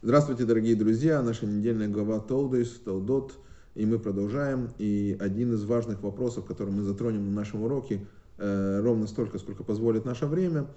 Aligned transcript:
Здравствуйте, 0.00 0.44
дорогие 0.44 0.76
друзья! 0.76 1.20
Наша 1.22 1.44
недельная 1.44 1.88
глава 1.88 2.20
Толдейс, 2.20 2.68
Толдот, 2.84 3.36
и 3.74 3.84
мы 3.84 3.98
продолжаем. 3.98 4.70
И 4.78 5.16
один 5.18 5.52
из 5.54 5.64
важных 5.64 6.04
вопросов, 6.04 6.44
который 6.44 6.72
мы 6.72 6.82
затронем 6.82 7.26
на 7.26 7.32
нашем 7.32 7.64
уроке, 7.64 8.06
э, 8.36 8.80
ровно 8.80 9.08
столько, 9.08 9.40
сколько 9.40 9.64
позволит 9.64 10.04
наше 10.04 10.26
время, 10.26 10.68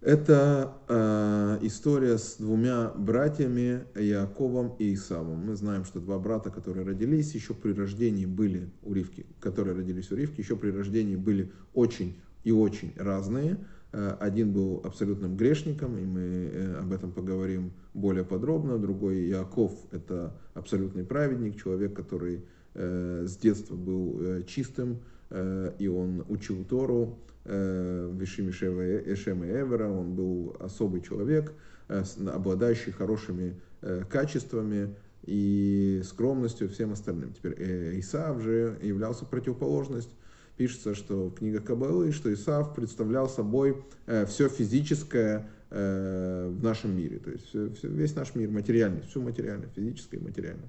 это 0.00 0.72
э, 0.88 1.58
история 1.62 2.18
с 2.18 2.38
двумя 2.38 2.88
братьями 2.88 3.84
Яковом 3.94 4.74
и 4.80 4.94
Исавом. 4.94 5.46
Мы 5.46 5.54
знаем, 5.54 5.84
что 5.84 6.00
два 6.00 6.18
брата, 6.18 6.50
которые 6.50 6.84
родились 6.84 7.36
еще 7.36 7.54
при 7.54 7.72
рождении, 7.72 8.26
были 8.26 8.68
у 8.82 8.94
Ривки, 8.94 9.26
которые 9.38 9.76
родились 9.76 10.10
у 10.10 10.16
Ривки, 10.16 10.40
еще 10.40 10.56
при 10.56 10.70
рождении 10.70 11.14
были 11.14 11.52
очень 11.72 12.20
и 12.42 12.50
очень 12.50 12.94
разные. 12.96 13.58
Э, 13.90 14.16
один 14.20 14.52
был 14.52 14.80
абсолютным 14.84 15.36
грешником, 15.36 15.96
и 15.96 16.04
мы 16.04 16.20
э, 16.20 16.78
об 16.78 16.92
этом 16.92 17.10
поговорим 17.10 17.72
более 17.94 18.24
подробно. 18.24 18.78
Другой 18.78 19.28
Яков– 19.28 19.72
это 19.92 20.34
абсолютный 20.54 21.04
праведник, 21.04 21.60
человек, 21.60 21.94
который 21.94 22.44
э, 22.74 23.24
с 23.26 23.36
детства 23.36 23.74
был 23.74 24.44
чистым, 24.46 25.00
и 25.30 25.92
он 25.94 26.24
учил 26.30 26.64
Тору 26.64 27.18
в 27.44 28.14
Вишиме 28.14 28.50
Эшема 28.50 29.44
Эвера. 29.44 29.86
Он 29.90 30.14
был 30.14 30.56
особый 30.58 31.02
человек, 31.02 31.52
обладающий 31.86 32.92
хорошими 32.92 33.60
качествами 34.08 34.94
и 35.26 36.00
скромностью 36.02 36.70
всем 36.70 36.92
остальным. 36.92 37.34
Теперь 37.34 37.98
Исаав 38.00 38.40
же 38.40 38.78
являлся 38.80 39.26
противоположностью 39.26 40.16
пишется, 40.58 40.94
что 40.94 41.28
в 41.28 41.34
книгах 41.34 41.64
Кабалы, 41.64 42.12
что 42.12 42.32
Исав 42.34 42.74
представлял 42.74 43.28
собой 43.28 43.82
э, 44.06 44.26
все 44.26 44.48
физическое 44.48 45.48
э, 45.70 46.48
в 46.50 46.62
нашем 46.62 46.96
мире. 46.96 47.18
То 47.18 47.30
есть 47.30 47.46
все, 47.46 47.70
все, 47.70 47.88
весь 47.88 48.14
наш 48.16 48.34
мир 48.34 48.50
материальный, 48.50 49.02
все 49.02 49.20
материальное, 49.20 49.68
физическое 49.74 50.18
и 50.18 50.20
материальное. 50.20 50.68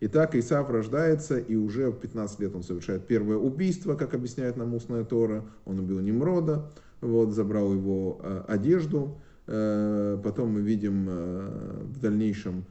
Итак, 0.00 0.34
Исав 0.34 0.70
рождается, 0.70 1.38
и 1.38 1.56
уже 1.56 1.90
в 1.90 2.00
15 2.00 2.40
лет 2.40 2.54
он 2.54 2.62
совершает 2.62 3.06
первое 3.06 3.36
убийство, 3.36 3.94
как 3.94 4.14
объясняет 4.14 4.56
нам 4.56 4.74
устная 4.74 5.04
Тора. 5.04 5.44
Он 5.66 5.78
убил 5.78 6.00
Немрода, 6.00 6.72
вот, 7.00 7.32
забрал 7.32 7.72
его 7.74 8.20
э, 8.22 8.44
одежду. 8.48 9.20
Потом 9.46 10.50
мы 10.50 10.60
видим 10.60 11.06
в 11.06 11.98
дальнейшем 12.00 12.66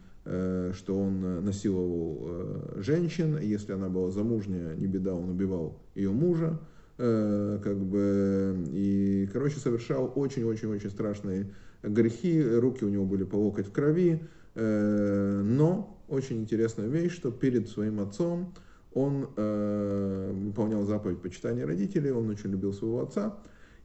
что 0.73 0.99
он 0.99 1.23
э, 1.23 1.39
насиловал 1.39 2.17
э, 2.21 2.81
женщин, 2.81 3.39
если 3.39 3.71
она 3.71 3.87
была 3.87 4.11
замужняя, 4.11 4.75
не 4.75 4.87
беда, 4.87 5.13
он 5.13 5.29
убивал 5.29 5.79
ее 5.95 6.11
мужа, 6.11 6.59
как 6.97 7.77
бы, 7.77 8.65
и, 8.71 9.29
короче, 9.31 9.59
совершал 9.59 10.11
очень-очень-очень 10.15 10.89
страшные 10.89 11.53
грехи, 11.83 12.43
руки 12.43 12.83
у 12.83 12.89
него 12.89 13.05
были 13.05 13.23
по 13.23 13.35
локоть 13.35 13.67
в 13.67 13.71
крови, 13.71 14.23
но 14.55 16.03
очень 16.07 16.41
интересная 16.41 16.87
вещь, 16.87 17.13
что 17.13 17.29
перед 17.29 17.69
своим 17.69 17.99
отцом 17.99 18.55
он 18.95 19.27
выполнял 19.27 20.85
заповедь 20.85 21.21
почитания 21.21 21.67
родителей, 21.67 22.09
он 22.09 22.31
очень 22.31 22.49
любил 22.49 22.73
своего 22.73 23.03
отца, 23.03 23.37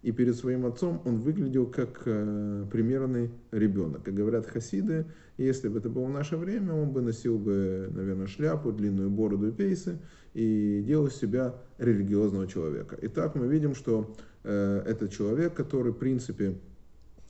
и 0.03 0.11
перед 0.11 0.37
своим 0.37 0.67
отцом 0.67 1.01
он 1.05 1.21
выглядел 1.21 1.67
как 1.67 2.03
э, 2.07 2.67
примерный 2.71 3.31
ребенок. 3.53 4.03
Как 4.03 4.15
говорят 4.15 4.47
хасиды, 4.47 5.07
если 5.39 5.69
бы 5.69 5.79
это 5.79 5.89
было 5.89 6.07
в 6.07 6.11
наше 6.11 6.37
время, 6.37 6.75
он 6.75 6.91
бы 6.91 7.01
носил 7.03 7.39
бы, 7.39 7.89
наверное, 7.91 8.27
шляпу, 8.27 8.73
длинную 8.73 9.11
бороду 9.11 9.49
и 9.49 9.53
пейсы 9.53 9.99
и 10.35 10.83
делал 10.87 11.09
себя 11.09 11.55
религиозного 11.79 12.47
человека. 12.47 12.99
Итак, 13.03 13.37
мы 13.37 13.47
видим, 13.47 13.75
что 13.75 14.15
э, 14.43 14.83
это 14.87 15.09
человек, 15.09 15.55
который, 15.55 15.93
в 15.93 15.99
принципе, 15.99 16.59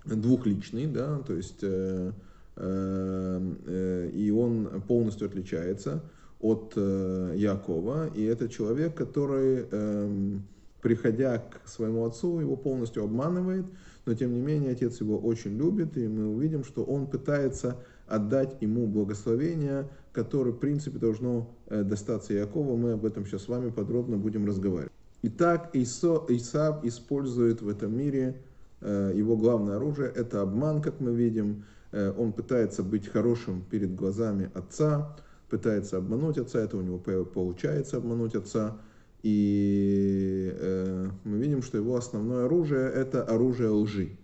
двухличный, 0.05 0.87
да, 0.87 1.19
то 1.19 1.35
есть 1.35 1.63
э, 1.63 2.13
э, 2.57 3.55
э, 3.67 4.11
и 4.15 4.31
он 4.31 4.83
полностью 4.89 5.29
отличается 5.29 6.03
от 6.41 6.73
э, 6.77 7.35
Якова, 7.37 8.09
и 8.15 8.25
это 8.25 8.49
человек, 8.49 8.97
который 8.97 9.67
э, 9.71 10.39
приходя 10.83 11.39
к 11.39 11.67
своему 11.67 12.05
отцу, 12.05 12.41
его 12.41 12.57
полностью 12.57 13.05
обманывает, 13.05 13.65
но 14.05 14.15
тем 14.15 14.35
не 14.35 14.41
менее 14.41 14.73
отец 14.73 15.01
его 15.01 15.17
очень 15.17 15.57
любит, 15.57 15.97
и 15.97 16.09
мы 16.09 16.27
увидим, 16.29 16.65
что 16.65 16.83
он 16.83 17.07
пытается 17.07 17.77
отдать 18.09 18.61
ему 18.61 18.87
благословение, 18.87 19.89
которое, 20.13 20.51
в 20.51 20.59
принципе, 20.59 20.99
должно 20.99 21.49
э, 21.69 21.83
достаться 21.85 22.35
Якову. 22.35 22.77
Мы 22.77 22.93
об 22.93 23.07
этом 23.07 23.25
сейчас 23.25 23.45
с 23.45 23.49
вами 23.49 23.71
подробно 23.71 24.17
будем 24.17 24.45
разговаривать. 24.45 24.93
Итак, 25.23 25.71
Исо, 25.73 26.27
Исав 26.29 26.85
использует 26.85 27.63
в 27.63 27.69
этом 27.69 27.97
мире 27.97 28.43
э, 28.81 29.13
его 29.15 29.37
главное 29.37 29.77
оружие, 29.77 30.13
это 30.15 30.43
обман, 30.43 30.83
как 30.83 31.01
мы 31.01 31.15
видим. 31.15 31.65
Э, 31.93 32.13
он 32.19 32.33
пытается 32.33 32.83
быть 32.83 33.07
хорошим 33.07 33.65
перед 33.71 33.95
глазами 33.95 34.51
отца, 34.53 35.17
пытается 35.49 35.99
обмануть 35.99 36.39
отца, 36.39 36.59
это 36.59 36.77
у 36.77 36.83
него 36.83 36.99
получается 36.99 37.99
обмануть 37.99 38.35
отца. 38.35 38.79
И 39.23 40.53
э, 40.53 41.11
мы 41.25 41.39
видим, 41.39 41.63
что 41.63 41.79
его 41.79 41.97
основное 41.97 42.47
оружие– 42.47 42.91
это 42.95 43.23
оружие 43.23 43.71
лжи. 43.71 44.17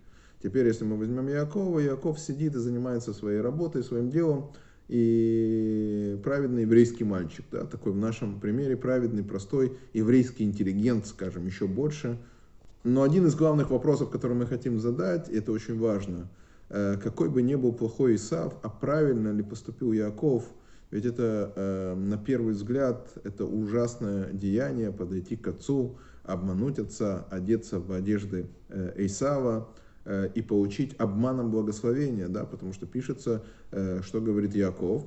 Теперь, 0.43 0.67
если 0.67 0.83
мы 0.83 0.97
возьмем 0.97 1.27
Якова, 1.27 1.79
Яков 1.79 2.19
сидит 2.19 2.55
и 2.55 2.59
занимается 2.59 3.13
своей 3.13 3.39
работой, 3.39 3.83
своим 3.83 4.09
делом, 4.09 4.51
и 4.89 6.19
праведный 6.23 6.63
еврейский 6.63 7.03
мальчик, 7.03 7.45
да, 7.51 7.63
такой 7.63 7.93
в 7.93 7.97
нашем 7.97 8.39
примере 8.39 8.75
праведный, 8.75 9.23
простой 9.23 9.77
еврейский 9.93 10.43
интеллигент, 10.43 11.05
скажем, 11.05 11.45
еще 11.45 11.67
больше. 11.67 12.17
Но 12.83 13.03
один 13.03 13.27
из 13.27 13.35
главных 13.35 13.69
вопросов, 13.69 14.09
который 14.09 14.35
мы 14.35 14.47
хотим 14.47 14.79
задать, 14.79 15.29
это 15.29 15.51
очень 15.51 15.77
важно, 15.77 16.29
э, 16.69 16.97
какой 17.01 17.29
бы 17.29 17.41
ни 17.41 17.55
был 17.55 17.71
плохой 17.71 18.15
Исав, 18.15 18.55
а 18.63 18.69
правильно 18.69 19.31
ли 19.31 19.43
поступил 19.43 19.93
Яков– 19.93 20.43
ведь 20.91 21.05
это, 21.05 21.53
э, 21.55 21.95
на 21.95 22.17
первый 22.17 22.53
взгляд, 22.53 23.09
это 23.23 23.45
ужасное 23.45 24.31
деяние, 24.33 24.91
подойти 24.91 25.35
к 25.35 25.47
отцу, 25.47 25.97
обмануть 26.23 26.79
отца, 26.79 27.27
одеться 27.29 27.79
в 27.79 27.91
одежды 27.91 28.47
э, 28.69 28.93
Эйсава 28.95 29.69
э, 30.05 30.29
и 30.33 30.41
получить 30.41 30.95
обманом 30.97 31.51
благословения, 31.51 32.27
да, 32.27 32.45
потому 32.45 32.73
что 32.73 32.87
пишется, 32.87 33.43
э, 33.71 34.01
что 34.03 34.19
говорит 34.19 34.55
Яков, 34.55 35.05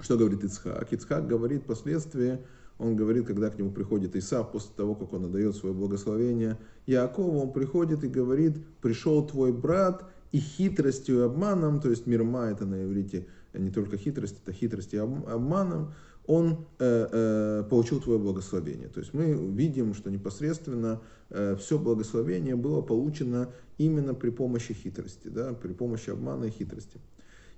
что 0.00 0.16
говорит 0.16 0.44
Ицхак. 0.44 0.92
Ицхак 0.92 1.26
говорит 1.26 1.62
впоследствии, 1.62 2.38
он 2.78 2.96
говорит, 2.96 3.26
когда 3.26 3.50
к 3.50 3.58
нему 3.58 3.72
приходит 3.72 4.14
Исав, 4.16 4.52
после 4.52 4.70
того, 4.76 4.94
как 4.94 5.12
он 5.12 5.26
отдает 5.26 5.56
свое 5.56 5.74
благословение 5.74 6.56
Якову, 6.86 7.40
он 7.40 7.52
приходит 7.52 8.04
и 8.04 8.08
говорит, 8.08 8.64
пришел 8.80 9.26
твой 9.26 9.52
брат, 9.52 10.08
и 10.32 10.38
хитростью 10.38 11.18
и 11.18 11.22
обманом, 11.22 11.80
то 11.80 11.90
есть 11.90 12.06
мирма 12.06 12.46
это 12.46 12.64
на 12.64 12.84
иврите 12.84 13.26
не 13.52 13.70
только 13.70 13.96
хитрость, 13.96 14.40
это 14.42 14.52
хитрость 14.52 14.94
и 14.94 14.96
обманом, 14.96 15.92
он 16.26 16.66
э, 16.78 17.08
э, 17.10 17.64
получил 17.68 18.00
твое 18.00 18.18
благословение. 18.18 18.88
То 18.88 19.00
есть 19.00 19.12
мы 19.14 19.32
видим, 19.32 19.94
что 19.94 20.10
непосредственно 20.10 21.00
э, 21.30 21.56
все 21.56 21.78
благословение 21.78 22.56
было 22.56 22.82
получено 22.82 23.50
именно 23.78 24.14
при 24.14 24.30
помощи 24.30 24.74
хитрости, 24.74 25.28
да, 25.28 25.52
при 25.54 25.72
помощи 25.72 26.10
обмана 26.10 26.44
и 26.44 26.50
хитрости. 26.50 27.00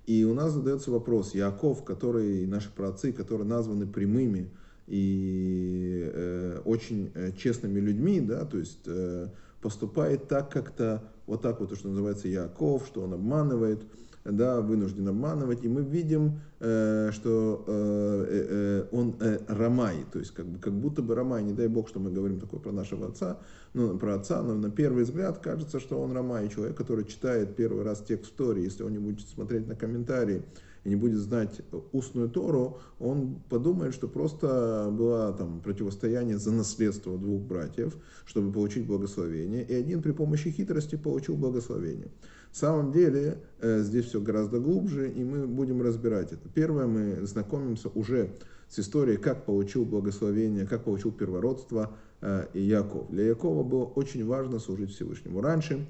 И 0.07 0.25
у 0.25 0.35
нас 0.35 0.53
задается 0.53 0.91
вопрос, 0.91 1.35
Яков, 1.35 1.85
который, 1.85 2.47
наши 2.47 2.71
праотцы, 2.71 3.13
которые 3.13 3.47
названы 3.47 3.87
прямыми 3.87 4.51
и 4.87 6.11
э, 6.13 6.61
очень 6.65 7.11
э, 7.15 7.33
честными 7.33 7.79
людьми, 7.79 8.21
да, 8.21 8.45
то 8.45 8.59
есть 8.59 8.81
э, 8.87 9.29
поступает 9.61 10.29
так 10.29 10.51
как-то, 10.51 11.05
вот 11.27 11.43
так 11.43 11.61
вот, 11.61 11.71
то, 11.71 11.77
что 11.77 11.89
называется 11.89 12.29
Яков, 12.29 12.87
что 12.87 13.03
он 13.03 13.15
обманывает, 13.15 13.83
да, 14.25 14.61
вынужден 14.61 15.09
обманывать, 15.09 15.65
и 15.65 15.69
мы 15.69 15.83
видим, 15.83 16.41
э, 16.61 17.11
что 17.13 17.65
э, 17.67 18.27
э, 18.29 18.85
он 18.93 19.17
рамай, 19.49 20.05
то 20.13 20.19
есть 20.19 20.33
как, 20.33 20.47
бы, 20.47 20.59
как 20.59 20.73
будто 20.73 21.03
бы 21.03 21.15
рамай, 21.15 21.43
не 21.43 21.53
дай 21.53 21.69
бог, 21.69 21.89
что 21.89 22.01
мы 22.01 22.11
говорим 22.11 22.41
такое 22.41 22.61
про 22.61 22.73
нашего 22.73 23.09
отца, 23.09 23.39
ну, 23.75 23.99
про 23.99 24.15
отца, 24.17 24.43
но 24.43 24.55
на 24.55 24.71
первый 24.71 25.05
взгляд 25.05 25.39
кажется, 25.39 25.81
что 25.81 26.01
он 26.01 26.13
рамай, 26.13 26.49
человек, 26.49 26.77
который 26.77 27.05
читает 27.05 27.57
первый 27.57 27.85
раз 27.85 28.03
текст 28.07 28.33
истории, 28.33 28.65
если 28.65 28.83
он 28.83 28.93
не 28.93 28.99
будет 28.99 29.29
смотреть 29.29 29.67
на 29.67 29.75
комментарии, 29.75 30.43
и 30.85 30.89
не 30.89 30.97
будет 30.97 31.19
знать 31.19 31.61
устную 31.93 32.29
Тору, 32.29 32.79
он 32.99 33.37
подумает, 33.49 33.95
что 33.95 34.09
просто 34.09 34.89
было 34.93 35.33
там 35.33 35.61
противостояние 35.61 36.39
за 36.39 36.51
наследство 36.53 37.17
двух 37.17 37.43
братьев, 37.43 37.97
чтобы 38.25 38.53
получить 38.53 38.87
благословение, 38.87 39.65
и 39.65 39.75
один 39.75 40.03
при 40.03 40.13
помощи 40.13 40.51
хитрости 40.51 40.97
получил 40.97 41.37
благословение. 41.37 42.09
В 42.53 42.57
самом 42.57 42.93
деле 42.93 43.39
э, 43.61 43.81
здесь 43.81 44.07
все 44.07 44.21
гораздо 44.21 44.61
глубже, 44.61 45.11
и 45.11 45.25
мы 45.25 45.47
будем 45.47 45.81
разбирать 45.81 46.33
это. 46.33 46.51
Первое, 46.51 46.87
мы 46.87 47.27
знакомимся 47.27 47.89
уже 47.89 48.35
с 48.69 48.79
историей, 48.79 49.17
как 49.17 49.47
получил 49.47 49.87
благословение, 49.87 50.67
как 50.67 50.85
получил 50.85 51.13
первородство 51.13 51.97
э, 52.21 52.47
Яков. 52.53 53.11
Для 53.11 53.25
Якова 53.25 53.63
было 53.63 53.85
очень 53.85 54.27
важно 54.27 54.59
служить 54.59 54.95
Всевышнему. 54.95 55.41
Раньше 55.41 55.87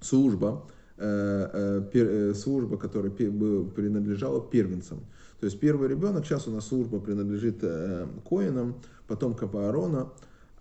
служба, 0.00 0.64
э, 0.96 2.32
служба, 2.34 2.78
которая 2.78 3.12
принадлежала 3.12 4.40
первенцам. 4.40 5.00
То 5.40 5.46
есть 5.46 5.60
первый 5.60 5.88
ребенок, 5.88 6.24
сейчас 6.24 6.48
у 6.48 6.52
нас 6.52 6.68
служба 6.68 7.00
принадлежит 7.00 7.62
коинам, 8.26 8.76
потомкам 9.08 9.54
Аарона, 9.56 10.10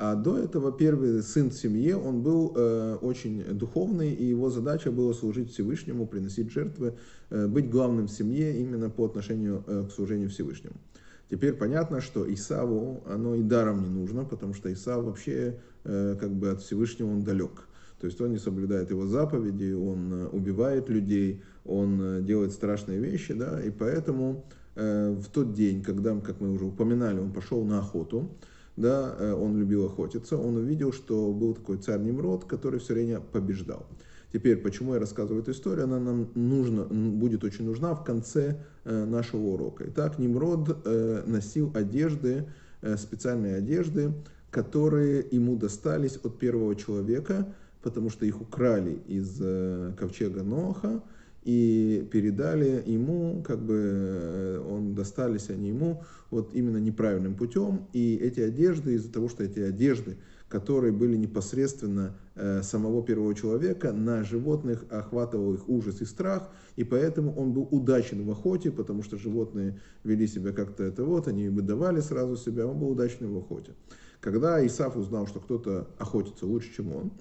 А 0.04 0.16
до 0.16 0.40
этого 0.40 0.72
первый 0.72 1.22
сын 1.22 1.52
в 1.52 1.54
семье, 1.54 1.96
он 1.96 2.24
был 2.24 2.54
э, 2.56 2.98
очень 3.02 3.44
духовный, 3.54 4.12
и 4.12 4.26
его 4.26 4.50
задача 4.50 4.92
была 4.92 5.14
служить 5.14 5.52
Всевышнему, 5.52 6.08
приносить 6.08 6.52
жертвы, 6.52 6.96
э, 7.30 7.46
быть 7.46 7.70
главным 7.70 8.08
в 8.08 8.12
семье 8.12 8.60
именно 8.60 8.90
по 8.90 9.06
отношению 9.06 9.64
э, 9.68 9.86
к 9.88 9.92
служению 9.92 10.32
Всевышнему. 10.32 10.74
Теперь 11.30 11.54
понятно, 11.54 12.02
что 12.02 12.26
Исаву 12.34 13.04
оно 13.06 13.36
и 13.36 13.44
даром 13.44 13.84
не 13.84 13.90
нужно, 13.90 14.26
потому 14.26 14.56
что 14.56 14.74
Исав 14.74 15.04
вообще 15.04 15.60
э, 15.84 16.16
как 16.20 16.32
бы 16.32 16.50
от 16.50 16.62
Всевышнего 16.62 17.12
он 17.12 17.22
далек. 17.22 17.68
То 18.00 18.08
есть 18.08 18.20
он 18.22 18.32
не 18.32 18.40
соблюдает 18.40 18.90
его 18.90 19.06
заповеди, 19.06 19.72
он 19.72 20.12
э, 20.12 20.28
убивает 20.30 20.90
людей, 20.90 21.44
он 21.64 22.02
э, 22.02 22.22
делает 22.24 22.54
страшные 22.54 22.98
вещи, 22.98 23.36
да, 23.36 23.62
и 23.62 23.70
поэтому 23.70 24.46
э, 24.74 25.12
в 25.12 25.30
тот 25.30 25.54
день, 25.54 25.84
когда, 25.84 26.20
как 26.22 26.42
мы 26.42 26.50
уже 26.52 26.66
упоминали, 26.66 27.20
он 27.20 27.32
пошел 27.32 27.64
на 27.64 27.78
охоту, 27.78 28.32
да, 28.82 29.16
э, 29.18 29.34
он 29.34 29.58
любил 29.58 29.86
охотиться, 29.86 30.38
он 30.38 30.58
увидел, 30.58 30.92
что 30.92 31.32
был 31.32 31.54
такой 31.54 31.78
царь 31.78 32.00
Немрод, 32.00 32.46
который 32.46 32.80
все 32.80 32.94
время 32.94 33.20
побеждал. 33.20 33.86
Теперь, 34.34 34.58
почему 34.58 34.94
я 34.94 35.00
рассказываю 35.00 35.42
эту 35.42 35.52
историю, 35.52 35.86
она 35.86 36.00
нам 36.00 36.30
нужна, 36.36 36.84
будет 36.86 37.44
очень 37.44 37.66
нужна 37.66 37.94
в 37.94 38.04
конце 38.04 38.64
э, 38.84 39.06
нашего 39.06 39.42
урока. 39.42 39.86
Итак, 39.88 40.20
Немрод 40.20 40.78
э, 40.86 41.24
носил 41.26 41.72
одежды, 41.74 42.48
специальные 42.98 43.58
одежды, 43.58 44.12
которые 44.50 45.24
ему 45.30 45.56
достались 45.56 46.18
от 46.24 46.40
первого 46.40 46.76
человека, 46.76 47.54
потому 47.84 48.10
что 48.10 48.26
их 48.26 48.42
украли 48.42 49.00
из 49.08 49.40
ковчега 49.96 50.42
Ноха, 50.42 51.04
и 51.44 52.08
передали 52.12 52.84
ему, 52.86 53.42
как 53.42 53.60
бы 53.64 53.76
э, 53.76 54.60
он 54.70 54.94
достались 54.94 55.50
они 55.50 55.70
ему 55.70 56.04
вот 56.30 56.54
именно 56.54 56.78
неправильным 56.78 57.36
путем. 57.36 57.88
И 57.94 58.16
эти 58.16 58.40
одежды, 58.42 58.94
из-за 58.94 59.12
того, 59.12 59.28
что 59.28 59.44
эти 59.44 59.60
одежды, 59.60 60.18
которые 60.50 60.92
были 60.92 61.16
непосредственно 61.16 62.16
э, 62.36 62.62
самого 62.62 63.04
первого 63.04 63.34
человека, 63.34 63.92
на 63.92 64.24
животных 64.24 64.86
охватывал 64.92 65.56
их 65.56 65.68
ужас 65.68 66.02
и 66.02 66.06
страх, 66.06 66.50
и 66.76 66.84
поэтому 66.84 67.34
он 67.36 67.54
был 67.54 67.68
удачен 67.72 68.24
в 68.24 68.32
охоте, 68.32 68.70
потому 68.70 69.02
что 69.02 69.18
животные 69.18 69.80
вели 70.04 70.28
себя 70.28 70.52
как-то 70.52 70.84
это 70.84 71.04
вот, 71.04 71.28
они 71.28 71.50
выдавали 71.50 72.02
сразу 72.02 72.36
себя, 72.38 72.68
он 72.68 72.80
был 72.80 72.90
удачным 72.90 73.34
в 73.34 73.38
охоте. 73.38 73.74
Когда 74.20 74.66
Исаф 74.66 74.96
узнал, 74.96 75.26
что 75.26 75.40
кто-то 75.40 75.88
охотится 75.98 76.46
лучше, 76.46 76.76
чем 76.76 76.96
он, 76.96 77.12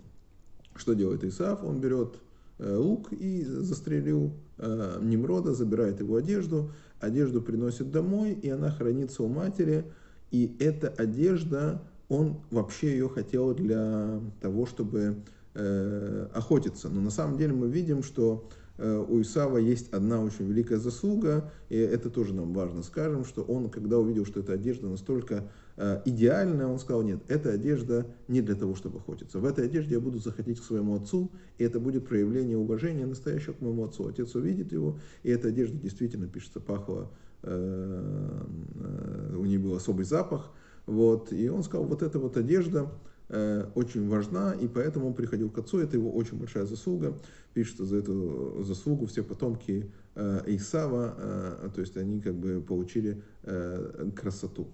что 0.77 0.93
делает 0.93 1.25
Исаф? 1.25 1.65
Он 1.65 1.81
берет 1.81 2.17
лук 2.61 3.13
и 3.13 3.45
застрелил 3.45 4.33
э, 4.59 4.99
Немрода, 5.03 5.55
забирает 5.55 6.01
его 6.01 6.17
одежду, 6.17 6.73
одежду 7.01 7.41
приносит 7.41 7.91
домой, 7.91 8.33
и 8.33 8.49
она 8.49 8.71
хранится 8.71 9.23
у 9.23 9.29
матери, 9.29 9.85
и 10.31 10.57
эта 10.61 10.89
одежда, 10.89 11.83
он 12.09 12.41
вообще 12.51 12.93
ее 12.93 13.09
хотел 13.09 13.55
для 13.55 14.21
того, 14.41 14.67
чтобы 14.67 15.17
э, 15.55 16.27
охотиться. 16.35 16.89
Но 16.89 17.01
на 17.01 17.11
самом 17.11 17.39
деле 17.39 17.53
мы 17.53 17.69
видим, 17.69 18.03
что 18.03 18.49
Э, 18.81 19.05
у 19.07 19.21
Исава 19.21 19.59
есть 19.59 19.93
одна 19.93 20.23
очень 20.23 20.47
великая 20.47 20.79
заслуга, 20.79 21.53
и 21.69 21.77
это 21.77 22.09
тоже 22.09 22.33
нам 22.33 22.55
важно 22.55 22.83
скажем, 22.83 23.27
что 23.27 23.43
он, 23.43 23.69
когда 23.69 23.99
увидел, 23.99 24.25
что 24.25 24.41
эта 24.41 24.55
одежда 24.55 24.89
настолько 24.89 25.35
э, 25.35 25.43
идеальная, 26.05 26.67
он 26.67 26.79
сказал, 26.79 27.03
нет, 27.03 27.21
эта 27.29 27.53
одежда 27.53 28.07
не 28.29 28.43
для 28.43 28.55
того, 28.55 28.75
чтобы 28.75 28.99
охотиться. 28.99 29.39
В 29.39 29.45
этой 29.45 29.65
одежде 29.65 29.95
я 29.95 30.01
буду 30.01 30.19
заходить 30.19 30.61
к 30.61 30.65
своему 30.65 30.97
отцу, 30.97 31.31
и 31.59 31.65
это 31.65 31.81
будет 31.81 32.07
проявление 32.07 32.59
уважения 32.59 33.07
настоящего 33.07 33.55
к 33.55 33.61
моему 33.61 33.85
отцу. 33.85 34.09
Отец 34.09 34.35
увидит 34.35 34.73
его, 34.73 34.99
и 35.23 35.31
эта 35.31 35.49
одежда 35.49 35.79
действительно, 35.79 36.27
пишется, 36.27 36.61
пахла, 36.61 37.11
э, 37.43 38.45
у 39.37 39.45
нее 39.45 39.59
был 39.59 39.75
особый 39.75 40.05
запах, 40.05 40.51
вот, 40.87 41.33
и 41.33 41.49
он 41.49 41.63
сказал, 41.63 41.87
вот 41.87 42.03
эта 42.03 42.19
вот 42.19 42.37
одежда, 42.37 42.91
очень 43.77 44.09
важна, 44.09 44.55
и 44.55 44.67
поэтому 44.67 45.07
он 45.07 45.15
приходил 45.15 45.51
к 45.51 45.59
отцу, 45.59 45.79
это 45.79 45.97
его 45.97 46.11
очень 46.11 46.37
большая 46.37 46.67
заслуга 46.67 47.15
пишется 47.55 47.85
за 47.85 47.97
эту 47.97 48.63
заслугу 48.63 49.07
все 49.07 49.23
потомки 49.23 49.91
э, 50.15 50.43
Исава, 50.47 51.15
э, 51.17 51.69
то 51.75 51.81
есть 51.81 51.97
они 51.97 52.21
как 52.21 52.35
бы 52.35 52.61
получили 52.61 53.23
э, 53.43 54.11
красоту. 54.15 54.69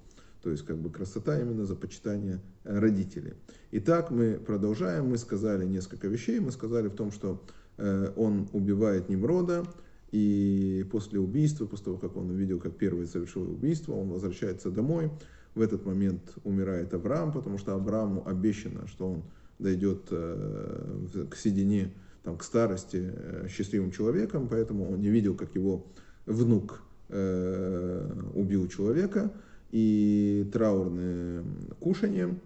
То 0.46 0.52
есть 0.52 0.64
как 0.64 0.78
бы 0.78 0.90
красота 0.90 1.40
именно 1.40 1.64
за 1.64 1.74
почитание 1.74 2.40
родителей. 2.62 3.32
Итак, 3.72 4.12
мы 4.12 4.34
продолжаем. 4.34 5.08
Мы 5.08 5.18
сказали 5.18 5.66
несколько 5.66 6.06
вещей. 6.06 6.38
Мы 6.38 6.52
сказали 6.52 6.86
в 6.86 6.94
том, 6.94 7.10
что 7.10 7.42
он 7.76 8.48
убивает 8.52 9.08
Немрода, 9.08 9.64
и 10.12 10.86
после 10.92 11.18
убийства, 11.18 11.66
после 11.66 11.86
того, 11.86 11.96
как 11.96 12.16
он 12.16 12.30
увидел, 12.30 12.60
как 12.60 12.76
первый 12.76 13.08
совершил 13.08 13.42
убийство, 13.42 13.94
он 13.94 14.08
возвращается 14.08 14.70
домой. 14.70 15.10
В 15.56 15.62
этот 15.62 15.84
момент 15.84 16.22
умирает 16.44 16.94
Авраам, 16.94 17.32
потому 17.32 17.58
что 17.58 17.74
Аврааму 17.74 18.24
обещано, 18.24 18.86
что 18.86 19.14
он 19.14 19.24
дойдет 19.58 20.08
к 20.08 21.34
седине 21.34 21.92
там, 22.22 22.38
к 22.38 22.44
старости 22.44 23.12
э, 23.12 23.48
счастливым 23.50 23.90
человеком, 23.90 24.46
поэтому 24.48 24.92
он 24.92 25.00
не 25.00 25.08
видел, 25.08 25.34
как 25.34 25.56
его 25.56 25.86
внук 26.24 26.82
э, 27.08 28.12
убил 28.34 28.68
человека, 28.68 29.32
и 29.76 30.48
траурное 30.54 31.44
кушание, 31.80 32.38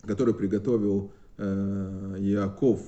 которое 0.00 0.32
приготовил 0.32 1.12
э, 1.36 2.16
Яков 2.18 2.80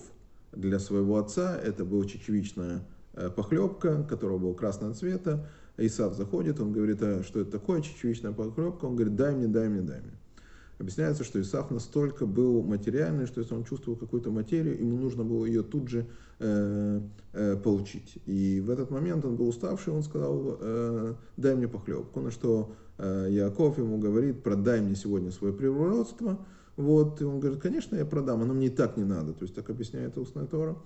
для 0.52 0.78
своего 0.78 1.18
отца, 1.18 1.60
это 1.62 1.84
была 1.84 2.06
чечевичная 2.06 2.80
э, 3.12 3.28
похлебка, 3.28 4.02
которая 4.04 4.38
была 4.38 4.54
красного 4.54 4.94
цвета. 4.94 5.46
Исав 5.76 6.14
заходит, 6.14 6.58
он 6.58 6.72
говорит, 6.72 7.02
а 7.02 7.22
что 7.22 7.40
это 7.40 7.50
такое, 7.50 7.82
чечевичная 7.82 8.32
похлебка? 8.32 8.86
Он 8.86 8.96
говорит, 8.96 9.14
дай 9.14 9.34
мне, 9.34 9.46
дай 9.46 9.68
мне, 9.68 9.82
дай 9.82 10.00
мне. 10.00 10.12
Объясняется, 10.78 11.24
что 11.24 11.40
Исаф 11.40 11.70
настолько 11.70 12.26
был 12.26 12.62
материальный, 12.62 13.26
что 13.26 13.40
если 13.40 13.54
он 13.54 13.64
чувствовал 13.64 13.98
какую-то 13.98 14.30
материю, 14.30 14.78
ему 14.78 14.98
нужно 14.98 15.24
было 15.24 15.46
ее 15.46 15.62
тут 15.62 15.88
же 15.88 16.06
э, 16.38 17.00
э, 17.32 17.56
получить. 17.56 18.18
И 18.26 18.60
в 18.60 18.68
этот 18.68 18.90
момент 18.90 19.24
он 19.24 19.36
был 19.36 19.48
уставший, 19.48 19.94
он 19.94 20.02
сказал, 20.02 20.58
э, 20.60 21.14
дай 21.38 21.54
мне 21.54 21.66
похлебку. 21.66 22.20
На 22.20 22.30
что 22.30 22.74
э, 22.98 23.28
Яков 23.30 23.78
ему 23.78 23.96
говорит, 23.96 24.42
продай 24.42 24.82
мне 24.82 24.96
сегодня 24.96 25.30
свое 25.30 25.54
приворотство. 25.54 26.38
Вот, 26.76 27.20
и 27.20 27.24
он 27.24 27.40
говорит, 27.40 27.60
конечно, 27.60 27.96
я 27.96 28.04
продам, 28.04 28.42
оно 28.42 28.52
мне 28.52 28.66
и 28.66 28.70
так 28.70 28.96
не 28.96 29.04
надо. 29.04 29.32
То 29.32 29.44
есть 29.44 29.54
так 29.54 29.70
объясняет 29.70 30.18
устная 30.18 30.46
Тора. 30.46 30.76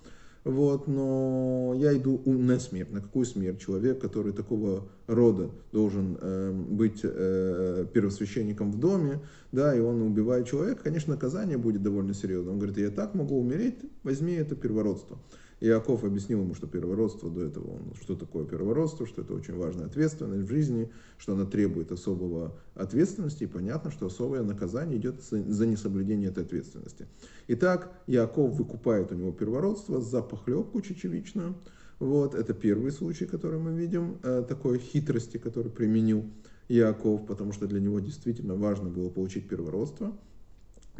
Вот, 0.43 0.87
но 0.87 1.75
я 1.77 1.95
иду 1.95 2.23
на 2.25 2.59
смерть. 2.59 2.91
На 2.91 3.03
какую 3.03 3.27
смерть? 3.27 3.61
Человек, 3.61 4.01
который 4.01 4.33
такого 4.33 4.89
рода 5.07 5.51
должен 5.71 6.17
э, 6.19 6.53
быть 6.53 7.01
э, 7.03 7.85
первосвященником 7.93 8.73
в 8.73 8.81
доме, 8.81 9.21
да, 9.53 9.75
и 9.75 9.81
он 9.81 10.01
убивает 10.01 10.47
человека, 10.49 10.85
конечно, 10.85 11.15
наказание 11.15 11.59
будет 11.59 11.83
довольно 11.83 12.15
серьезное. 12.15 12.53
Он 12.53 12.59
говорит, 12.59 12.79
я 12.79 12.91
так 12.91 13.15
могу 13.15 13.39
умереть, 13.39 13.77
возьми 14.03 14.33
это 14.33 14.57
первородство. 14.57 15.19
Иаков 15.61 16.05
объяснил 16.05 16.41
ему, 16.41 16.55
что 16.55 16.67
первородство 16.67 17.31
до 17.31 17.43
этого, 17.43 17.71
он, 17.75 17.95
что 18.01 18.17
такое 18.17 18.45
первородство, 18.47 19.07
что 19.07 19.23
это 19.23 19.35
очень 19.35 19.57
важная 19.57 19.87
ответственность 19.87 20.45
в 20.45 20.51
жизни, 20.51 20.91
что 21.19 21.35
она 21.35 21.45
требует 21.45 21.93
особого 21.93 22.57
ответственности, 22.75 23.45
и 23.45 23.47
понятно, 23.47 23.91
что 23.91 24.07
особое 24.07 24.43
наказание 24.43 24.99
идет 24.99 25.23
за 25.23 25.67
несоблюдение 25.67 26.31
этой 26.31 26.45
ответственности. 26.45 27.07
Итак, 27.49 27.93
Иаков 28.07 28.55
выкупает 28.55 29.13
у 29.13 29.15
него 29.15 29.33
первородство 29.33 30.01
за 30.01 30.23
похлебку 30.23 30.81
чечевичную, 30.81 31.55
вот, 32.01 32.35
это 32.35 32.55
первый 32.55 32.93
случай, 32.93 33.27
который 33.27 33.61
мы 33.61 33.75
видим, 33.75 34.17
э, 34.23 34.43
такой 34.49 34.79
хитрости, 34.79 35.37
который 35.37 35.71
применил 35.71 36.25
Иаков, 36.69 37.27
потому 37.27 37.53
что 37.53 37.67
для 37.67 37.79
него 37.79 38.01
действительно 38.01 38.55
важно 38.55 38.89
было 38.89 39.11
получить 39.11 39.47
первородство. 39.49 40.17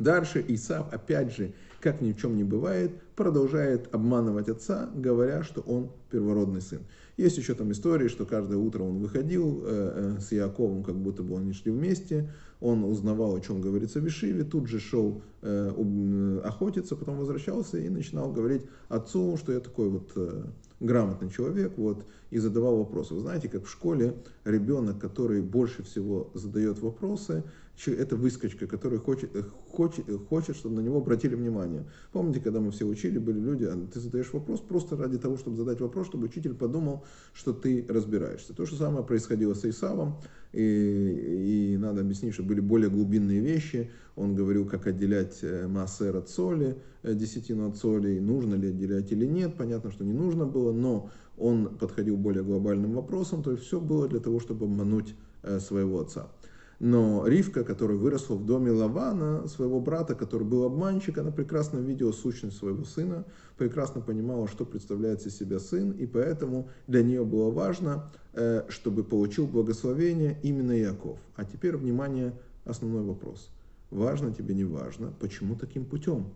Дальше 0.01 0.43
Исав, 0.49 0.91
опять 0.95 1.37
же, 1.37 1.53
как 1.79 2.01
ни 2.01 2.13
в 2.13 2.17
чем 2.19 2.35
не 2.35 2.43
бывает, 2.43 2.91
продолжает 3.17 3.95
обманывать 3.95 4.49
отца, 4.49 4.89
говоря, 4.95 5.43
что 5.43 5.61
он 5.61 5.91
первородный 6.11 6.63
сын. 6.63 6.81
Есть 7.19 7.37
еще 7.37 7.53
там 7.53 7.71
истории, 7.71 8.09
что 8.09 8.25
каждое 8.25 8.57
утро 8.57 8.83
он 8.83 8.99
выходил 8.99 9.61
э, 9.63 10.17
э, 10.17 10.21
с 10.21 10.33
Яковом, 10.33 10.83
как 10.83 10.97
будто 10.97 11.23
бы 11.23 11.37
они 11.37 11.53
шли 11.53 11.71
вместе, 11.71 12.33
он 12.63 12.83
узнавал, 12.83 13.37
о 13.37 13.41
чем 13.41 13.61
говорится 13.61 14.01
в 14.01 14.09
Ишиве, 14.09 14.43
тут 14.45 14.69
же 14.69 14.81
шел 14.81 15.21
э, 15.43 16.41
охотиться, 16.45 16.97
потом 16.97 17.19
возвращался 17.19 17.77
и 17.77 17.91
начинал 17.91 18.33
говорить 18.33 18.63
отцу, 18.89 19.37
что 19.37 19.53
я 19.53 19.61
такой 19.61 19.91
вот 19.91 20.17
грамотный 20.81 21.29
человек, 21.29 21.75
вот, 21.77 22.07
и 22.31 22.39
задавал 22.39 22.79
вопросы. 22.79 23.13
Вы 23.13 23.21
знаете, 23.21 23.51
как 23.51 23.67
в 23.67 23.71
школе 23.71 24.15
ребенок, 24.45 24.99
который 24.99 25.43
больше 25.43 25.83
всего 25.83 26.31
задает 26.33 26.79
вопросы, 26.79 27.45
это 27.89 28.17
выскочка, 28.17 28.67
который 28.67 28.99
хочет, 28.99 29.31
хочет, 29.69 30.05
хочет, 30.29 30.57
чтобы 30.57 30.77
на 30.77 30.81
него 30.81 30.99
обратили 30.99 31.35
внимание. 31.35 31.87
Помните, 32.13 32.41
когда 32.41 32.61
мы 32.61 32.71
все 32.71 32.85
учили, 32.85 33.19
были 33.19 33.39
люди, 33.39 33.65
а 33.65 33.77
ты 33.93 34.01
задаешь 34.01 34.33
вопрос 34.33 34.61
просто 34.61 34.97
ради 34.97 35.19
того, 35.19 35.37
чтобы 35.37 35.57
задать 35.57 35.81
вопрос, 35.81 36.07
чтобы 36.07 36.27
учитель 36.27 36.55
подумал, 36.55 37.05
что 37.33 37.53
ты 37.53 37.87
разбираешься. 37.89 38.55
То 38.55 38.67
же 38.67 38.77
самое 38.77 39.05
происходило 39.05 39.55
с 39.55 39.65
Исавом, 39.65 40.21
и, 40.53 41.75
и 41.75 41.77
надо 41.79 42.01
объяснить, 42.01 42.35
что 42.35 42.43
были 42.43 42.61
более 42.61 42.91
глубинные 42.91 43.41
вещи. 43.41 43.91
Он 44.17 44.35
говорил, 44.35 44.67
как 44.67 44.87
отделять 44.87 45.39
э, 45.43 45.67
массер 45.67 46.17
от 46.17 46.29
соли, 46.29 46.77
э, 47.03 47.15
десятину 47.15 47.69
от 47.69 47.77
соли, 47.77 48.19
нужно 48.19 48.57
ли 48.57 48.69
отделять 48.69 49.11
или 49.13 49.25
нет. 49.25 49.55
Понятно, 49.57 49.91
что 49.91 50.05
не 50.05 50.13
нужно 50.13 50.45
было, 50.45 50.73
но 50.73 51.11
он 51.39 51.79
подходил 51.79 52.17
более 52.17 52.45
глобальным 52.45 52.93
вопросом, 52.93 53.43
то 53.43 53.53
есть 53.53 53.65
все 53.65 53.81
было 53.81 54.07
для 54.09 54.21
того, 54.21 54.41
чтобы 54.41 54.67
обмануть 54.67 55.15
э, 55.43 55.59
своего 55.59 56.01
отца. 56.01 56.31
Но 56.81 57.27
Ривка, 57.27 57.63
которая 57.63 57.99
выросла 57.99 58.37
в 58.37 58.47
доме 58.47 58.71
Лавана, 58.71 59.47
своего 59.49 59.81
брата, 59.81 60.15
который 60.15 60.45
был 60.45 60.65
обманщик, 60.65 61.19
она 61.19 61.31
прекрасно 61.31 61.79
видела 61.79 62.11
сущность 62.11 62.57
своего 62.57 62.85
сына, 62.85 63.27
прекрасно 63.59 64.01
понимала, 64.01 64.49
что 64.49 64.65
представляет 64.65 65.25
из 65.27 65.37
себя 65.37 65.59
сын, 65.59 65.91
и 65.91 66.07
поэтому 66.07 66.71
для 66.87 67.03
нее 67.03 67.23
было 67.27 67.51
важно, 67.51 68.11
э, 68.33 68.65
чтобы 68.71 69.05
получил 69.05 69.47
благословение 69.47 70.39
именно 70.43 70.73
Яков. 70.73 71.19
А 71.37 71.45
теперь, 71.45 71.77
внимание, 71.77 72.33
основной 72.65 73.03
вопрос. 73.03 73.51
Важно 73.91 74.33
тебе, 74.33 74.55
не 74.55 74.65
важно, 74.65 75.13
почему 75.21 75.57
таким 75.57 75.85
путем? 75.85 76.29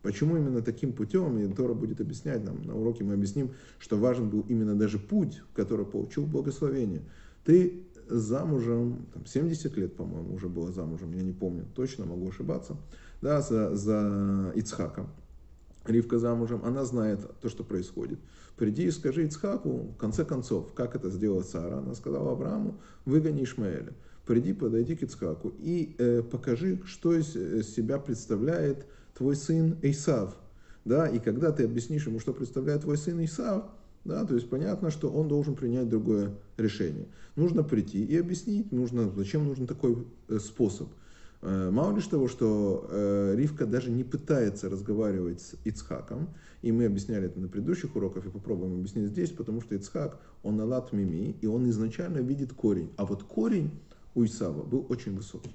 Почему 0.00 0.38
именно 0.38 0.62
таким 0.62 0.94
путем, 0.94 1.36
и 1.36 1.52
Тора 1.52 1.74
будет 1.74 2.00
объяснять 2.00 2.42
нам, 2.42 2.62
на 2.62 2.74
уроке 2.74 3.04
мы 3.04 3.12
объясним, 3.12 3.50
что 3.78 3.98
важен 3.98 4.30
был 4.30 4.40
именно 4.48 4.74
даже 4.74 4.98
путь, 4.98 5.42
который 5.52 5.84
получил 5.84 6.24
благословение. 6.24 7.02
Ты 7.44 7.85
замужем, 8.08 9.06
там, 9.12 9.26
70 9.26 9.76
лет, 9.76 9.96
по-моему, 9.96 10.34
уже 10.34 10.48
была 10.48 10.72
замужем, 10.72 11.12
я 11.12 11.22
не 11.22 11.32
помню, 11.32 11.64
точно 11.74 12.06
могу 12.06 12.28
ошибаться, 12.28 12.76
да, 13.22 13.40
за, 13.40 13.74
за 13.74 14.52
Ицхаком. 14.54 15.08
Ривка 15.84 16.18
замужем, 16.18 16.62
она 16.64 16.84
знает 16.84 17.20
то, 17.40 17.48
что 17.48 17.64
происходит. 17.64 18.18
Приди 18.56 18.86
и 18.86 18.90
скажи 18.90 19.24
Ицхаку, 19.24 19.92
в 19.94 19.96
конце 19.96 20.24
концов, 20.24 20.72
как 20.74 20.96
это 20.96 21.10
сделала 21.10 21.42
Сара. 21.42 21.78
Она 21.78 21.94
сказала 21.94 22.32
Аврааму, 22.32 22.80
выгони 23.04 23.44
Ишмаэля. 23.44 23.92
Приди, 24.26 24.52
подойди 24.52 24.96
к 24.96 25.02
Ицхаку 25.02 25.52
и 25.58 25.94
э, 25.98 26.22
покажи, 26.22 26.80
что 26.84 27.14
из 27.14 27.36
э, 27.36 27.62
себя 27.62 27.98
представляет 27.98 28.86
твой 29.14 29.36
сын 29.36 29.76
Исав. 29.82 30.34
Да, 30.84 31.06
и 31.06 31.18
когда 31.18 31.52
ты 31.52 31.64
объяснишь 31.64 32.06
ему, 32.06 32.18
что 32.18 32.32
представляет 32.32 32.82
твой 32.82 32.96
сын 32.96 33.22
Исав, 33.24 33.64
да, 34.06 34.24
то 34.24 34.34
есть 34.34 34.48
понятно, 34.48 34.90
что 34.90 35.10
он 35.10 35.28
должен 35.28 35.54
принять 35.54 35.88
другое 35.88 36.32
решение. 36.56 37.06
Нужно 37.34 37.62
прийти 37.62 38.04
и 38.04 38.16
объяснить, 38.16 38.72
нужно, 38.72 39.10
зачем 39.10 39.44
нужен 39.44 39.66
такой 39.66 40.06
э, 40.28 40.38
способ. 40.38 40.88
Э, 41.42 41.70
мало 41.70 41.94
лишь 41.94 42.06
того, 42.06 42.28
что 42.28 42.86
э, 42.90 43.34
Ривка 43.36 43.66
даже 43.66 43.90
не 43.90 44.04
пытается 44.04 44.68
разговаривать 44.68 45.40
с 45.40 45.54
Ицхаком, 45.64 46.28
и 46.62 46.72
мы 46.72 46.86
объясняли 46.86 47.26
это 47.26 47.38
на 47.40 47.48
предыдущих 47.48 47.94
уроках, 47.96 48.26
и 48.26 48.30
попробуем 48.30 48.78
объяснить 48.78 49.08
здесь, 49.08 49.30
потому 49.30 49.60
что 49.60 49.74
Ицхак, 49.74 50.18
он 50.42 50.60
алат 50.60 50.92
мими, 50.92 51.36
и 51.40 51.46
он 51.46 51.68
изначально 51.68 52.18
видит 52.18 52.52
корень. 52.52 52.90
А 52.96 53.04
вот 53.04 53.22
корень 53.24 53.70
у 54.14 54.24
Исава 54.24 54.62
был 54.62 54.86
очень 54.88 55.14
высокий. 55.14 55.54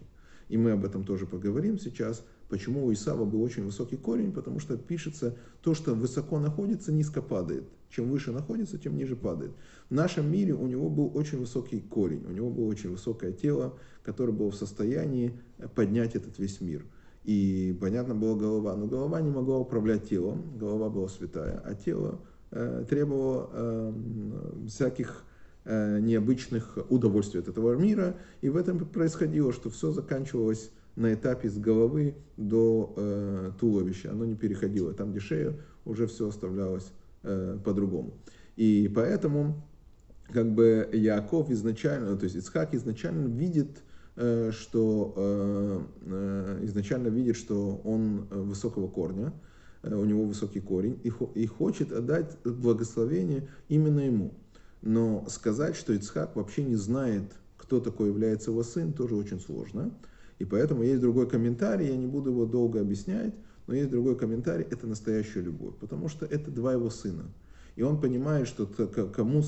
И 0.49 0.57
мы 0.57 0.71
об 0.71 0.85
этом 0.85 1.03
тоже 1.03 1.25
поговорим 1.25 1.79
сейчас. 1.79 2.23
Почему 2.51 2.85
у 2.85 2.91
Исава 2.91 3.23
был 3.23 3.41
очень 3.41 3.63
высокий 3.63 3.95
корень? 3.95 4.33
Потому 4.33 4.59
что 4.59 4.75
пишется, 4.75 5.37
то, 5.61 5.73
что 5.73 5.95
высоко 5.95 6.37
находится, 6.37 6.91
низко 6.91 7.21
падает. 7.21 7.63
Чем 7.89 8.09
выше 8.09 8.33
находится, 8.33 8.77
тем 8.77 8.97
ниже 8.97 9.15
падает. 9.15 9.53
В 9.89 9.93
нашем 9.93 10.29
мире 10.29 10.53
у 10.53 10.67
него 10.67 10.89
был 10.89 11.09
очень 11.15 11.39
высокий 11.39 11.79
корень, 11.79 12.25
у 12.27 12.31
него 12.31 12.49
было 12.49 12.65
очень 12.65 12.91
высокое 12.91 13.31
тело, 13.31 13.77
которое 14.03 14.33
было 14.33 14.51
в 14.51 14.55
состоянии 14.55 15.39
поднять 15.75 16.15
этот 16.15 16.39
весь 16.39 16.59
мир. 16.59 16.85
И 17.23 17.73
понятно 17.79 18.15
была 18.15 18.35
голова, 18.35 18.75
но 18.75 18.85
голова 18.85 19.21
не 19.21 19.31
могла 19.31 19.57
управлять 19.57 20.09
телом, 20.09 20.43
голова 20.57 20.89
была 20.89 21.07
святая, 21.07 21.61
а 21.63 21.73
тело 21.73 22.19
э, 22.51 22.83
требовало 22.89 23.49
э, 23.53 23.93
всяких 24.67 25.23
э, 25.63 25.99
необычных 26.01 26.77
удовольствий 26.89 27.39
от 27.39 27.47
этого 27.47 27.77
мира. 27.77 28.17
И 28.41 28.49
в 28.49 28.57
этом 28.57 28.79
происходило, 28.79 29.53
что 29.53 29.69
все 29.69 29.93
заканчивалось 29.93 30.69
на 30.95 31.13
этапе 31.13 31.49
с 31.49 31.57
головы 31.57 32.15
до 32.37 32.93
э, 32.95 33.51
туловища. 33.59 34.11
Оно 34.11 34.25
не 34.25 34.35
переходило. 34.35 34.93
Там, 34.93 35.11
где 35.11 35.19
шея, 35.19 35.55
уже 35.85 36.07
все 36.07 36.27
оставлялось 36.27 36.91
э, 37.23 37.57
по-другому. 37.63 38.13
И 38.55 38.91
поэтому 38.93 39.63
как 40.31 40.53
бы 40.53 40.89
Яков 40.93 41.49
изначально, 41.49 42.17
то 42.17 42.25
есть 42.25 42.35
Ицхак 42.35 42.73
изначально 42.73 43.27
видит, 43.27 43.83
э, 44.15 44.51
что 44.51 45.13
э, 45.15 45.81
э, 46.01 46.59
изначально 46.63 47.07
видит, 47.07 47.35
что 47.37 47.81
он 47.83 48.27
высокого 48.29 48.87
корня, 48.87 49.33
э, 49.83 49.93
у 49.93 50.05
него 50.05 50.25
высокий 50.25 50.59
корень, 50.59 50.99
и, 51.03 51.11
и 51.35 51.45
хочет 51.47 51.91
отдать 51.91 52.37
благословение 52.43 53.47
именно 53.69 54.01
ему. 54.01 54.33
Но 54.81 55.25
сказать, 55.29 55.75
что 55.75 55.93
Ицхак 55.93 56.35
вообще 56.35 56.63
не 56.63 56.75
знает, 56.75 57.23
кто 57.57 57.79
такой 57.79 58.09
является 58.09 58.51
его 58.51 58.63
сын, 58.63 58.93
тоже 58.93 59.15
очень 59.15 59.39
сложно. 59.39 59.91
И 60.41 60.45
поэтому 60.45 60.81
есть 60.81 61.01
другой 61.01 61.29
комментарий, 61.29 61.89
я 61.89 61.95
не 61.95 62.07
буду 62.07 62.31
его 62.31 62.47
долго 62.47 62.81
объяснять, 62.81 63.31
но 63.67 63.75
есть 63.75 63.91
другой 63.91 64.17
комментарий, 64.17 64.65
это 64.67 64.87
настоящая 64.87 65.41
любовь, 65.41 65.75
потому 65.79 66.09
что 66.09 66.25
это 66.25 66.49
два 66.49 66.73
его 66.73 66.89
сына. 66.89 67.25
И 67.75 67.83
он 67.83 68.01
понимает, 68.01 68.47
что 68.47 68.65
кому, 68.65 69.43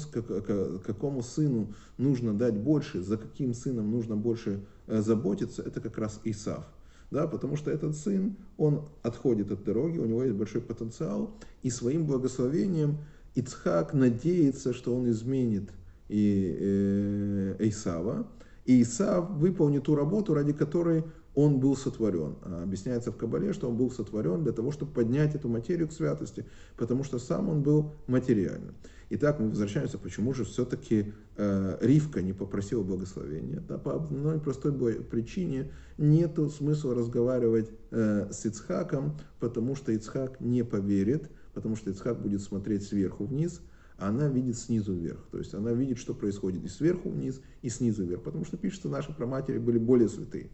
какому 0.86 1.24
сыну 1.24 1.74
нужно 1.98 2.36
дать 2.36 2.54
больше, 2.54 3.02
за 3.02 3.18
каким 3.18 3.56
сыном 3.56 3.90
нужно 3.90 4.16
больше 4.16 4.60
э, 4.86 5.02
заботиться, 5.02 5.64
это 5.64 5.82
как 5.82 5.98
раз 5.98 6.22
Исав. 6.26 6.64
Да, 7.10 7.26
потому 7.26 7.56
что 7.56 7.72
этот 7.72 7.96
сын, 7.96 8.36
он 8.58 8.88
отходит 9.02 9.52
от 9.52 9.64
дороги, 9.64 9.98
у 9.98 10.06
него 10.06 10.24
есть 10.24 10.36
большой 10.36 10.62
потенциал, 10.62 11.36
и 11.64 11.72
своим 11.72 12.06
благословением 12.06 13.00
Ицхак 13.34 13.96
надеется, 13.96 14.74
что 14.74 14.96
он 14.96 15.10
изменит 15.10 15.72
и 16.08 16.56
э, 16.60 17.56
Исава, 17.68 18.28
и 18.66 18.82
Исав 18.82 19.30
выполнит 19.32 19.84
ту 19.84 19.96
работу, 19.96 20.34
ради 20.34 20.54
которой 20.54 21.04
он 21.36 21.60
был 21.60 21.76
сотворен. 21.76 22.36
А 22.44 22.64
объясняется 22.64 23.12
в 23.12 23.18
Кабале, 23.18 23.54
что 23.54 23.70
он 23.70 23.76
был 23.76 23.90
сотворен 23.92 24.44
для 24.44 24.54
того, 24.54 24.72
чтобы 24.72 24.92
поднять 24.92 25.36
эту 25.36 25.50
материю 25.50 25.88
к 25.88 25.92
святости, 25.92 26.46
потому 26.78 27.04
что 27.04 27.20
сам 27.20 27.50
он 27.50 27.64
был 27.64 27.94
материальным. 28.08 28.76
Итак, 29.10 29.40
мы 29.40 29.50
возвращаемся, 29.50 29.98
почему 29.98 30.34
же 30.34 30.44
все-таки 30.44 31.14
э, 31.38 31.78
Ривка 31.82 32.22
не 32.22 32.34
попросила 32.34 32.84
благословения. 32.84 33.62
Да, 33.68 33.78
по 33.78 33.96
одной 33.96 34.40
простой 34.40 34.74
причине 35.04 35.72
нет 35.98 36.40
смысла 36.52 36.96
разговаривать 36.96 37.70
э, 37.92 38.30
с 38.32 38.46
Ицхаком, 38.46 39.20
потому 39.40 39.76
что 39.76 39.92
Ицхак 39.92 40.40
не 40.40 40.64
поверит, 40.64 41.30
потому 41.54 41.76
что 41.76 41.92
Ицхак 41.92 42.22
будет 42.22 42.42
смотреть 42.42 42.84
сверху 42.84 43.26
вниз, 43.26 43.62
она 43.98 44.28
видит 44.28 44.58
снизу 44.58 44.94
вверх. 44.94 45.20
То 45.32 45.38
есть 45.38 45.54
она 45.54 45.72
видит, 45.72 45.98
что 45.98 46.14
происходит 46.14 46.64
и 46.64 46.68
сверху 46.68 47.10
вниз, 47.10 47.42
и 47.62 47.70
снизу 47.70 48.04
вверх. 48.04 48.24
Потому 48.24 48.46
что 48.46 48.58
пишется, 48.58 48.90
наши 48.90 49.14
праматери 49.14 49.58
были 49.58 49.78
более 49.78 50.10
святые. 50.10 50.50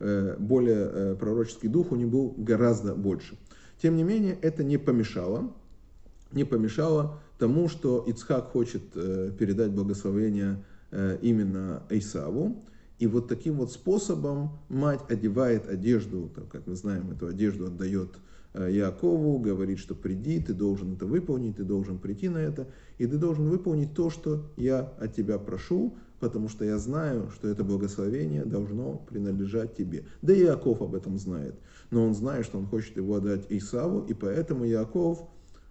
Э, 0.00 0.36
более 0.38 0.90
э, 0.90 1.14
пророческий 1.14 1.68
дух 1.68 1.92
у 1.92 1.96
них 1.96 2.08
был 2.08 2.34
гораздо 2.36 2.94
больше. 2.94 3.36
Тем 3.82 3.96
не 3.96 4.02
менее, 4.02 4.38
это 4.40 4.64
не 4.64 4.78
помешало, 4.78 5.52
не 6.32 6.44
помешало 6.44 7.20
тому, 7.38 7.68
что 7.68 8.02
Ицхак 8.06 8.46
хочет 8.46 8.82
э, 8.94 9.30
передать 9.38 9.70
благословение 9.70 10.64
именно 11.22 11.84
Исаву. 11.88 12.64
И 12.98 13.06
вот 13.06 13.28
таким 13.28 13.54
вот 13.54 13.70
способом 13.70 14.58
мать 14.68 14.98
одевает 15.08 15.68
одежду, 15.68 16.28
как 16.50 16.66
мы 16.66 16.74
знаем, 16.74 17.12
эту 17.12 17.28
одежду 17.28 17.66
отдает 17.66 18.08
Якову, 18.54 19.38
говорит, 19.38 19.78
что 19.78 19.94
приди, 19.94 20.40
ты 20.40 20.54
должен 20.54 20.94
это 20.94 21.06
выполнить, 21.06 21.56
ты 21.56 21.64
должен 21.64 21.98
прийти 21.98 22.28
на 22.28 22.38
это, 22.38 22.68
и 22.98 23.06
ты 23.06 23.16
должен 23.16 23.48
выполнить 23.48 23.94
то, 23.94 24.10
что 24.10 24.50
я 24.56 24.80
от 24.80 25.14
тебя 25.14 25.38
прошу, 25.38 25.94
потому 26.18 26.48
что 26.48 26.64
я 26.64 26.78
знаю, 26.78 27.30
что 27.34 27.48
это 27.48 27.64
благословение 27.64 28.44
должно 28.44 28.98
принадлежать 29.08 29.76
тебе. 29.76 30.04
Да 30.20 30.34
и 30.34 30.42
Иаков 30.42 30.82
об 30.82 30.94
этом 30.94 31.18
знает. 31.18 31.54
Но 31.90 32.04
он 32.04 32.14
знает, 32.14 32.44
что 32.44 32.58
он 32.58 32.66
хочет 32.66 32.96
его 32.96 33.14
отдать 33.16 33.46
Исаву, 33.48 34.04
и 34.06 34.14
поэтому 34.14 34.66
Иаков 34.66 35.28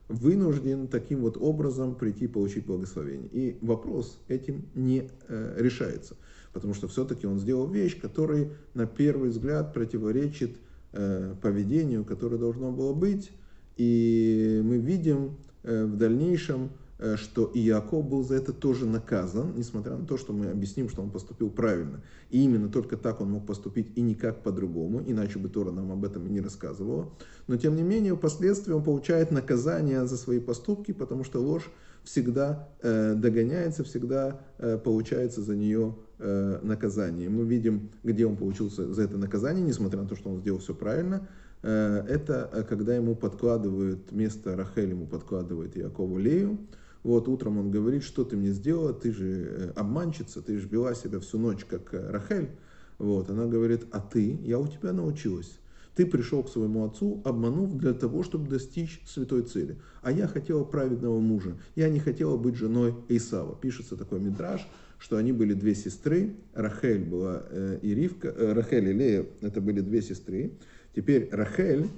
вынужден 0.07 0.87
таким 0.87 1.21
вот 1.21 1.37
образом 1.37 1.95
прийти 1.95 2.27
получить 2.27 2.65
благословение. 2.65 3.29
И 3.31 3.57
вопрос 3.61 4.19
этим 4.27 4.65
не 4.73 5.09
э, 5.27 5.55
решается, 5.59 6.15
потому 6.51 6.73
что 6.73 6.87
все-таки 6.87 7.27
он 7.27 7.39
сделал 7.39 7.69
вещь, 7.69 7.99
которая 7.99 8.49
на 8.73 8.87
первый 8.87 9.29
взгляд 9.29 9.71
противоречит 9.71 10.55
э, 10.55 10.68
поведению, 10.91 12.03
которое 12.03 12.37
должно 12.37 12.71
было 12.71 12.93
быть. 12.93 13.31
И 13.77 14.61
мы 14.63 14.77
видим 14.77 15.37
э, 15.63 15.85
в 15.85 15.95
дальнейшем, 15.97 16.69
Э, 16.99 17.15
что 17.15 17.45
и 17.45 17.65
Иаков 17.65 18.05
был 18.05 18.23
за 18.23 18.35
это 18.35 18.51
тоже 18.51 18.85
наказан, 18.85 19.53
несмотря 19.55 19.95
на 19.95 20.05
то, 20.05 20.17
что 20.17 20.33
мы 20.33 20.47
объясним, 20.47 20.89
что 20.89 21.01
он 21.01 21.11
поступил 21.11 21.49
правильно. 21.49 22.01
И 22.29 22.43
именно 22.43 22.67
только 22.67 22.97
так 22.97 23.21
он 23.21 23.31
мог 23.31 23.45
поступить 23.45 23.87
и 23.95 24.01
никак 24.01 24.43
по-другому, 24.43 25.01
иначе 25.07 25.39
бы 25.39 25.47
Тора 25.47 25.71
нам 25.71 25.93
об 25.93 26.03
этом 26.03 26.27
и 26.27 26.29
не 26.29 26.41
рассказывала. 26.41 27.09
Но 27.47 27.55
тем 27.55 27.77
не 27.77 27.83
менее, 27.83 28.15
впоследствии 28.15 28.73
он 28.73 28.83
получает 28.83 29.31
наказание 29.31 30.05
за 30.05 30.17
свои 30.17 30.39
поступки, 30.39 30.91
потому 30.91 31.23
что 31.23 31.39
ложь 31.39 31.71
всегда 32.09 32.67
э, 32.81 33.13
догоняется, 33.13 33.83
всегда 33.83 34.41
э, 34.57 34.79
получается 34.83 35.41
за 35.41 35.55
нее 35.55 35.95
э, 36.17 36.59
наказание. 36.63 37.29
Мы 37.29 37.45
видим, 37.45 37.91
где 38.03 38.25
он 38.25 38.35
получился 38.35 38.91
за 38.91 39.03
это 39.03 39.17
наказание, 39.17 39.63
несмотря 39.63 40.01
на 40.01 40.07
то, 40.07 40.15
что 40.15 40.31
он 40.31 40.39
сделал 40.39 40.59
все 40.59 40.73
правильно. 40.73 41.27
Э, 41.61 42.03
это 42.09 42.49
э, 42.51 42.63
когда 42.63 42.95
ему 42.95 43.15
подкладывают, 43.15 44.11
вместо 44.11 44.55
Рахель 44.55 44.89
ему 44.89 45.05
подкладывает 45.05 45.75
Якову 45.75 46.17
Лею, 46.17 46.57
вот 47.03 47.27
утром 47.27 47.59
он 47.59 47.69
говорит, 47.69 48.03
что 48.03 48.23
ты 48.23 48.35
мне 48.35 48.49
сделала, 48.49 48.91
ты 48.91 49.11
же 49.11 49.27
э, 49.27 49.71
обманщица, 49.75 50.41
ты 50.41 50.57
же 50.57 50.67
вела 50.67 50.95
себя 50.95 51.19
всю 51.19 51.37
ночь 51.37 51.63
как 51.63 51.93
э, 51.93 52.09
Рахель. 52.09 52.49
Вот, 52.97 53.29
она 53.29 53.45
говорит, 53.45 53.85
а 53.91 53.99
ты, 53.99 54.39
я 54.43 54.57
у 54.57 54.67
тебя 54.67 54.93
научилась. 54.93 55.59
Ты 55.99 56.05
пришел 56.05 56.43
к 56.43 56.49
своему 56.49 56.85
отцу, 56.85 57.21
обманув 57.25 57.77
для 57.77 57.91
того, 57.91 58.23
чтобы 58.23 58.49
достичь 58.49 59.01
святой 59.05 59.41
цели. 59.41 59.75
А 60.01 60.13
я 60.13 60.29
хотела 60.29 60.63
праведного 60.63 61.19
мужа. 61.19 61.57
Я 61.75 61.89
не 61.89 61.99
хотела 61.99 62.37
быть 62.37 62.55
женой 62.55 62.95
Исава. 63.09 63.53
Пишется 63.53 63.97
такой 63.97 64.21
мидраж, 64.21 64.65
что 64.97 65.17
они 65.17 65.33
были 65.33 65.53
две 65.53 65.75
сестры. 65.75 66.37
Рахель 66.53 67.03
была 67.03 67.43
э, 67.49 67.79
и 67.81 67.93
Ривка. 67.93 68.29
Э, 68.29 68.53
Рахель 68.53 68.87
и 68.87 68.93
Лея, 68.93 69.25
это 69.41 69.59
были 69.59 69.81
две 69.81 70.01
сестры. 70.01 70.53
Теперь 70.95 71.27
Рахель 71.33 71.89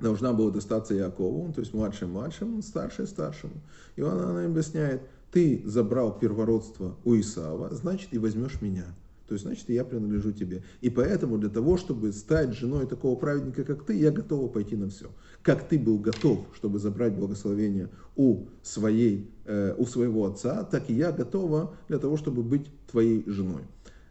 должна 0.00 0.32
была 0.32 0.50
достаться 0.50 0.92
Якову, 0.94 1.52
то 1.52 1.60
есть 1.60 1.72
младшим 1.74 2.10
младшему, 2.10 2.60
старший 2.60 3.06
старшему. 3.06 3.54
И 3.94 4.02
он, 4.02 4.18
она 4.18 4.44
объясняет, 4.44 5.02
ты 5.30 5.62
забрал 5.64 6.18
первородство 6.18 6.96
у 7.04 7.14
Исава, 7.14 7.72
значит 7.72 8.08
и 8.10 8.18
возьмешь 8.18 8.60
меня. 8.60 8.86
То 9.28 9.34
есть, 9.34 9.44
значит, 9.44 9.68
я 9.68 9.84
принадлежу 9.84 10.32
тебе. 10.32 10.62
И 10.80 10.90
поэтому 10.90 11.38
для 11.38 11.48
того, 11.48 11.76
чтобы 11.76 12.12
стать 12.12 12.54
женой 12.54 12.86
такого 12.86 13.18
праведника, 13.18 13.64
как 13.64 13.84
ты, 13.84 13.96
я 13.96 14.10
готова 14.10 14.48
пойти 14.48 14.76
на 14.76 14.88
все. 14.88 15.10
Как 15.42 15.68
ты 15.68 15.78
был 15.78 15.98
готов, 15.98 16.46
чтобы 16.54 16.78
забрать 16.78 17.14
благословение 17.14 17.88
у, 18.16 18.44
своей, 18.62 19.30
э, 19.44 19.74
у 19.78 19.86
своего 19.86 20.26
отца, 20.26 20.64
так 20.64 20.90
и 20.90 20.94
я 20.94 21.12
готова 21.12 21.74
для 21.88 21.98
того, 21.98 22.16
чтобы 22.16 22.42
быть 22.42 22.66
твоей 22.90 23.24
женой. 23.26 23.62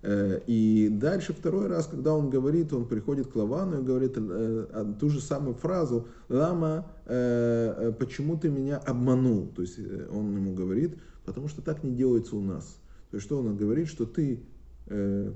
Э, 0.03 0.39
и 0.48 0.89
дальше 0.89 1.34
второй 1.34 1.68
раз, 1.68 1.88
когда 1.88 2.13
он 2.13 2.30
говорит, 2.30 2.74
он 2.74 2.88
приходит 2.88 3.27
к 3.27 3.36
Лавану 3.36 3.82
и 3.82 3.84
говорит 3.84 4.13
э, 4.15 4.94
ту 5.00 5.10
же 5.10 5.22
самую 5.22 5.56
фразу 5.56 6.08
«Лама, 6.27 6.88
э, 7.06 7.94
почему 8.00 8.38
ты 8.38 8.50
меня 8.50 8.77
обманул?» 8.77 9.48
То 9.56 9.62
есть 9.62 9.77
он 10.12 10.36
ему 10.36 10.53
говорит, 10.53 10.98
потому 11.25 11.48
что 11.48 11.62
так 11.62 11.84
не 11.84 11.91
делается 11.91 12.36
у 12.36 12.41
нас. 12.41 12.77
То 13.12 13.18
есть 13.18 13.25
что 13.25 13.38
он 13.38 13.56
говорит, 13.58 13.88
что 13.88 14.06
ты 14.06 14.41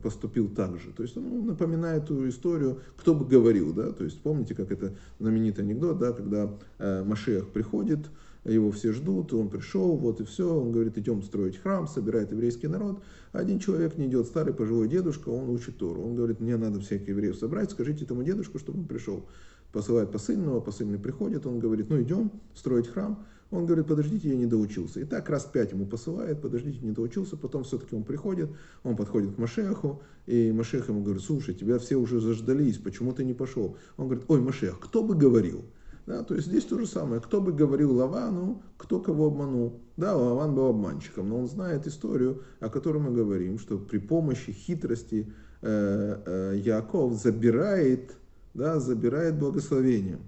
поступил 0.04 0.50
так 0.50 0.80
же. 0.80 0.92
То 0.92 1.04
есть 1.04 1.16
он 1.18 1.24
ну, 1.30 1.44
напоминает 1.44 2.08
ту 2.08 2.28
историю, 2.28 2.82
кто 2.98 3.14
бы 3.14 3.26
говорил, 3.26 3.74
да, 3.74 3.92
то 3.92 4.04
есть 4.04 4.22
помните, 4.22 4.54
как 4.56 4.72
это 4.72 4.96
знаменитый 5.20 5.64
анекдот, 5.64 5.98
да, 5.98 6.12
когда 6.12 6.54
э, 6.78 7.04
Машех 7.04 7.50
приходит, 7.50 8.08
его 8.46 8.72
все 8.72 8.94
ждут, 8.94 9.34
он 9.34 9.50
пришел, 9.50 9.98
вот 9.98 10.22
и 10.22 10.24
все, 10.24 10.54
он 10.54 10.72
говорит, 10.72 10.98
идем 10.98 11.24
строить 11.24 11.58
храм, 11.58 11.88
собирает 11.88 12.32
еврейский 12.32 12.68
народ. 12.68 13.02
Один 13.32 13.60
человек 13.60 13.98
не 13.98 14.06
идет, 14.06 14.28
старый 14.28 14.54
пожилой 14.54 14.88
дедушка, 14.88 15.30
он 15.30 15.50
учит 15.50 15.78
Тору. 15.78 16.04
Он 16.04 16.16
говорит, 16.16 16.40
мне 16.40 16.56
надо 16.56 16.80
всех 16.80 17.08
евреев 17.08 17.36
собрать, 17.36 17.72
скажите 17.72 18.06
этому 18.06 18.24
дедушку, 18.24 18.60
чтобы 18.60 18.80
он 18.80 18.86
пришел. 18.86 19.26
Посылает 19.72 20.12
посыльного, 20.12 20.62
посыльный 20.62 21.00
приходит, 21.00 21.46
он 21.48 21.60
говорит, 21.60 21.90
ну 21.90 22.02
идем 22.02 22.32
строить 22.54 22.88
храм. 22.88 23.26
Он 23.52 23.66
говорит, 23.66 23.88
подождите, 23.88 24.30
я 24.30 24.36
не 24.36 24.48
доучился. 24.48 25.00
И 25.00 25.06
так 25.06 25.30
раз 25.30 25.46
пять 25.46 25.72
ему 25.72 25.86
посылает, 25.86 26.42
подождите, 26.42 26.80
не 26.82 26.92
доучился. 26.92 27.38
Потом 27.38 27.64
все-таки 27.64 27.96
он 27.96 28.04
приходит, 28.04 28.50
он 28.84 28.96
подходит 28.96 29.36
к 29.36 29.38
Машеху, 29.38 30.02
и 30.26 30.52
Машех 30.52 30.90
ему 30.90 31.04
говорит, 31.04 31.24
слушай, 31.24 31.54
тебя 31.54 31.78
все 31.78 31.96
уже 31.96 32.20
заждались, 32.20 32.78
почему 32.78 33.14
ты 33.14 33.24
не 33.24 33.34
пошел? 33.34 33.78
Он 33.98 34.08
говорит, 34.08 34.26
ой, 34.28 34.42
Машех, 34.42 34.80
кто 34.80 35.04
бы 35.04 35.16
говорил? 35.16 35.64
Да, 36.06 36.24
то 36.24 36.36
есть 36.36 36.48
здесь 36.48 36.66
то 36.66 36.78
же 36.78 36.86
самое. 36.86 37.20
Кто 37.20 37.42
бы 37.42 37.52
говорил 37.52 37.96
Лавану, 37.96 38.62
кто 38.78 39.00
кого 39.00 39.28
обманул. 39.28 39.82
Да, 39.98 40.16
Лаван 40.16 40.54
был 40.54 40.68
обманщиком, 40.68 41.30
но 41.30 41.40
он 41.40 41.48
знает 41.48 41.88
историю, 41.88 42.44
о 42.60 42.70
которой 42.70 43.00
мы 43.00 43.12
говорим, 43.12 43.58
что 43.58 43.80
при 43.80 43.98
помощи 43.98 44.52
хитрости 44.52 45.32
э, 45.62 46.22
э, 46.26 46.58
Яков 46.58 47.14
забирает, 47.14 48.16
да, 48.54 48.80
забирает 48.80 49.40
благословение. 49.40 50.20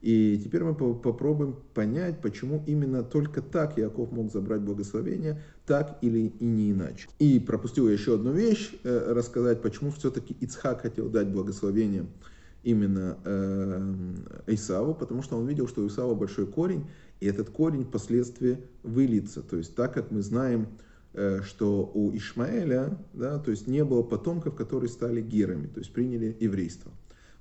И 0.00 0.40
теперь 0.42 0.64
мы 0.64 0.74
попробуем 0.74 1.56
понять, 1.74 2.20
почему 2.22 2.62
именно 2.66 3.02
только 3.02 3.42
так 3.42 3.76
Яков 3.76 4.12
мог 4.12 4.32
забрать 4.32 4.62
благословение, 4.62 5.42
так 5.66 5.98
или 6.00 6.32
и 6.40 6.44
не 6.44 6.72
иначе. 6.72 7.08
И 7.18 7.38
пропустил 7.38 7.88
еще 7.88 8.14
одну 8.14 8.32
вещь, 8.32 8.72
э, 8.82 9.12
рассказать, 9.12 9.60
почему 9.60 9.90
все-таки 9.90 10.34
Ицхак 10.40 10.82
хотел 10.82 11.10
дать 11.10 11.28
благословение 11.28 12.06
именно 12.62 13.18
э, 13.24 13.94
Исаву, 14.48 14.94
потому 14.94 15.22
что 15.22 15.36
он 15.36 15.46
видел, 15.46 15.68
что 15.68 15.82
у 15.82 15.88
Исава 15.88 16.14
большой 16.14 16.46
корень, 16.46 16.86
и 17.20 17.26
этот 17.26 17.50
корень 17.50 17.84
впоследствии 17.84 18.58
выльется. 18.82 19.42
То 19.42 19.56
есть 19.58 19.74
так 19.74 19.92
как 19.92 20.10
мы 20.10 20.22
знаем, 20.22 20.68
э, 21.12 21.42
что 21.42 21.90
у 21.92 22.10
Ишмаэля, 22.16 22.98
да, 23.12 23.38
то 23.38 23.50
есть 23.50 23.66
не 23.66 23.84
было 23.84 24.02
потомков, 24.02 24.54
которые 24.54 24.88
стали 24.88 25.20
герами, 25.20 25.66
то 25.66 25.80
есть 25.80 25.92
приняли 25.92 26.34
еврейство. 26.40 26.90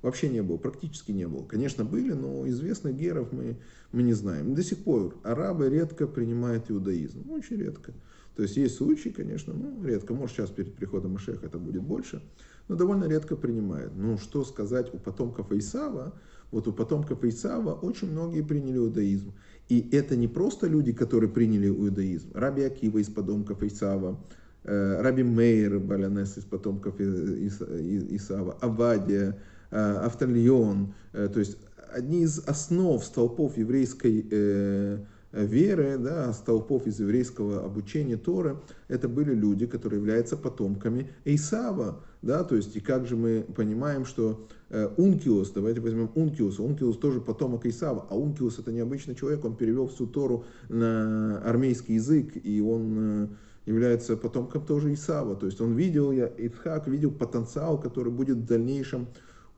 Вообще 0.01 0.29
не 0.29 0.41
было, 0.41 0.57
практически 0.57 1.11
не 1.11 1.27
было. 1.27 1.43
Конечно, 1.45 1.83
были, 1.83 2.13
но 2.13 2.47
известных 2.47 2.95
геров 2.95 3.31
мы, 3.31 3.57
мы 3.91 4.03
не 4.03 4.13
знаем. 4.13 4.55
До 4.55 4.63
сих 4.63 4.79
пор 4.79 5.17
арабы 5.23 5.69
редко 5.69 6.07
принимают 6.07 6.71
иудаизм, 6.71 7.29
очень 7.31 7.57
редко. 7.57 7.93
То 8.35 8.43
есть 8.43 8.55
есть 8.55 8.75
случаи, 8.75 9.09
конечно, 9.09 9.53
ну, 9.53 9.83
редко. 9.83 10.13
Может, 10.13 10.37
сейчас 10.37 10.49
перед 10.49 10.73
приходом 10.73 11.17
Ишеха 11.17 11.47
это 11.47 11.57
будет 11.57 11.83
больше 11.83 12.21
но 12.69 12.75
довольно 12.75 13.05
редко 13.05 13.35
принимают. 13.35 13.91
Ну, 13.97 14.17
что 14.17 14.45
сказать 14.45 14.93
у 14.93 14.97
потомков 14.97 15.51
Исава? 15.51 16.13
Вот 16.51 16.67
у 16.67 16.71
потомков 16.71 17.23
Исава 17.23 17.73
очень 17.73 18.11
многие 18.11 18.41
приняли 18.41 18.77
иудаизм. 18.77 19.33
И 19.67 19.89
это 19.91 20.15
не 20.15 20.27
просто 20.27 20.67
люди, 20.67 20.93
которые 20.93 21.29
приняли 21.29 21.67
иудаизм. 21.67 22.29
Раби 22.33 22.63
Акива 22.63 22.99
из 22.99 23.09
потомков 23.09 23.61
Исава, 23.63 24.23
э, 24.63 25.01
Раби 25.01 25.23
Мейер 25.23 25.79
Балянес 25.79 26.37
из 26.37 26.43
потомков 26.43 26.99
Исава, 27.01 28.53
Авадия, 28.61 29.37
э, 29.71 29.77
Автальон. 29.77 30.93
Э, 31.13 31.27
то 31.31 31.39
есть 31.39 31.57
одни 31.93 32.23
из 32.23 32.39
основ 32.39 33.03
столпов 33.03 33.57
еврейской 33.57 35.05
веры, 35.31 35.97
да, 35.99 36.33
столпов 36.33 36.87
из 36.87 36.99
еврейского 36.99 37.63
обучения 37.63 38.17
Торы, 38.17 38.57
это 38.87 39.07
были 39.07 39.33
люди, 39.33 39.67
которые 39.67 39.99
являются 39.99 40.35
потомками 40.37 41.11
Исава. 41.23 42.03
Да, 42.21 42.43
то 42.43 42.55
есть, 42.55 42.75
и 42.75 42.81
как 42.81 43.07
же 43.07 43.15
мы 43.15 43.45
понимаем, 43.55 44.03
что 44.03 44.45
э, 44.69 44.89
Ункиус, 44.97 45.51
давайте 45.51 45.79
возьмем 45.79 46.11
Ункиуса, 46.15 46.61
Ункиус 46.63 46.97
тоже 46.97 47.21
потомок 47.21 47.65
Исава, 47.65 48.07
а 48.09 48.17
Ункиус 48.17 48.59
это 48.59 48.73
необычный 48.73 49.15
человек, 49.15 49.45
он 49.45 49.55
перевел 49.55 49.87
всю 49.87 50.05
Тору 50.05 50.43
на 50.67 51.41
армейский 51.43 51.93
язык, 51.93 52.33
и 52.35 52.59
он 52.59 52.97
э, 52.97 53.27
является 53.65 54.17
потомком 54.17 54.65
тоже 54.65 54.93
Исава, 54.93 55.37
то 55.37 55.45
есть 55.45 55.61
он 55.61 55.75
видел, 55.75 56.11
я, 56.11 56.27
Ицхак 56.27 56.89
видел 56.89 57.11
потенциал, 57.11 57.79
который 57.79 58.11
будет 58.11 58.37
в 58.37 58.45
дальнейшем 58.45 59.07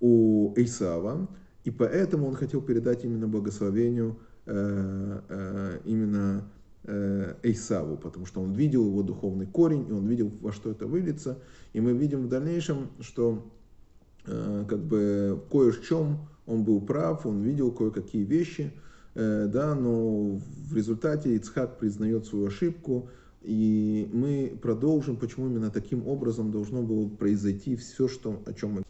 у 0.02 0.54
Исава, 0.58 1.30
и 1.64 1.72
поэтому 1.72 2.28
он 2.28 2.36
хотел 2.36 2.62
передать 2.62 3.06
именно 3.06 3.28
благословению 3.28 4.18
Э, 4.48 5.20
э, 5.30 5.80
именно 5.86 6.44
э, 6.86 7.36
Эйсаву, 7.44 7.96
потому 7.96 8.26
что 8.26 8.42
он 8.42 8.54
видел 8.54 8.88
его 8.88 9.04
духовный 9.04 9.46
корень, 9.46 9.86
и 9.88 9.92
он 9.92 10.08
видел, 10.08 10.32
во 10.42 10.52
что 10.52 10.72
это 10.72 10.88
выльется. 10.88 11.38
И 11.74 11.80
мы 11.80 11.94
видим 11.94 12.24
в 12.24 12.28
дальнейшем, 12.28 12.90
что 13.00 13.52
как 14.24 14.84
бы 14.84 15.42
кое 15.50 15.72
в 15.72 15.82
чем 15.82 16.28
он 16.46 16.64
был 16.64 16.80
прав, 16.80 17.26
он 17.26 17.42
видел 17.42 17.72
кое-какие 17.72 18.24
вещи, 18.24 18.72
да, 19.16 19.74
но 19.74 20.40
в 20.70 20.76
результате 20.76 21.36
Ицхак 21.36 21.80
признает 21.80 22.28
свою 22.28 22.46
ошибку, 22.46 23.10
и 23.42 24.08
мы 24.14 24.56
продолжим, 24.62 25.18
почему 25.18 25.48
именно 25.48 25.72
таким 25.72 26.08
образом 26.08 26.52
должно 26.52 26.84
было 26.84 27.08
произойти 27.10 27.76
все, 27.76 28.08
что, 28.08 28.44
о 28.46 28.54
чем 28.54 28.74
мы 28.74 28.84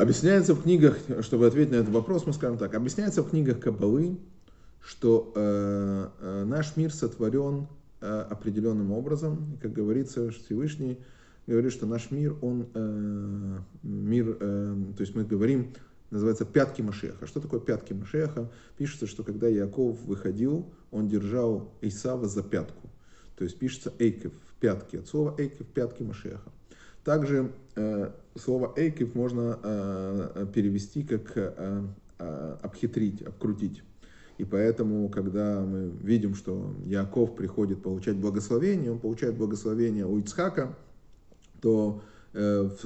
Объясняется 0.00 0.54
в 0.54 0.62
книгах, 0.62 0.98
чтобы 1.20 1.46
ответить 1.46 1.72
на 1.72 1.76
этот 1.76 1.90
вопрос, 1.90 2.26
мы 2.26 2.32
скажем 2.32 2.56
так, 2.56 2.72
объясняется 2.74 3.22
в 3.22 3.28
книгах 3.28 3.60
Кабалы, 3.60 4.16
что 4.82 5.30
э, 5.34 6.08
э, 6.20 6.44
наш 6.46 6.74
мир 6.76 6.90
сотворен 6.90 7.66
э, 8.00 8.26
определенным 8.30 8.92
образом. 8.92 9.58
Как 9.60 9.74
говорится, 9.74 10.30
Всевышний 10.30 10.98
говорит, 11.46 11.72
что 11.72 11.84
наш 11.84 12.10
мир, 12.10 12.34
он 12.40 12.66
э, 12.72 13.58
мир, 13.82 14.38
э, 14.40 14.76
то 14.96 15.00
есть 15.02 15.14
мы 15.14 15.24
говорим, 15.24 15.74
называется 16.10 16.46
пятки 16.46 16.80
Машеха. 16.80 17.26
Что 17.26 17.40
такое 17.40 17.60
пятки 17.60 17.92
Машеха? 17.92 18.50
Пишется, 18.78 19.06
что 19.06 19.22
когда 19.22 19.48
Яков 19.48 20.02
выходил, 20.04 20.72
он 20.90 21.08
держал 21.08 21.74
Исава 21.82 22.26
за 22.26 22.42
пятку. 22.42 22.88
То 23.36 23.44
есть 23.44 23.58
пишется 23.58 23.92
Эйкев, 23.98 24.32
пятки, 24.60 24.96
от 24.96 25.08
слова 25.08 25.34
Эйкев, 25.36 25.66
пятки 25.66 26.02
Машеха. 26.02 26.50
Также 27.04 27.52
э, 27.76 28.10
слово 28.36 28.72
Эйкев 28.76 29.14
можно 29.14 29.58
э, 29.62 30.46
перевести 30.52 31.02
как 31.02 31.36
э, 31.36 31.82
э, 32.18 32.56
обхитрить, 32.62 33.22
обкрутить. 33.22 33.82
И 34.38 34.44
поэтому, 34.44 35.08
когда 35.10 35.60
мы 35.60 35.90
видим, 36.02 36.34
что 36.34 36.74
Яков 36.86 37.36
приходит 37.36 37.82
получать 37.82 38.16
благословение, 38.16 38.90
он 38.90 38.98
получает 38.98 39.36
благословение 39.36 40.06
у 40.06 40.18
Ицхака, 40.18 40.74
то 41.60 42.02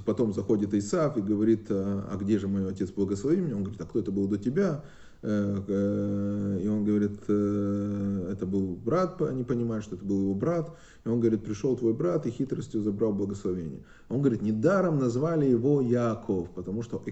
потом 0.05 0.33
заходит 0.33 0.75
Исав 0.75 1.17
и 1.17 1.21
говорит, 1.21 1.67
а, 1.71 2.09
а 2.11 2.17
где 2.17 2.39
же 2.39 2.49
мой 2.49 2.69
отец 2.69 2.91
благослови 2.91 3.41
меня? 3.41 3.57
Он 3.57 3.63
говорит, 3.63 3.81
а 3.81 3.85
кто 3.87 3.99
это 3.99 4.11
был 4.11 4.27
до 4.27 4.39
тебя? 4.39 4.83
Э, 5.27 5.59
э, 5.69 6.61
и 6.63 6.69
он 6.69 6.85
говорит, 6.85 7.19
э, 7.29 8.29
это 8.31 8.45
был 8.45 8.77
брат, 8.77 9.23
они 9.23 9.43
понимают, 9.43 9.83
что 9.83 9.97
это 9.97 10.05
был 10.05 10.21
его 10.21 10.35
брат. 10.35 10.71
И 11.07 11.09
он 11.09 11.19
говорит, 11.19 11.43
пришел 11.43 11.75
твой 11.77 11.95
брат 11.95 12.27
и 12.27 12.31
хитростью 12.31 12.83
забрал 12.83 13.15
благословение. 13.15 13.81
Он 14.11 14.21
говорит, 14.21 14.43
недаром 14.43 14.99
назвали 14.99 15.47
его 15.47 15.81
Яков, 15.81 16.51
потому 16.51 16.83
что 16.83 17.03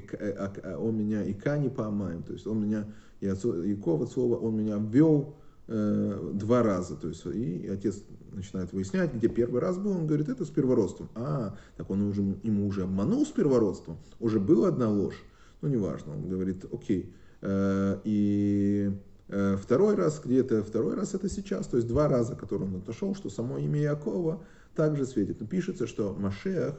он 0.79 0.99
меня 0.99 1.25
Ика 1.25 1.57
не 1.57 1.71
помаем, 1.71 2.23
то 2.23 2.35
есть 2.35 2.47
он 2.47 2.61
меня 2.61 2.87
Яков 3.23 4.03
от 4.03 4.12
слова, 4.12 4.37
он 4.37 4.59
меня 4.59 4.77
ввел 4.77 5.35
э, 5.68 6.31
два 6.35 6.62
раза. 6.62 6.96
То 6.96 7.09
есть, 7.09 7.25
и 7.27 7.68
отец 7.68 8.03
начинает 8.33 8.72
выяснять, 8.72 9.14
где 9.14 9.29
первый 9.29 9.61
раз 9.61 9.79
был, 9.79 9.92
он 9.92 10.07
говорит, 10.07 10.29
это 10.29 10.44
с 10.44 10.51
первородством. 10.51 11.09
А, 11.14 11.57
так 11.77 11.90
он 11.90 12.03
уже, 12.03 12.22
ему 12.42 12.66
уже 12.66 12.85
обманул 12.85 13.25
с 13.27 13.31
первородством, 13.31 13.98
уже 14.20 14.40
была 14.40 14.68
одна 14.68 14.88
ложь. 14.88 15.22
ну 15.61 15.68
неважно, 15.68 16.12
он 16.12 16.29
говорит, 16.29 16.64
окей. 16.72 17.12
Э, 17.40 17.98
и 18.05 18.92
э, 19.29 19.57
второй 19.57 19.94
раз, 19.96 20.20
где-то 20.25 20.62
второй 20.62 20.94
раз 20.94 21.14
это 21.14 21.29
сейчас, 21.29 21.66
то 21.66 21.77
есть 21.77 21.88
два 21.88 22.09
раза, 22.09 22.37
которые 22.37 22.68
он 22.68 22.77
отошел, 22.77 23.14
что 23.14 23.31
само 23.31 23.59
имя 23.59 23.81
Якова 23.81 24.42
также 24.75 25.07
светит. 25.07 25.40
Но 25.40 25.46
пишется, 25.46 25.87
что 25.87 26.14
Машех, 26.14 26.77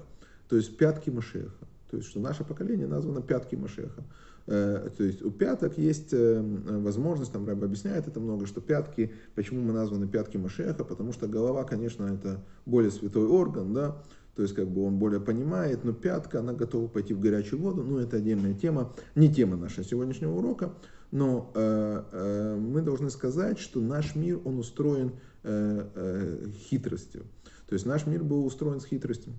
то 0.48 0.56
есть 0.56 0.78
пятки 0.78 1.10
Машеха, 1.10 1.68
то 1.90 1.98
есть 1.98 2.10
что 2.10 2.20
наше 2.20 2.44
поколение 2.44 2.88
названо 2.88 3.22
пятки 3.22 3.56
Машеха. 3.56 4.04
Э, 4.48 4.90
то 4.96 5.04
есть 5.04 5.22
у 5.22 5.32
пяток 5.32 5.78
есть 5.78 6.14
возможность, 6.14 7.32
там 7.32 7.46
Рэб 7.48 7.64
объясняет 7.64 8.08
это 8.08 8.20
много, 8.20 8.46
что 8.46 8.62
пятки, 8.62 9.14
почему 9.36 9.62
мы 9.62 9.74
названы 9.74 10.08
пятки 10.08 10.38
Машеха, 10.38 10.84
потому 10.84 11.14
что 11.14 11.28
голова, 11.28 11.64
конечно, 11.64 12.06
это 12.06 12.44
более 12.66 12.92
святой 12.92 13.28
орган, 13.28 13.74
да, 13.74 14.02
то 14.36 14.42
есть 14.42 14.56
как 14.56 14.68
бы 14.68 14.84
он 14.84 14.98
более 14.98 15.20
понимает, 15.20 15.84
но 15.84 15.94
пятка, 15.94 16.40
она 16.40 16.54
готова 16.54 16.88
пойти 16.88 17.14
в 17.14 17.20
горячую 17.20 17.62
воду, 17.62 17.84
ну 17.84 18.00
это 18.00 18.18
отдельная 18.18 18.54
тема, 18.54 18.94
не 19.16 19.34
тема 19.34 19.58
нашего 19.58 19.86
сегодняшнего 19.86 20.36
урока, 20.36 20.74
но 21.12 21.52
э, 21.54 22.04
э, 22.12 22.58
мы 22.60 22.82
должны 22.82 23.12
сказать, 23.12 23.60
что 23.60 23.80
наш 23.80 24.16
мир, 24.16 24.40
он 24.44 24.58
устроен 24.58 25.12
э, 25.44 25.88
э, 25.94 26.48
хитростью, 26.68 27.24
то 27.68 27.74
есть 27.74 27.86
наш 27.86 28.08
мир 28.08 28.24
был 28.24 28.46
устроен 28.46 28.80
с 28.80 28.86
хитростью. 28.86 29.34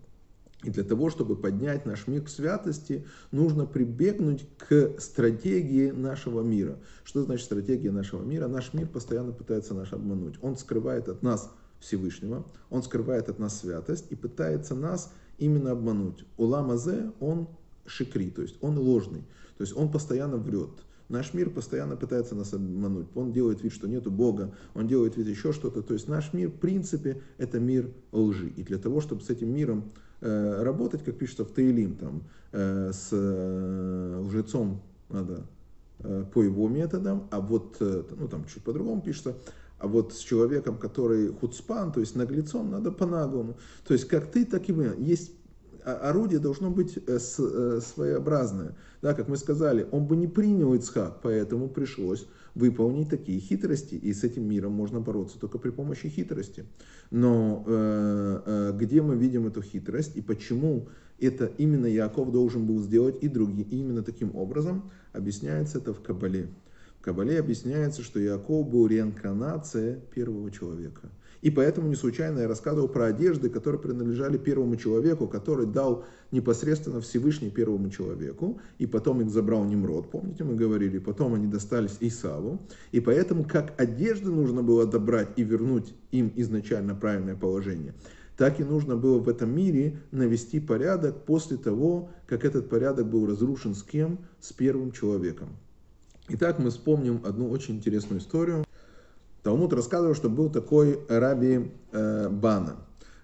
И 0.64 0.70
для 0.70 0.82
того, 0.82 1.10
чтобы 1.10 1.36
поднять 1.36 1.84
наш 1.84 2.06
мир 2.06 2.28
святости, 2.28 3.04
нужно 3.30 3.66
прибегнуть 3.66 4.46
к 4.56 4.98
стратегии 4.98 5.90
нашего 5.90 6.42
мира. 6.42 6.78
Что 7.04 7.22
значит 7.22 7.44
стратегия 7.44 7.90
нашего 7.90 8.24
мира? 8.24 8.48
Наш 8.48 8.72
мир 8.72 8.88
постоянно 8.88 9.32
пытается 9.32 9.74
нас 9.74 9.92
обмануть. 9.92 10.36
Он 10.40 10.56
скрывает 10.56 11.08
от 11.08 11.22
нас 11.22 11.50
Всевышнего, 11.80 12.46
он 12.70 12.82
скрывает 12.82 13.28
от 13.28 13.38
нас 13.38 13.60
святость 13.60 14.06
и 14.10 14.16
пытается 14.16 14.74
нас 14.74 15.12
именно 15.38 15.72
обмануть. 15.72 16.24
Улам 16.38 16.70
Азе, 16.70 17.12
он 17.20 17.48
шикри, 17.84 18.30
то 18.30 18.40
есть 18.40 18.56
он 18.62 18.78
ложный, 18.78 19.20
то 19.58 19.64
есть 19.64 19.76
он 19.76 19.90
постоянно 19.90 20.38
врет. 20.38 20.70
Наш 21.10 21.34
мир 21.34 21.50
постоянно 21.50 21.96
пытается 21.96 22.34
нас 22.34 22.54
обмануть. 22.54 23.08
Он 23.14 23.32
делает 23.32 23.62
вид, 23.62 23.74
что 23.74 23.86
нету 23.86 24.10
Бога, 24.10 24.54
он 24.72 24.88
делает 24.88 25.18
вид 25.18 25.26
еще 25.26 25.52
что-то. 25.52 25.82
То 25.82 25.92
есть 25.92 26.08
наш 26.08 26.32
мир, 26.32 26.48
в 26.48 26.54
принципе, 26.58 27.20
это 27.36 27.60
мир 27.60 27.90
лжи. 28.12 28.48
И 28.56 28.62
для 28.62 28.78
того, 28.78 29.02
чтобы 29.02 29.20
с 29.20 29.28
этим 29.28 29.54
миром 29.54 29.92
работать, 30.24 31.04
как 31.04 31.16
пишется 31.16 31.44
в 31.44 31.50
Таилим, 31.50 31.96
там, 31.96 32.22
э, 32.52 32.92
с 32.92 33.08
э, 33.12 34.20
лжецом 34.22 34.80
надо 35.10 35.42
э, 36.00 36.24
по 36.32 36.42
его 36.42 36.68
методам, 36.68 37.28
а 37.30 37.40
вот, 37.40 37.76
э, 37.80 38.02
ну 38.16 38.28
там 38.28 38.44
чуть 38.46 38.62
по-другому 38.62 39.02
пишется, 39.02 39.34
а 39.78 39.86
вот 39.86 40.14
с 40.14 40.18
человеком, 40.18 40.78
который 40.78 41.28
хуцпан, 41.32 41.92
то 41.92 42.00
есть 42.00 42.16
наглецом, 42.16 42.70
надо 42.70 42.90
по-наглому. 42.90 43.56
То 43.86 43.92
есть 43.94 44.08
как 44.08 44.30
ты, 44.30 44.46
так 44.46 44.68
и 44.68 44.72
мы. 44.72 44.94
Есть 44.98 45.32
орудие 45.84 46.40
должно 46.40 46.70
быть 46.70 46.96
э, 46.96 47.18
э, 47.18 47.80
своеобразное. 47.80 48.74
Да, 49.02 49.14
как 49.14 49.28
мы 49.28 49.36
сказали, 49.36 49.86
он 49.90 50.06
бы 50.06 50.16
не 50.16 50.26
принял 50.26 50.74
Ицхак, 50.74 51.20
поэтому 51.22 51.68
пришлось 51.68 52.26
выполнить 52.54 53.08
такие 53.08 53.40
хитрости, 53.40 53.94
и 53.94 54.12
с 54.12 54.24
этим 54.24 54.48
миром 54.48 54.72
можно 54.72 55.00
бороться 55.00 55.38
только 55.38 55.58
при 55.58 55.70
помощи 55.70 56.08
хитрости. 56.08 56.64
Но 57.10 57.64
э, 57.66 58.42
э, 58.46 58.72
где 58.78 59.02
мы 59.02 59.16
видим 59.16 59.46
эту 59.46 59.62
хитрость 59.62 60.16
и 60.16 60.20
почему 60.20 60.88
это 61.18 61.50
именно 61.58 61.86
Яков 61.86 62.32
должен 62.32 62.66
был 62.66 62.80
сделать 62.80 63.16
и 63.22 63.28
другие, 63.28 63.66
и 63.66 63.78
именно 63.78 64.02
таким 64.02 64.34
образом, 64.36 64.90
объясняется 65.12 65.78
это 65.78 65.92
в 65.92 66.02
Кабале. 66.02 66.48
Кабале 67.04 67.38
объясняется, 67.38 68.02
что 68.02 68.18
Яков 68.18 68.66
был 68.66 68.86
реинкарнация 68.86 70.00
первого 70.14 70.50
человека. 70.50 71.10
И 71.44 71.50
поэтому 71.50 71.88
не 71.88 71.94
случайно 71.94 72.38
я 72.38 72.48
рассказывал 72.48 72.88
про 72.88 73.04
одежды, 73.04 73.50
которые 73.50 73.78
принадлежали 73.78 74.38
первому 74.38 74.76
человеку, 74.76 75.28
который 75.28 75.66
дал 75.66 76.06
непосредственно 76.30 77.02
Всевышний 77.02 77.50
первому 77.50 77.90
человеку, 77.90 78.62
и 78.78 78.86
потом 78.86 79.20
их 79.20 79.28
забрал 79.28 79.62
Немрод, 79.64 80.10
помните, 80.10 80.42
мы 80.42 80.54
говорили, 80.54 80.98
потом 80.98 81.34
они 81.34 81.46
достались 81.46 81.98
Исаву, 82.00 82.62
и 82.92 83.00
поэтому 83.00 83.44
как 83.44 83.78
одежды 83.78 84.30
нужно 84.30 84.62
было 84.62 84.86
добрать 84.86 85.28
и 85.36 85.42
вернуть 85.42 85.92
им 86.12 86.32
изначально 86.34 86.94
правильное 86.94 87.36
положение, 87.36 87.92
так 88.38 88.58
и 88.58 88.64
нужно 88.64 88.96
было 88.96 89.18
в 89.18 89.28
этом 89.28 89.54
мире 89.54 90.00
навести 90.12 90.60
порядок 90.60 91.26
после 91.26 91.58
того, 91.58 92.08
как 92.26 92.46
этот 92.46 92.70
порядок 92.70 93.10
был 93.10 93.26
разрушен 93.26 93.74
с 93.74 93.82
кем? 93.82 94.18
С 94.40 94.54
первым 94.54 94.92
человеком. 94.92 95.50
Итак, 96.30 96.58
мы 96.58 96.70
вспомним 96.70 97.20
одну 97.22 97.50
очень 97.50 97.74
интересную 97.74 98.22
историю. 98.22 98.63
Талмуд 99.44 99.74
рассказывал, 99.74 100.14
что 100.14 100.30
был 100.30 100.48
такой 100.48 100.98
Раби 101.06 101.70
э, 101.92 102.28
Бана. 102.30 102.76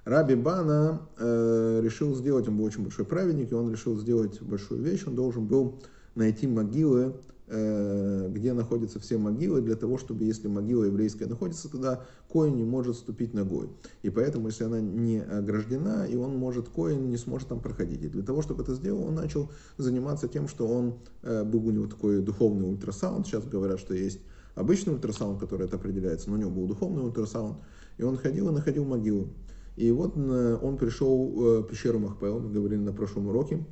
Раби 0.04 0.34
Бана 0.34 1.00
э, 1.18 1.80
решил 1.82 2.14
сделать, 2.14 2.46
он 2.46 2.58
был 2.58 2.64
очень 2.64 2.82
большой 2.82 3.06
праведник, 3.06 3.50
и 3.50 3.54
он 3.54 3.72
решил 3.72 3.96
сделать 3.96 4.40
большую 4.42 4.82
вещь. 4.82 5.04
Он 5.06 5.14
должен 5.14 5.46
был 5.46 5.78
найти 6.14 6.46
могилы, 6.46 7.14
э, 7.46 8.28
где 8.30 8.52
находятся 8.52 9.00
все 9.00 9.16
могилы, 9.16 9.62
для 9.62 9.76
того, 9.76 9.96
чтобы, 9.96 10.24
если 10.24 10.46
могила 10.46 10.84
еврейская 10.84 11.24
находится, 11.24 11.70
тогда 11.70 12.04
коин 12.30 12.54
не 12.54 12.64
может 12.64 12.96
ступить 12.96 13.32
ногой. 13.32 13.70
И 14.02 14.10
поэтому, 14.10 14.48
если 14.48 14.64
она 14.64 14.78
не 14.78 15.22
ограждена, 15.22 16.04
и 16.06 16.16
он 16.16 16.36
может, 16.36 16.68
коин 16.68 17.08
не 17.08 17.16
сможет 17.16 17.48
там 17.48 17.60
проходить. 17.60 18.02
И 18.02 18.08
для 18.08 18.22
того, 18.22 18.42
чтобы 18.42 18.62
это 18.62 18.74
сделал, 18.74 19.04
он 19.04 19.14
начал 19.14 19.50
заниматься 19.78 20.28
тем, 20.28 20.48
что 20.48 20.68
он, 20.68 20.98
э, 21.22 21.44
был 21.44 21.66
у 21.66 21.70
него 21.70 21.86
такой 21.86 22.20
духовный 22.20 22.68
ультрасаунд. 22.68 23.26
Сейчас 23.26 23.46
говорят, 23.46 23.80
что 23.80 23.94
есть 23.94 24.20
обычный 24.54 24.94
ультрасаунд, 24.94 25.40
который 25.40 25.66
это 25.66 25.76
определяется, 25.76 26.30
но 26.30 26.36
у 26.36 26.38
него 26.38 26.50
был 26.50 26.66
духовный 26.66 27.02
ультрасаунд, 27.02 27.58
и 27.98 28.02
он 28.02 28.16
ходил 28.16 28.48
и 28.48 28.52
находил 28.52 28.84
могилу. 28.84 29.28
И 29.76 29.90
вот 29.90 30.14
э, 30.16 30.58
он 30.60 30.76
пришел 30.76 31.32
э, 31.32 31.60
в 31.60 31.62
пещеру 31.64 31.98
Махпел, 31.98 32.40
мы 32.40 32.50
говорили 32.50 32.80
на 32.80 32.92
прошлом 32.92 33.28
уроке, 33.28 33.64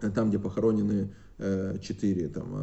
э, 0.00 0.10
там, 0.10 0.28
где 0.28 0.38
похоронены 0.38 1.12
четыре, 1.80 2.28
там, 2.28 2.54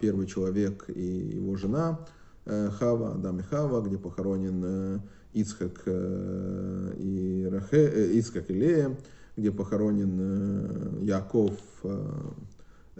первый 0.00 0.26
человек 0.26 0.84
и 0.88 1.00
его 1.34 1.56
жена 1.56 2.06
Хава, 2.44 3.14
Адам 3.14 3.40
и 3.40 3.42
Хава, 3.42 3.80
где 3.80 3.98
похоронен 3.98 5.00
Ицхак 5.32 5.82
и, 5.86 7.48
Рахе, 7.50 8.18
Ицхак 8.18 8.50
и 8.50 8.54
Лея, 8.54 8.96
где 9.36 9.50
похоронен 9.50 11.02
Яков, 11.02 11.58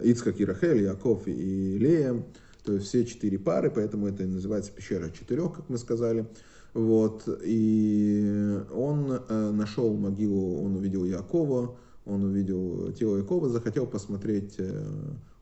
Ицхак 0.03 0.41
и 0.41 0.45
Рахель, 0.45 0.81
Яков 0.81 1.27
и 1.27 1.77
Лея, 1.77 2.25
то 2.63 2.73
есть 2.73 2.87
все 2.87 3.05
четыре 3.05 3.39
пары, 3.39 3.71
поэтому 3.71 4.07
это 4.07 4.23
и 4.23 4.27
называется 4.27 4.71
пещера 4.71 5.09
четырех, 5.09 5.53
как 5.53 5.69
мы 5.69 5.77
сказали. 5.77 6.27
Вот, 6.73 7.27
и 7.43 8.59
он 8.73 9.11
э, 9.11 9.51
нашел 9.51 9.93
могилу, 9.97 10.63
он 10.63 10.77
увидел 10.77 11.03
Якова, 11.03 11.75
он 12.05 12.23
увидел 12.23 12.93
тело 12.93 13.17
Якова, 13.17 13.49
захотел 13.49 13.87
посмотреть, 13.87 14.55
э, 14.57 14.87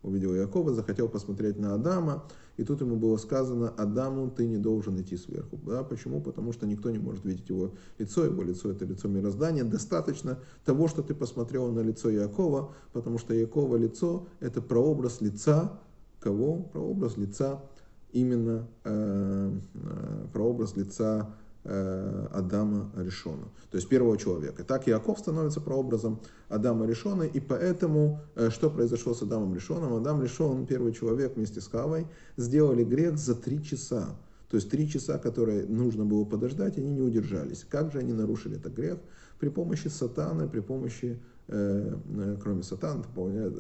увидел 0.02 0.34
Якова, 0.34 0.74
захотел 0.74 1.08
посмотреть 1.08 1.60
на 1.60 1.76
Адама, 1.76 2.24
и 2.58 2.64
тут 2.64 2.82
ему 2.82 2.98
было 2.98 3.18
сказано, 3.18 3.70
Адаму 3.78 4.30
ты 4.30 4.46
не 4.46 4.58
должен 4.58 5.00
идти 5.00 5.16
сверху. 5.18 5.58
Да? 5.66 5.84
Почему? 5.84 6.20
Потому 6.20 6.52
что 6.52 6.66
никто 6.66 6.90
не 6.90 6.98
может 6.98 7.24
видеть 7.24 7.48
его 7.48 7.72
лицо, 7.98 8.26
его 8.26 8.44
лицо 8.44 8.72
это 8.72 8.84
лицо 8.86 9.08
мироздания. 9.08 9.64
Достаточно 9.64 10.40
того, 10.66 10.88
что 10.90 11.02
ты 11.02 11.14
посмотрел 11.14 11.72
на 11.72 11.80
лицо 11.80 12.10
Якова, 12.10 12.74
потому 12.92 13.18
что 13.18 13.34
Якова 13.34 13.78
лицо 13.78 14.28
это 14.42 14.62
прообраз 14.62 15.22
лица 15.22 15.80
кого? 16.20 16.58
Прообраз 16.58 17.18
лица 17.18 17.62
именно 18.12 18.68
э, 18.84 19.52
э, 19.74 20.26
прообраз 20.34 20.76
лица 20.76 21.30
э, 21.64 22.28
Адама 22.32 22.92
Решона, 22.96 23.46
то 23.70 23.78
есть 23.78 23.88
первого 23.88 24.18
человека. 24.18 24.64
Так 24.64 24.88
Иаков 24.88 25.20
становится 25.20 25.62
прообразом 25.62 26.20
Адама 26.48 26.86
Решона, 26.86 27.24
и 27.24 27.40
поэтому 27.40 28.22
э, 28.36 28.50
что 28.50 28.70
произошло 28.70 29.14
с 29.14 29.22
Адамом 29.22 29.54
Решоном? 29.54 29.94
Адам 29.96 30.24
Решон, 30.24 30.66
первый 30.66 30.94
человек 30.94 31.36
вместе 31.36 31.62
с 31.62 31.68
Хавой, 31.68 32.08
сделали 32.38 32.84
грех 32.84 33.18
за 33.18 33.36
три 33.36 33.64
часа. 33.64 34.16
То 34.50 34.56
есть 34.56 34.72
три 34.72 34.90
часа, 34.90 35.20
которые 35.20 35.68
нужно 35.68 36.06
было 36.06 36.26
подождать, 36.26 36.78
они 36.78 36.90
не 36.90 37.02
удержались. 37.02 37.64
Как 37.70 37.92
же 37.92 38.00
они 38.00 38.14
нарушили 38.14 38.58
этот 38.58 38.74
грех? 38.74 38.98
При 39.40 39.50
помощи 39.50 39.90
сатаны, 39.90 40.50
при 40.50 40.60
помощи 40.60 41.20
кроме 41.50 42.64
сатана, 42.64 43.04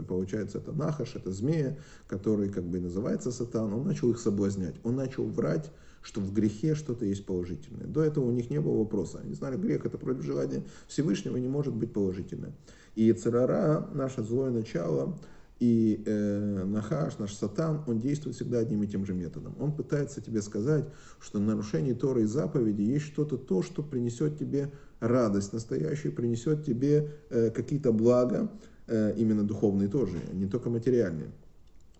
получается, 0.07 0.59
это 0.59 0.71
нахаш, 0.71 1.15
это 1.15 1.31
змея, 1.31 1.77
который 2.07 2.49
как 2.49 2.63
бы 2.63 2.77
и 2.77 2.81
называется 2.81 3.31
сатан, 3.31 3.73
он 3.73 3.85
начал 3.85 4.11
их 4.11 4.19
соблазнять, 4.19 4.75
он 4.83 4.95
начал 4.95 5.25
врать, 5.25 5.71
что 6.01 6.21
в 6.21 6.31
грехе 6.33 6.75
что-то 6.75 7.05
есть 7.05 7.25
положительное. 7.25 7.87
До 7.87 8.01
этого 8.03 8.25
у 8.25 8.31
них 8.31 8.49
не 8.49 8.59
было 8.61 8.77
вопроса. 8.77 9.19
Они 9.21 9.33
знали, 9.33 9.57
грех 9.57 9.85
это 9.85 9.97
против 9.97 10.23
желания 10.23 10.63
Всевышнего 10.87 11.35
не 11.37 11.49
может 11.49 11.73
быть 11.73 11.91
положительное. 11.91 12.53
И 12.95 13.11
царара, 13.11 13.89
наше 13.93 14.23
злое 14.23 14.49
начало, 14.49 15.17
и 15.59 16.01
э, 16.05 16.63
Нахаш, 16.65 17.17
наш 17.17 17.33
сатан, 17.33 17.83
он 17.85 17.99
действует 17.99 18.35
всегда 18.35 18.59
одним 18.59 18.83
и 18.83 18.87
тем 18.87 19.05
же 19.05 19.13
методом. 19.13 19.55
Он 19.59 19.73
пытается 19.73 20.21
тебе 20.21 20.41
сказать, 20.41 20.85
что 21.19 21.39
нарушение 21.39 21.93
Торы 21.93 22.23
и 22.23 22.25
заповеди 22.25 22.81
есть 22.81 23.05
что-то 23.05 23.37
то, 23.37 23.61
что 23.61 23.83
принесет 23.83 24.37
тебе 24.39 24.71
радость 25.01 25.51
настоящую, 25.51 26.15
принесет 26.15 26.65
тебе 26.65 27.11
э, 27.29 27.49
какие-то 27.49 27.91
блага, 27.91 28.49
э, 28.87 29.13
именно 29.17 29.43
духовные 29.43 29.89
тоже, 29.89 30.17
не 30.31 30.47
только 30.47 30.69
материальные. 30.69 31.31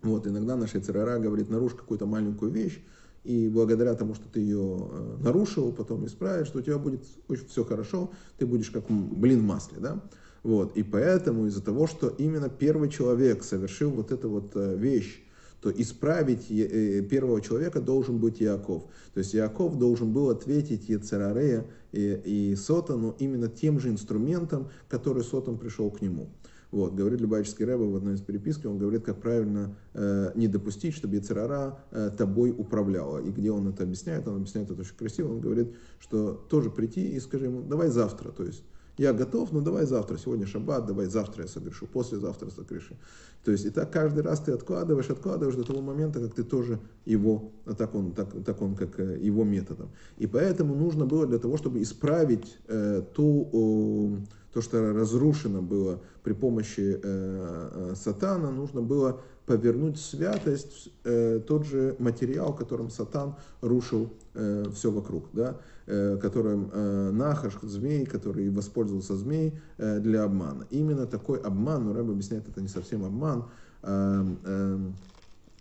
Вот, 0.02 0.26
иногда 0.26 0.56
наша 0.56 0.80
ЦРРА 0.80 1.18
говорит, 1.18 1.50
нарушь 1.50 1.74
какую-то 1.74 2.06
маленькую 2.06 2.50
вещь, 2.50 2.82
и 3.24 3.48
благодаря 3.48 3.94
тому, 3.94 4.14
что 4.14 4.28
ты 4.28 4.40
ее 4.40 4.88
э, 4.90 5.16
нарушил, 5.20 5.72
потом 5.72 6.06
исправишь, 6.06 6.46
что 6.46 6.60
у 6.60 6.62
тебя 6.62 6.78
будет 6.78 7.04
очень 7.28 7.46
все 7.46 7.64
хорошо, 7.64 8.12
ты 8.38 8.46
будешь 8.46 8.70
как 8.70 8.84
блин 8.88 9.40
в 9.40 9.44
масле, 9.44 9.78
да? 9.78 10.02
Вот, 10.42 10.74
и 10.76 10.82
поэтому 10.82 11.46
из-за 11.46 11.62
того, 11.62 11.86
что 11.86 12.08
именно 12.08 12.48
первый 12.48 12.88
человек 12.88 13.44
совершил 13.44 13.90
вот 13.90 14.10
эту 14.10 14.30
вот 14.30 14.52
э, 14.54 14.76
вещь, 14.76 15.22
то 15.60 15.70
исправить 15.70 16.50
э, 16.50 17.02
первого 17.02 17.42
человека 17.42 17.80
должен 17.80 18.18
быть 18.18 18.40
Яков. 18.40 18.84
То 19.12 19.18
есть 19.18 19.34
Яков 19.34 19.78
должен 19.78 20.12
был 20.12 20.30
ответить 20.30 20.88
Ецераре 20.88 21.66
и, 21.92 22.20
и 22.24 22.56
Сотану 22.56 23.14
именно 23.18 23.48
тем 23.48 23.78
же 23.78 23.90
инструментом, 23.90 24.70
который 24.88 25.22
Сотан 25.22 25.58
пришел 25.58 25.90
к 25.90 26.00
нему. 26.00 26.30
Вот, 26.70 26.94
говорит 26.94 27.20
Любавический 27.20 27.64
Рэбе 27.64 27.84
в 27.84 27.96
одной 27.96 28.14
из 28.14 28.20
переписки, 28.20 28.66
он 28.66 28.78
говорит, 28.78 29.04
как 29.04 29.20
правильно 29.20 29.74
э, 29.92 30.30
не 30.36 30.46
допустить, 30.46 30.94
чтобы 30.94 31.16
Яцерара 31.16 31.80
э, 31.90 32.10
тобой 32.16 32.54
управляла. 32.56 33.18
И 33.18 33.30
где 33.30 33.50
он 33.50 33.68
это 33.68 33.82
объясняет, 33.82 34.28
он 34.28 34.36
объясняет 34.36 34.70
это 34.70 34.80
очень 34.80 34.96
красиво, 34.96 35.32
он 35.32 35.40
говорит, 35.40 35.74
что 35.98 36.34
тоже 36.48 36.70
прийти 36.70 37.08
и 37.08 37.20
скажи 37.20 37.46
ему, 37.46 37.62
давай 37.62 37.88
завтра, 37.88 38.30
то 38.30 38.44
есть 38.44 38.62
я 39.00 39.14
готов, 39.14 39.50
но 39.50 39.62
давай 39.62 39.86
завтра, 39.86 40.18
сегодня 40.18 40.46
шаббат, 40.46 40.84
давай 40.84 41.06
завтра 41.06 41.44
я 41.44 41.48
согрешу, 41.48 41.86
послезавтра 41.86 42.50
согреши. 42.50 42.96
То 43.44 43.50
есть 43.50 43.64
и 43.64 43.70
так 43.70 43.90
каждый 43.90 44.22
раз 44.22 44.40
ты 44.40 44.52
откладываешь, 44.52 45.08
откладываешь 45.08 45.56
до 45.56 45.64
того 45.64 45.80
момента, 45.80 46.20
как 46.20 46.34
ты 46.34 46.44
тоже 46.44 46.78
его, 47.06 47.50
так 47.78 47.94
он, 47.94 48.12
так, 48.12 48.28
так 48.44 48.60
он 48.60 48.76
как 48.76 49.00
э, 49.00 49.18
его 49.18 49.44
методом. 49.44 49.88
И 50.18 50.26
поэтому 50.26 50.74
нужно 50.74 51.06
было 51.06 51.26
для 51.26 51.38
того, 51.38 51.56
чтобы 51.56 51.80
исправить 51.80 52.58
э, 52.68 53.02
ту, 53.14 54.20
э, 54.20 54.26
то, 54.52 54.60
что 54.60 54.92
разрушено 54.92 55.62
было 55.62 56.00
при 56.22 56.32
помощи 56.32 56.80
э, 56.80 57.00
э, 57.02 57.94
сатана, 57.96 58.50
нужно 58.50 58.82
было 58.82 59.20
повернуть 59.46 59.98
святость, 59.98 60.90
э, 61.04 61.40
тот 61.46 61.66
же 61.66 61.96
материал, 61.98 62.54
которым 62.54 62.90
сатан 62.90 63.36
рушил 63.60 64.12
э, 64.34 64.66
все 64.72 64.90
вокруг. 64.90 65.26
Да? 65.32 65.56
Э, 65.92 66.18
которым 66.18 66.70
э, 66.72 67.10
Нахаш, 67.10 67.54
змей, 67.62 68.06
который 68.06 68.48
воспользовался 68.50 69.16
змей 69.16 69.58
э, 69.76 69.98
для 69.98 70.22
обмана. 70.22 70.64
Именно 70.70 71.06
такой 71.06 71.40
обман, 71.40 71.84
но 71.84 71.92
Рэб 71.92 72.10
объясняет, 72.10 72.48
это 72.48 72.60
не 72.60 72.68
совсем 72.68 73.04
обман, 73.04 73.46
а, 73.82 74.24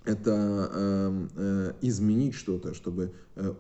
это 0.06 1.76
изменить 1.82 2.34
что-то, 2.34 2.74
чтобы 2.74 3.12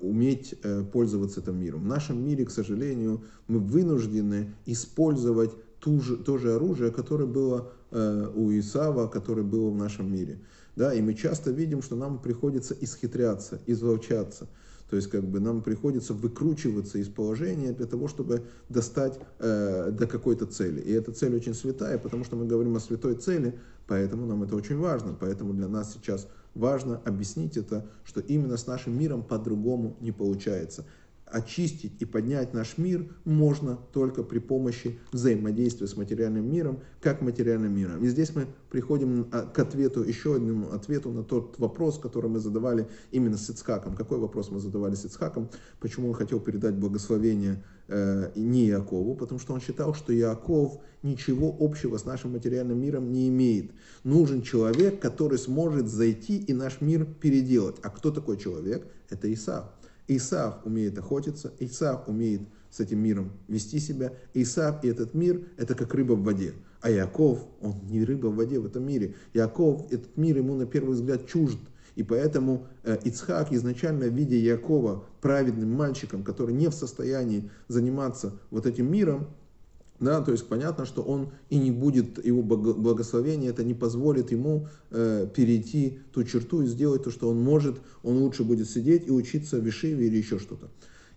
уметь 0.02 0.56
пользоваться 0.92 1.42
этим 1.42 1.60
миром. 1.60 1.84
В 1.84 1.88
нашем 1.88 2.24
мире, 2.26 2.46
к 2.46 2.52
сожалению, 2.52 3.24
мы 3.48 3.60
вынуждены 3.60 4.54
использовать 4.66 5.52
ту 5.80 6.00
же, 6.02 6.18
то 6.18 6.38
же 6.38 6.54
оружие, 6.54 6.92
которое 6.92 7.26
было 7.26 7.72
у 7.92 8.52
Исава, 8.52 9.08
которое 9.08 9.44
было 9.44 9.70
в 9.70 9.76
нашем 9.76 10.12
мире. 10.12 10.40
Да, 10.76 10.94
и 10.94 11.02
мы 11.02 11.14
часто 11.14 11.52
видим, 11.52 11.82
что 11.82 11.96
нам 11.96 12.22
приходится 12.22 12.76
исхитряться, 12.80 13.60
изловчаться. 13.66 14.48
То 14.90 14.96
есть 14.96 15.10
как 15.10 15.24
бы 15.24 15.40
нам 15.40 15.62
приходится 15.62 16.14
выкручиваться 16.14 16.98
из 16.98 17.08
положения 17.08 17.74
для 17.74 17.86
того, 17.86 18.08
чтобы 18.08 18.44
достать 18.70 19.20
э, 19.40 19.92
до 19.92 20.08
какой-то 20.08 20.46
цели. 20.46 20.82
И 20.82 20.92
эта 20.92 21.12
цель 21.12 21.36
очень 21.36 21.54
святая, 21.54 21.98
потому 21.98 22.24
что 22.24 22.36
мы 22.36 22.48
говорим 22.48 22.76
о 22.76 22.80
святой 22.80 23.16
цели, 23.16 23.60
поэтому 23.88 24.26
нам 24.26 24.44
это 24.44 24.56
очень 24.56 24.78
важно. 24.78 25.16
Поэтому 25.20 25.54
для 25.54 25.68
нас 25.68 25.94
сейчас 25.94 26.28
важно 26.56 27.02
объяснить 27.06 27.58
это, 27.58 27.86
что 28.04 28.20
именно 28.20 28.58
с 28.58 28.66
нашим 28.66 28.98
миром 28.98 29.24
по-другому 29.24 29.96
не 30.02 30.12
получается 30.12 30.86
очистить 31.32 31.94
и 32.00 32.06
поднять 32.06 32.54
наш 32.54 32.78
мир 32.78 33.06
можно 33.24 33.78
только 33.94 34.24
при 34.24 34.40
помощи 34.40 35.00
взаимодействия 35.12 35.88
с 35.88 35.96
материальным 35.96 36.50
миром, 36.50 36.80
как 37.02 37.22
материальным 37.22 37.76
миром. 37.76 38.04
И 38.04 38.08
здесь 38.08 38.36
мы 38.36 38.48
приходим 38.70 39.28
а, 39.32 39.46
к 39.46 39.60
ответу, 39.60 40.04
еще 40.04 40.36
одному 40.36 40.72
ответу 40.72 41.12
на 41.12 41.24
тот 41.24 41.58
вопрос, 41.60 42.00
который 42.00 42.30
мы 42.30 42.40
задавали 42.40 42.88
именно 43.12 43.38
с 43.38 43.50
Ицхаком. 43.50 43.96
Какой 43.96 44.18
вопрос 44.18 44.50
мы 44.52 44.60
задавали 44.60 44.96
с 44.96 45.06
Ицхаком? 45.06 45.50
Почему 45.80 46.10
он 46.10 46.14
хотел 46.14 46.40
передать 46.40 46.76
благословение 46.76 47.64
э, 47.88 48.32
не 48.36 48.68
Якову? 48.68 49.16
Потому 49.16 49.40
что 49.40 49.54
он 49.54 49.62
считал, 49.62 49.94
что 49.94 50.14
Яков 50.14 50.80
ничего 51.04 51.56
общего 51.60 51.98
с 51.98 52.06
нашим 52.06 52.32
материальным 52.34 52.80
миром 52.80 53.12
не 53.12 53.30
имеет. 53.30 53.72
Нужен 54.04 54.42
человек, 54.42 55.00
который 55.00 55.38
сможет 55.38 55.88
зайти 55.88 56.38
и 56.38 56.54
наш 56.54 56.82
мир 56.82 57.06
переделать. 57.06 57.78
А 57.84 57.90
кто 57.90 58.12
такой 58.12 58.38
человек? 58.38 58.88
Это 59.10 59.32
Исав. 59.34 59.79
Исав 60.10 60.66
умеет 60.66 60.98
охотиться, 60.98 61.54
Исав 61.60 62.08
умеет 62.08 62.42
с 62.72 62.80
этим 62.80 63.00
миром 63.00 63.32
вести 63.48 63.80
себя. 63.80 64.12
Исав 64.34 64.84
и 64.84 64.88
этот 64.88 65.14
мир– 65.14 65.48
это 65.58 65.76
как 65.76 65.94
рыба 65.94 66.14
в 66.14 66.24
воде. 66.24 66.54
А 66.82 66.90
Яков, 66.90 67.46
он 67.62 67.76
не 67.90 68.04
рыба 68.04 68.28
в 68.28 68.36
воде 68.36 68.60
в 68.60 68.66
этом 68.66 68.86
мире. 68.86 69.16
Яков, 69.34 69.86
этот 69.92 70.18
мир 70.18 70.38
ему 70.38 70.56
на 70.56 70.66
первый 70.66 70.96
взгляд 70.96 71.28
чужд. 71.28 71.60
И 71.96 72.04
поэтому 72.04 72.66
э, 72.84 72.98
Ицхак 73.04 73.52
изначально, 73.52 74.06
видя 74.06 74.36
Якова 74.36 75.04
праведным 75.22 75.72
мальчиком, 75.72 76.24
который 76.24 76.56
не 76.56 76.70
в 76.70 76.74
состоянии 76.74 77.50
заниматься 77.68 78.40
вот 78.52 78.66
этим 78.66 78.92
миром, 78.92 79.28
да, 80.00 80.22
то 80.22 80.32
есть 80.32 80.48
понятно, 80.48 80.86
что 80.86 81.02
он 81.02 81.32
и 81.50 81.58
не 81.58 81.72
будет, 81.72 82.24
его 82.26 82.42
благословение, 82.42 83.50
это 83.50 83.64
не 83.64 83.74
позволит 83.74 84.32
ему 84.32 84.68
э, 84.92 85.28
перейти 85.36 86.00
ту 86.14 86.24
черту 86.24 86.62
и 86.62 86.68
сделать 86.68 87.04
то, 87.04 87.12
что 87.12 87.30
он 87.30 87.42
может. 87.42 87.78
Он 88.02 88.18
лучше 88.18 88.44
будет 88.44 88.70
сидеть 88.70 89.08
и 89.08 89.12
учиться 89.12 89.58
в 89.58 89.66
Вишиве 89.66 90.08
или 90.08 90.18
еще 90.18 90.40
что-то. 90.40 90.70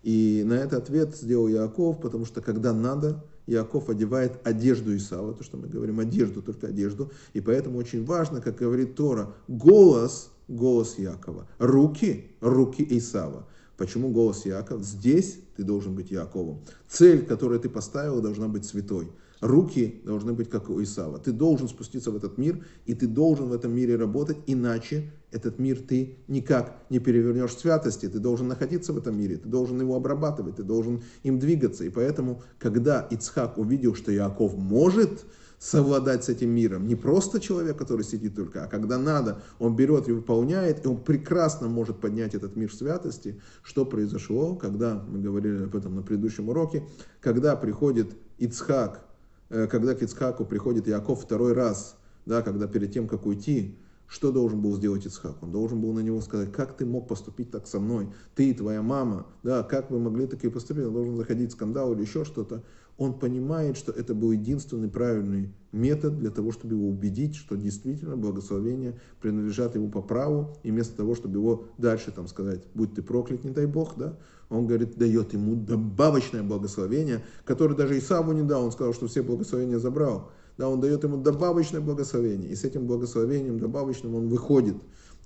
И 0.03 0.42
на 0.45 0.55
этот 0.55 0.85
ответ 0.85 1.14
сделал 1.16 1.47
Яков, 1.47 2.01
потому 2.01 2.25
что 2.25 2.40
когда 2.40 2.73
надо, 2.73 3.25
Яков 3.47 3.88
одевает 3.88 4.45
одежду 4.45 4.97
Исава, 4.97 5.33
то, 5.33 5.45
что 5.45 5.57
мы 5.57 5.68
говорим, 5.68 6.01
одежду, 6.01 6.42
только 6.42 6.68
одежду. 6.68 7.12
И 7.35 7.40
поэтому 7.40 7.79
очень 7.79 8.05
важно, 8.05 8.40
как 8.40 8.57
говорит 8.57 8.97
Тора, 8.97 9.35
голос, 9.47 10.31
голос 10.49 10.99
Якова, 10.99 11.47
руки, 11.59 12.33
руки 12.40 12.85
Исава. 12.90 13.47
Почему 13.83 14.12
голос 14.12 14.47
Яков? 14.47 14.85
Здесь 14.85 15.40
ты 15.57 15.64
должен 15.64 15.97
быть 15.97 16.12
Яковом. 16.12 16.61
Цель, 16.88 17.27
которую 17.27 17.59
ты 17.59 17.68
поставил, 17.68 18.23
должна 18.23 18.47
быть 18.47 18.64
святой. 18.64 19.11
Руки 19.40 20.01
должны 20.05 20.33
быть 20.35 20.49
как 20.49 20.71
у 20.71 20.81
Исава. 20.81 21.18
Ты 21.18 21.33
должен 21.33 21.66
спуститься 21.66 22.12
в 22.12 22.16
этот 22.16 22.38
мир, 22.38 22.64
и 22.87 22.95
ты 22.95 23.09
должен 23.09 23.49
в 23.49 23.53
этом 23.53 23.75
мире 23.75 23.97
работать, 23.97 24.37
иначе 24.47 25.11
этот 25.33 25.59
мир 25.59 25.81
ты 25.81 26.18
никак 26.29 26.77
не 26.90 27.01
перевернешь 27.01 27.57
святости. 27.57 28.09
Ты 28.09 28.21
должен 28.21 28.47
находиться 28.47 28.92
в 28.92 28.99
этом 28.99 29.18
мире, 29.18 29.37
ты 29.37 29.49
должен 29.49 29.81
его 29.81 29.97
обрабатывать, 29.97 30.55
ты 30.55 30.62
должен 30.62 31.03
им 31.25 31.40
двигаться. 31.40 31.83
И 31.83 31.88
поэтому, 31.88 32.40
когда 32.61 33.01
Ицхак 33.11 33.59
увидел, 33.59 33.97
что 33.97 34.12
Яков 34.12 34.57
может 34.57 35.25
совладать 35.62 36.25
с 36.25 36.29
этим 36.29 36.51
миром. 36.51 36.88
Не 36.88 36.96
просто 36.96 37.38
человек, 37.38 37.77
который 37.79 38.05
сидит 38.05 38.35
только, 38.35 38.64
а 38.64 38.66
когда 38.66 38.98
надо, 38.98 39.42
он 39.61 39.77
берет 39.77 40.09
и 40.09 40.12
выполняет, 40.12 40.85
и 40.85 40.88
он 40.88 41.01
прекрасно 41.01 41.68
может 41.68 42.01
поднять 42.01 42.35
этот 42.35 42.57
мир 42.57 42.75
святости. 42.75 43.40
Что 43.62 43.87
произошло, 43.87 44.57
когда, 44.57 45.01
мы 45.09 45.20
говорили 45.20 45.62
об 45.62 45.77
этом 45.77 45.94
на 45.94 46.03
предыдущем 46.03 46.48
уроке, 46.48 46.83
когда 47.20 47.55
приходит 47.55 48.11
Ицхак, 48.38 49.05
э, 49.51 49.68
когда 49.68 49.94
к 49.94 50.03
Ицхаку 50.03 50.44
приходит 50.44 50.88
Яков 50.88 51.22
второй 51.22 51.53
раз, 51.53 51.96
да, 52.27 52.42
когда 52.42 52.66
перед 52.66 52.92
тем, 52.92 53.07
как 53.07 53.25
уйти, 53.25 53.79
что 54.09 54.33
должен 54.33 54.61
был 54.61 54.75
сделать 54.75 55.07
Ицхак? 55.07 55.40
Он 55.42 55.53
должен 55.53 55.81
был 55.81 55.92
на 55.92 56.01
него 56.01 56.20
сказать, 56.22 56.51
как 56.51 56.77
ты 56.77 56.85
мог 56.85 57.07
поступить 57.07 57.53
так 57.53 57.68
со 57.68 57.79
мной? 57.79 58.09
Ты 58.35 58.51
и 58.51 58.55
твоя 58.55 58.83
мама, 58.83 59.27
да, 59.44 59.62
как 59.62 59.92
вы 59.92 60.01
могли 60.01 60.27
такие 60.27 60.53
поступить? 60.53 60.87
Он 60.87 60.92
должен 60.92 61.16
заходить 61.16 61.51
в 61.51 61.53
скандал 61.53 61.92
или 61.92 62.01
еще 62.03 62.25
что-то 62.25 62.64
он 62.98 63.18
понимает, 63.18 63.76
что 63.76 63.90
это 63.92 64.14
был 64.14 64.33
единственный 64.33 64.88
правильный 64.88 65.52
метод 65.72 66.18
для 66.18 66.31
того, 66.31 66.52
чтобы 66.52 66.74
его 66.74 66.88
убедить, 66.88 67.35
что 67.35 67.57
действительно 67.57 68.16
благословения 68.16 68.98
принадлежат 69.20 69.74
ему 69.74 69.90
по 69.90 70.02
праву, 70.02 70.57
и 70.62 70.70
вместо 70.70 70.96
того, 70.96 71.14
чтобы 71.14 71.38
его 71.38 71.64
дальше 71.78 72.12
там 72.12 72.28
сказать, 72.28 72.62
будь 72.74 72.94
ты 72.94 73.02
проклят, 73.02 73.44
не 73.44 73.50
дай 73.50 73.66
Бог, 73.66 73.96
да, 73.96 74.18
он 74.50 74.66
говорит, 74.66 74.98
дает 74.98 75.33
ему 75.33 75.57
добавочное 75.57 76.42
благословение, 76.42 77.24
которое 77.44 77.74
даже 77.74 77.98
Исаву 77.98 78.33
не 78.33 78.42
дал, 78.42 78.64
он 78.64 78.72
сказал, 78.72 78.92
что 78.92 79.07
все 79.07 79.22
благословения 79.22 79.78
забрал, 79.78 80.31
да, 80.59 80.68
он 80.68 80.81
дает 80.81 81.02
ему 81.05 81.16
добавочное 81.16 81.81
благословение, 81.81 82.50
и 82.50 82.55
с 82.55 82.64
этим 82.64 82.87
благословением 82.87 83.59
добавочным 83.59 84.14
он 84.14 84.28
выходит. 84.28 84.76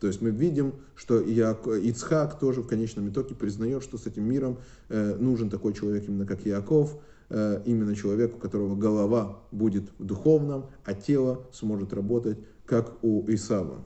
То 0.01 0.07
есть 0.07 0.21
мы 0.21 0.31
видим, 0.31 0.75
что 0.95 1.21
Ицхак 1.21 2.39
тоже 2.39 2.61
в 2.61 2.67
конечном 2.67 3.09
итоге 3.09 3.35
признает, 3.35 3.83
что 3.83 3.97
с 3.97 4.07
этим 4.07 4.29
миром 4.29 4.59
э, 4.89 5.17
нужен 5.19 5.49
такой 5.49 5.73
человек 5.73 6.07
именно 6.07 6.27
как 6.27 6.45
Яков, 6.45 6.99
именно 7.31 7.95
человеку, 7.95 8.37
у 8.37 8.41
которого 8.41 8.77
голова 8.77 9.41
будет 9.51 9.91
в 9.99 10.05
духовном, 10.05 10.67
а 10.85 10.95
тело 10.95 11.47
сможет 11.53 11.93
работать, 11.93 12.39
как 12.65 13.03
у 13.03 13.25
Исава. 13.29 13.85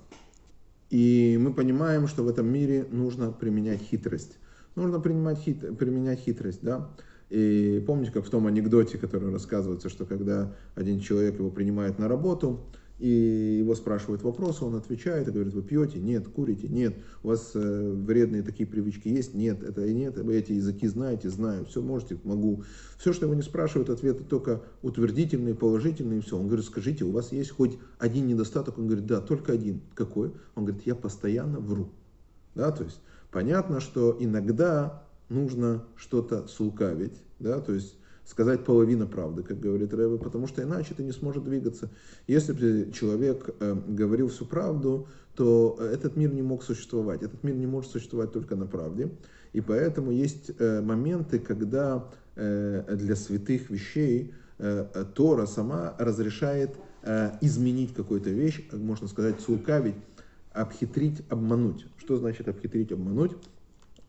И 0.90 1.38
мы 1.40 1.54
понимаем, 1.54 2.08
что 2.08 2.24
в 2.24 2.28
этом 2.28 2.48
мире 2.48 2.86
нужно 2.90 3.30
применять 3.30 3.80
хитрость. 3.80 4.38
Нужно 4.74 5.00
принимать 5.00 5.38
хит, 5.38 5.78
применять 5.78 6.20
хитрость, 6.20 6.60
да. 6.62 6.90
И 7.28 7.82
помните, 7.86 8.10
как 8.12 8.24
в 8.26 8.30
том 8.30 8.46
анекдоте, 8.48 8.98
который 8.98 9.30
рассказывается, 9.30 9.88
что 9.88 10.04
когда 10.04 10.52
один 10.74 10.98
человек 10.98 11.38
его 11.38 11.50
принимает 11.50 11.98
на 11.98 12.08
работу, 12.08 12.66
и 13.00 13.58
его 13.58 13.74
спрашивают 13.74 14.22
вопросы, 14.22 14.64
он 14.64 14.76
отвечает 14.76 15.26
и 15.26 15.30
говорит, 15.30 15.54
вы 15.54 15.62
пьете? 15.62 15.98
Нет. 15.98 16.28
Курите? 16.28 16.68
Нет. 16.68 16.96
У 17.22 17.28
вас 17.28 17.52
э, 17.54 17.92
вредные 17.92 18.42
такие 18.42 18.68
привычки 18.68 19.08
есть? 19.08 19.34
Нет. 19.34 19.62
Это 19.62 19.84
и 19.84 19.94
нет. 19.94 20.18
Вы 20.18 20.36
эти 20.36 20.52
языки 20.52 20.86
знаете? 20.86 21.30
Знаю. 21.30 21.64
Все 21.64 21.82
можете? 21.82 22.18
Могу. 22.24 22.62
Все, 22.98 23.12
что 23.12 23.26
его 23.26 23.34
не 23.34 23.42
спрашивают, 23.42 23.90
ответы 23.90 24.22
только 24.24 24.62
утвердительные, 24.82 25.54
положительные, 25.54 26.18
и 26.20 26.22
все. 26.22 26.36
Он 26.36 26.46
говорит, 26.46 26.66
скажите, 26.66 27.04
у 27.04 27.10
вас 27.10 27.32
есть 27.32 27.50
хоть 27.50 27.78
один 27.98 28.26
недостаток? 28.26 28.78
Он 28.78 28.86
говорит, 28.86 29.06
да, 29.06 29.20
только 29.20 29.52
один. 29.52 29.80
Какой? 29.94 30.32
Он 30.54 30.66
говорит, 30.66 30.86
я 30.86 30.94
постоянно 30.94 31.58
вру. 31.58 31.88
Да, 32.54 32.70
то 32.70 32.84
есть 32.84 33.00
Понятно, 33.30 33.80
что 33.80 34.16
иногда 34.18 35.04
нужно 35.28 35.84
что-то 35.94 36.48
сулкавить, 36.48 37.22
да, 37.38 37.60
то 37.60 37.72
есть 37.72 37.96
сказать 38.30 38.64
половину 38.64 39.08
правды, 39.08 39.42
как 39.42 39.58
говорит 39.58 39.92
Рэбе, 39.92 40.16
потому 40.16 40.46
что 40.46 40.62
иначе 40.62 40.94
ты 40.94 41.02
не 41.02 41.10
сможешь 41.10 41.42
двигаться. 41.42 41.90
Если 42.28 42.52
бы 42.52 42.92
человек 42.92 43.50
э, 43.58 43.76
говорил 43.88 44.28
всю 44.28 44.44
правду, 44.44 45.08
то 45.34 45.76
этот 45.80 46.16
мир 46.16 46.32
не 46.32 46.42
мог 46.42 46.62
существовать. 46.62 47.22
Этот 47.22 47.42
мир 47.42 47.56
не 47.56 47.66
может 47.66 47.90
существовать 47.90 48.30
только 48.32 48.54
на 48.54 48.66
правде. 48.66 49.10
И 49.52 49.60
поэтому 49.60 50.12
есть 50.12 50.52
э, 50.58 50.80
моменты, 50.80 51.40
когда 51.40 52.08
э, 52.36 52.96
для 52.96 53.16
святых 53.16 53.68
вещей 53.68 54.32
Тора 55.14 55.46
сама 55.46 55.94
разрешает 55.98 56.76
изменить 57.40 57.94
какую-то 57.94 58.28
вещь, 58.28 58.68
можно 58.74 59.08
сказать, 59.08 59.40
сулкавить, 59.40 59.94
обхитрить, 60.52 61.22
обмануть. 61.30 61.86
Что 61.96 62.18
значит 62.18 62.46
обхитрить, 62.46 62.92
обмануть? 62.92 63.32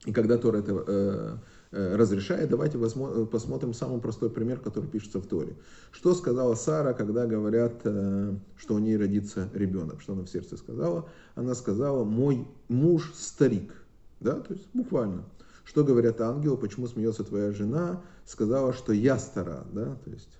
И 0.05 0.12
когда 0.12 0.38
Тора 0.38 0.57
это 0.57 1.39
разрешает, 1.71 2.49
давайте 2.49 2.77
посмотрим 2.77 3.73
самый 3.73 4.01
простой 4.01 4.29
пример, 4.29 4.60
который 4.60 4.89
пишется 4.89 5.19
в 5.19 5.25
Торе. 5.25 5.55
Что 5.91 6.13
сказала 6.13 6.55
Сара, 6.55 6.93
когда 6.93 7.25
говорят, 7.25 7.81
э, 7.86 8.36
что 8.57 8.75
у 8.75 8.79
ней 8.79 8.97
родится 8.97 9.49
ребенок? 9.53 10.01
Что 10.01 10.13
она 10.13 10.23
в 10.23 10.29
сердце 10.29 10.57
сказала? 10.57 11.07
Она 11.36 11.55
сказала, 11.55 12.03
мой 12.03 12.45
муж 12.67 13.13
старик. 13.15 13.73
Да, 14.19 14.39
то 14.39 14.53
есть 14.53 14.67
буквально. 14.73 15.23
Что 15.63 15.84
говорят 15.84 16.19
ангелы, 16.19 16.57
почему 16.57 16.88
смеется 16.88 17.23
твоя 17.23 17.51
жена? 17.51 18.01
Сказала, 18.25 18.73
что 18.73 18.91
я 18.91 19.17
стара, 19.17 19.65
да, 19.71 19.95
то 20.03 20.10
есть 20.10 20.39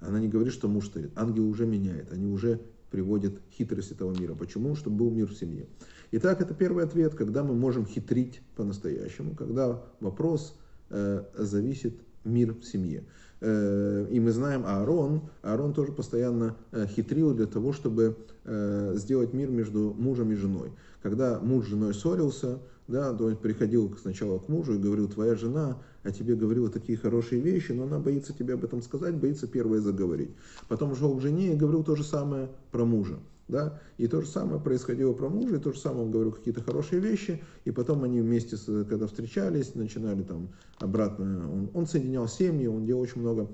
она 0.00 0.18
не 0.18 0.28
говорит, 0.28 0.52
что 0.52 0.68
муж 0.68 0.86
старит. 0.86 1.12
Ангел 1.16 1.48
уже 1.48 1.66
меняет, 1.66 2.12
они 2.12 2.26
уже 2.26 2.60
приводят 2.90 3.34
хитрость 3.52 3.92
этого 3.92 4.12
мира. 4.12 4.34
Почему? 4.34 4.74
Чтобы 4.76 4.96
был 4.96 5.10
мир 5.10 5.28
в 5.28 5.34
семье. 5.36 5.66
Итак, 6.12 6.40
это 6.40 6.54
первый 6.54 6.84
ответ, 6.84 7.14
когда 7.14 7.42
мы 7.42 7.54
можем 7.54 7.84
хитрить 7.84 8.40
по-настоящему, 8.54 9.34
когда 9.34 9.82
вопрос 10.00 10.56
э, 10.90 11.24
зависит 11.36 11.94
мир 12.24 12.54
в 12.54 12.64
семье. 12.64 13.04
Э, 13.40 14.06
и 14.10 14.20
мы 14.20 14.30
знаем 14.30 14.64
Аарон, 14.64 15.22
Аарон 15.42 15.74
тоже 15.74 15.92
постоянно 15.92 16.56
э, 16.70 16.86
хитрил 16.86 17.34
для 17.34 17.46
того, 17.46 17.72
чтобы 17.72 18.16
э, 18.44 18.92
сделать 18.96 19.32
мир 19.32 19.50
между 19.50 19.94
мужем 19.98 20.30
и 20.30 20.36
женой. 20.36 20.72
Когда 21.02 21.40
муж 21.40 21.66
с 21.66 21.68
женой 21.68 21.92
ссорился, 21.92 22.60
да, 22.86 23.12
то 23.12 23.24
он 23.24 23.36
приходил 23.36 23.96
сначала 24.00 24.38
к 24.38 24.48
мужу 24.48 24.74
и 24.74 24.78
говорил, 24.78 25.08
твоя 25.08 25.34
жена 25.34 25.76
о 26.04 26.12
тебе 26.12 26.36
говорила 26.36 26.70
такие 26.70 26.96
хорошие 26.96 27.40
вещи, 27.40 27.72
но 27.72 27.82
она 27.82 27.98
боится 27.98 28.32
тебе 28.32 28.54
об 28.54 28.64
этом 28.64 28.80
сказать, 28.80 29.16
боится 29.16 29.48
первое 29.48 29.80
заговорить. 29.80 30.30
Потом 30.68 30.94
шел 30.94 31.16
к 31.16 31.20
жене 31.20 31.52
и 31.52 31.56
говорил 31.56 31.82
то 31.82 31.96
же 31.96 32.04
самое 32.04 32.48
про 32.70 32.84
мужа. 32.84 33.18
Да? 33.48 33.80
И 33.96 34.08
то 34.08 34.20
же 34.20 34.26
самое 34.26 34.60
происходило 34.60 35.12
про 35.12 35.28
мужа, 35.28 35.56
и 35.56 35.60
то 35.60 35.72
же 35.72 35.78
самое 35.78 36.04
он 36.04 36.10
говорил 36.10 36.32
какие-то 36.32 36.62
хорошие 36.62 37.00
вещи, 37.00 37.42
и 37.64 37.70
потом 37.70 38.02
они 38.02 38.20
вместе, 38.20 38.56
когда 38.88 39.06
встречались, 39.06 39.74
начинали 39.74 40.22
там 40.22 40.48
обратно, 40.78 41.50
он, 41.52 41.70
он 41.72 41.86
соединял 41.86 42.26
семьи, 42.26 42.66
он 42.66 42.86
делал 42.86 43.02
очень 43.02 43.20
много 43.20 43.48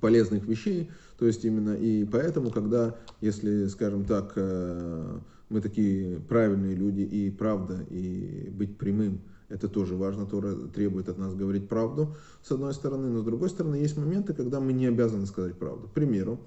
полезных 0.00 0.46
вещей, 0.46 0.90
то 1.18 1.26
есть 1.26 1.44
именно 1.44 1.74
и 1.74 2.04
поэтому, 2.04 2.50
когда, 2.50 2.96
если, 3.20 3.66
скажем 3.66 4.04
так, 4.04 4.32
э, 4.36 5.18
мы 5.48 5.60
такие 5.60 6.20
правильные 6.20 6.74
люди, 6.74 7.02
и 7.02 7.30
правда, 7.30 7.84
и 7.90 8.48
быть 8.50 8.78
прямым, 8.78 9.20
это 9.48 9.68
тоже 9.68 9.96
важно, 9.96 10.26
Тора 10.26 10.54
требует 10.72 11.08
от 11.08 11.18
нас 11.18 11.34
говорить 11.34 11.68
правду, 11.68 12.14
с 12.42 12.52
одной 12.52 12.72
стороны, 12.72 13.08
но 13.08 13.20
с 13.20 13.24
другой 13.24 13.50
стороны, 13.50 13.74
есть 13.74 13.96
моменты, 13.96 14.32
когда 14.32 14.60
мы 14.60 14.72
не 14.72 14.86
обязаны 14.86 15.26
сказать 15.26 15.56
правду. 15.56 15.88
К 15.88 15.92
примеру, 15.92 16.38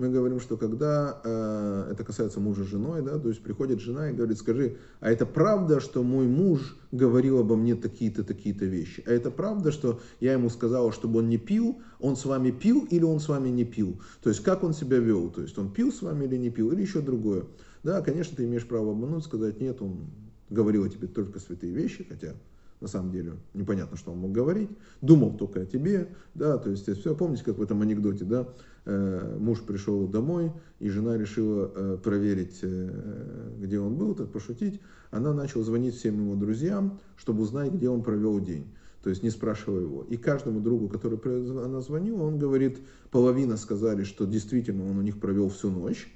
мы 0.00 0.08
говорим, 0.08 0.40
что 0.40 0.56
когда 0.56 1.20
э, 1.22 1.92
это 1.92 2.02
касается 2.04 2.40
мужа 2.40 2.64
с 2.64 2.68
женой, 2.68 3.02
да, 3.02 3.18
то 3.18 3.28
есть 3.28 3.42
приходит 3.42 3.80
жена 3.80 4.10
и 4.10 4.14
говорит, 4.14 4.38
скажи, 4.38 4.78
а 5.00 5.10
это 5.10 5.26
правда, 5.26 5.78
что 5.78 6.02
мой 6.02 6.26
муж 6.26 6.76
говорил 6.90 7.38
обо 7.38 7.54
мне 7.54 7.76
такие-то, 7.76 8.24
такие-то 8.24 8.64
вещи? 8.64 9.04
А 9.06 9.12
это 9.12 9.30
правда, 9.30 9.70
что 9.70 10.00
я 10.18 10.32
ему 10.32 10.48
сказала, 10.48 10.90
чтобы 10.90 11.18
он 11.18 11.28
не 11.28 11.38
пил, 11.38 11.80
он 12.00 12.16
с 12.16 12.24
вами 12.24 12.50
пил 12.50 12.86
или 12.90 13.04
он 13.04 13.20
с 13.20 13.28
вами 13.28 13.50
не 13.50 13.64
пил? 13.64 14.00
То 14.22 14.30
есть 14.30 14.42
как 14.42 14.64
он 14.64 14.72
себя 14.72 14.98
вел? 14.98 15.30
То 15.30 15.42
есть 15.42 15.58
он 15.58 15.70
пил 15.70 15.92
с 15.92 16.02
вами 16.02 16.24
или 16.24 16.36
не 16.36 16.50
пил? 16.50 16.72
Или 16.72 16.82
еще 16.82 17.00
другое? 17.00 17.44
Да, 17.82 18.00
конечно, 18.00 18.36
ты 18.36 18.44
имеешь 18.44 18.66
право 18.66 18.92
обмануть, 18.92 19.24
сказать, 19.24 19.60
нет, 19.60 19.80
он 19.82 20.06
говорил 20.48 20.84
о 20.84 20.88
тебе 20.88 21.08
только 21.08 21.38
святые 21.38 21.72
вещи, 21.72 22.06
хотя 22.08 22.34
на 22.80 22.88
самом 22.88 23.12
деле 23.12 23.34
непонятно, 23.54 23.96
что 23.96 24.12
он 24.12 24.18
мог 24.18 24.32
говорить, 24.32 24.70
думал 25.00 25.36
только 25.36 25.60
о 25.60 25.66
тебе, 25.66 26.08
да, 26.34 26.58
то 26.58 26.70
есть 26.70 26.90
все, 26.98 27.14
помните, 27.14 27.44
как 27.44 27.58
в 27.58 27.62
этом 27.62 27.82
анекдоте, 27.82 28.24
да, 28.24 28.48
э, 28.86 29.36
муж 29.38 29.60
пришел 29.62 30.06
домой, 30.08 30.52
и 30.78 30.88
жена 30.88 31.16
решила 31.16 31.70
э, 31.74 31.98
проверить, 32.02 32.60
э, 32.62 33.52
где 33.58 33.78
он 33.78 33.96
был, 33.96 34.14
так 34.14 34.32
пошутить, 34.32 34.80
она 35.10 35.34
начала 35.34 35.62
звонить 35.64 35.96
всем 35.96 36.24
его 36.24 36.34
друзьям, 36.36 37.00
чтобы 37.16 37.42
узнать, 37.42 37.72
где 37.72 37.88
он 37.88 38.02
провел 38.02 38.40
день. 38.40 38.66
То 39.02 39.08
есть 39.08 39.22
не 39.22 39.30
спрашивая 39.30 39.82
его. 39.82 40.02
И 40.04 40.16
каждому 40.18 40.60
другу, 40.60 40.88
который 40.88 41.18
она 41.64 41.80
звонила, 41.80 42.22
он 42.22 42.38
говорит, 42.38 42.80
половина 43.10 43.56
сказали, 43.56 44.04
что 44.04 44.26
действительно 44.26 44.90
он 44.90 44.98
у 44.98 45.02
них 45.02 45.18
провел 45.18 45.48
всю 45.48 45.70
ночь, 45.70 46.06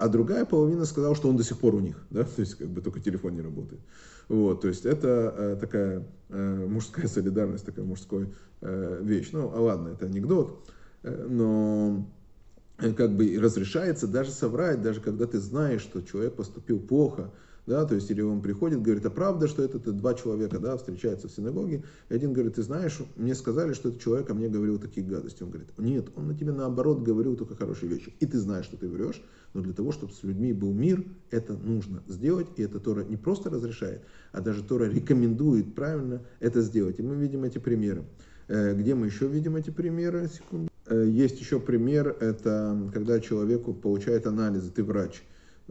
а 0.00 0.08
другая 0.08 0.46
половина 0.46 0.86
сказала, 0.86 1.14
что 1.14 1.28
он 1.28 1.36
до 1.36 1.44
сих 1.44 1.58
пор 1.58 1.74
у 1.74 1.80
них, 1.80 2.02
да, 2.08 2.24
то 2.36 2.40
есть 2.40 2.54
как 2.54 2.68
бы 2.68 2.80
только 2.80 3.00
телефон 3.00 3.34
не 3.34 3.42
работает. 3.42 3.80
Вот, 4.30 4.60
то 4.60 4.68
есть 4.68 4.86
это 4.86 5.34
э, 5.36 5.56
такая 5.60 6.06
э, 6.28 6.66
мужская 6.68 7.08
солидарность, 7.08 7.66
такая 7.66 7.84
мужская 7.84 8.28
э, 8.60 9.00
вещь. 9.02 9.30
Ну, 9.32 9.50
а 9.52 9.60
ладно, 9.60 9.88
это 9.88 10.06
анекдот, 10.06 10.70
но 11.02 12.08
как 12.78 13.16
бы 13.16 13.36
разрешается 13.40 14.06
даже 14.06 14.30
соврать, 14.30 14.82
даже 14.82 15.00
когда 15.00 15.26
ты 15.26 15.40
знаешь, 15.40 15.80
что 15.80 16.00
человек 16.00 16.34
поступил 16.34 16.78
плохо, 16.78 17.32
да, 17.70 17.84
то 17.84 17.94
есть 17.94 18.10
или 18.10 18.20
он 18.20 18.42
приходит, 18.42 18.82
говорит, 18.82 19.06
а 19.06 19.10
правда, 19.10 19.46
что 19.46 19.62
это, 19.62 19.78
это 19.78 19.92
два 19.92 20.14
человека, 20.14 20.58
да, 20.58 20.76
встречаются 20.76 21.28
в 21.28 21.30
синагоге, 21.30 21.84
и 22.08 22.14
один 22.14 22.32
говорит, 22.32 22.56
ты 22.56 22.62
знаешь, 22.62 22.98
мне 23.14 23.34
сказали, 23.36 23.74
что 23.74 23.90
этот 23.90 24.02
человек 24.02 24.28
о 24.28 24.34
мне 24.34 24.48
говорил 24.48 24.78
такие 24.78 25.06
гадости. 25.06 25.44
Он 25.44 25.50
говорит, 25.50 25.68
нет, 25.78 26.08
он 26.16 26.26
на 26.26 26.34
тебе 26.34 26.50
наоборот 26.50 27.00
говорил 27.02 27.36
только 27.36 27.54
хорошие 27.54 27.88
вещи, 27.88 28.12
и 28.18 28.26
ты 28.26 28.38
знаешь, 28.38 28.64
что 28.64 28.76
ты 28.76 28.88
врешь, 28.88 29.22
но 29.54 29.60
для 29.62 29.72
того, 29.72 29.92
чтобы 29.92 30.12
с 30.12 30.24
людьми 30.24 30.52
был 30.52 30.72
мир, 30.72 31.04
это 31.30 31.52
нужно 31.52 32.02
сделать, 32.08 32.48
и 32.56 32.62
это 32.62 32.80
Тора 32.80 33.04
не 33.04 33.16
просто 33.16 33.50
разрешает, 33.50 34.02
а 34.32 34.40
даже 34.40 34.64
Тора 34.64 34.86
рекомендует 34.86 35.74
правильно 35.74 36.22
это 36.40 36.62
сделать. 36.62 36.98
И 36.98 37.02
мы 37.02 37.14
видим 37.14 37.44
эти 37.44 37.58
примеры. 37.58 38.04
Э, 38.48 38.74
где 38.74 38.96
мы 38.96 39.06
еще 39.06 39.28
видим 39.28 39.54
эти 39.54 39.70
примеры? 39.70 40.26
Секунду. 40.26 40.70
Э, 40.86 41.06
есть 41.08 41.40
еще 41.40 41.60
пример, 41.60 42.16
это 42.20 42.90
когда 42.92 43.20
человеку 43.20 43.72
получает 43.74 44.26
анализы, 44.26 44.72
ты 44.72 44.82
врач, 44.82 45.22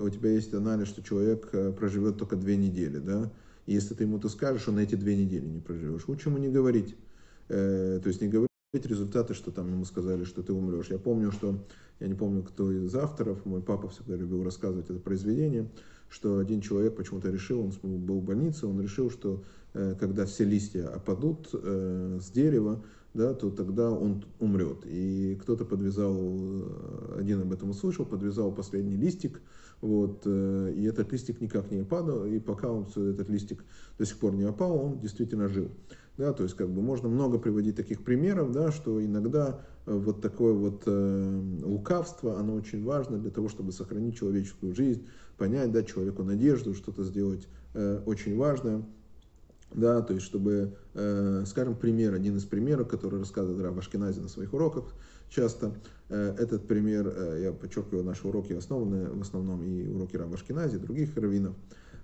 у 0.03 0.09
тебя 0.09 0.31
есть 0.31 0.53
анализ, 0.53 0.87
что 0.87 1.03
человек 1.03 1.49
э, 1.51 1.71
проживет 1.71 2.17
только 2.17 2.35
две 2.35 2.57
недели, 2.57 2.99
да, 2.99 3.31
и 3.65 3.73
если 3.73 3.93
ты 3.93 4.03
ему 4.03 4.19
то 4.19 4.29
скажешь, 4.29 4.67
он 4.67 4.79
эти 4.79 4.95
две 4.95 5.15
недели 5.15 5.45
не 5.45 5.59
проживешь. 5.59 6.07
Лучше 6.07 6.29
ему 6.29 6.37
не 6.37 6.49
говорить. 6.49 6.95
То 7.47 8.01
есть 8.05 8.21
не 8.21 8.27
говорить 8.27 8.49
результаты, 8.71 9.33
что 9.33 9.51
там 9.51 9.67
ему 9.71 9.85
сказали, 9.85 10.23
что 10.23 10.41
ты 10.43 10.53
умрешь. 10.53 10.87
Я 10.89 10.97
помню, 10.99 11.31
что, 11.31 11.63
я 11.99 12.07
не 12.07 12.13
помню, 12.15 12.43
кто 12.43 12.71
из 12.71 12.95
авторов, 12.95 13.45
мой 13.45 13.61
папа 13.61 13.89
всегда 13.89 14.15
любил 14.15 14.43
рассказывать 14.43 14.89
это 14.89 14.99
произведение, 14.99 15.69
что 16.09 16.39
один 16.39 16.61
человек 16.61 16.95
почему-то 16.95 17.29
решил, 17.29 17.61
он 17.61 17.99
был 17.99 18.19
в 18.19 18.23
больнице, 18.23 18.65
он 18.65 18.81
решил, 18.81 19.11
что 19.11 19.43
когда 19.73 20.25
все 20.25 20.45
листья 20.45 20.87
опадут 20.87 21.49
с 21.51 22.31
дерева, 22.31 22.83
да, 23.13 23.33
то 23.33 23.49
тогда 23.49 23.91
он 23.91 24.23
умрет. 24.39 24.79
И 24.85 25.37
кто-то 25.41 25.65
подвязал, 25.65 26.15
э, 26.17 27.15
один 27.19 27.41
об 27.41 27.51
этом 27.51 27.71
услышал, 27.71 28.05
подвязал 28.05 28.51
последний 28.51 28.95
листик, 28.95 29.41
вот, 29.81 30.23
э, 30.25 30.73
и 30.75 30.83
этот 30.85 31.11
листик 31.11 31.41
никак 31.41 31.71
не 31.71 31.79
опадал, 31.79 32.25
и 32.25 32.39
пока 32.39 32.71
он, 32.71 32.83
этот 32.83 33.29
листик 33.29 33.63
до 33.97 34.05
сих 34.05 34.17
пор 34.17 34.33
не 34.33 34.43
опал, 34.43 34.75
он 34.77 34.99
действительно 34.99 35.47
жил. 35.47 35.69
Да, 36.17 36.33
то 36.33 36.43
есть 36.43 36.55
как 36.55 36.69
бы 36.69 36.81
можно 36.81 37.07
много 37.07 37.39
приводить 37.39 37.77
таких 37.77 38.03
примеров, 38.03 38.51
да, 38.51 38.71
что 38.71 39.03
иногда 39.03 39.61
э, 39.85 39.93
вот 39.93 40.21
такое 40.21 40.53
вот 40.53 40.83
э, 40.85 41.41
лукавство, 41.63 42.37
оно 42.37 42.55
очень 42.55 42.83
важно 42.83 43.17
для 43.17 43.31
того, 43.31 43.47
чтобы 43.47 43.71
сохранить 43.71 44.17
человеческую 44.17 44.75
жизнь, 44.75 45.07
понять, 45.37 45.71
дать 45.71 45.87
человеку 45.87 46.23
надежду, 46.23 46.73
что-то 46.73 47.03
сделать 47.05 47.47
э, 47.73 48.01
очень 48.05 48.35
важное 48.35 48.83
да, 49.73 50.01
то 50.01 50.13
есть 50.13 50.25
чтобы, 50.25 50.75
э, 50.93 51.43
скажем, 51.45 51.75
пример, 51.75 52.13
один 52.13 52.37
из 52.37 52.45
примеров, 52.45 52.87
который 52.87 53.19
рассказывает 53.19 53.61
Рав 53.63 53.77
Ашкенази 53.77 54.19
на 54.19 54.27
своих 54.27 54.53
уроках 54.53 54.93
часто, 55.29 55.71
э, 56.09 56.35
этот 56.37 56.67
пример, 56.67 57.07
э, 57.07 57.41
я 57.43 57.51
подчеркиваю, 57.51 58.03
наши 58.03 58.27
уроки 58.27 58.53
основаны 58.53 59.09
в 59.09 59.21
основном 59.21 59.63
и 59.63 59.87
уроки 59.87 60.17
Рава 60.17 60.35
Ашкенази, 60.35 60.77
других 60.77 61.15
раввинов, 61.15 61.55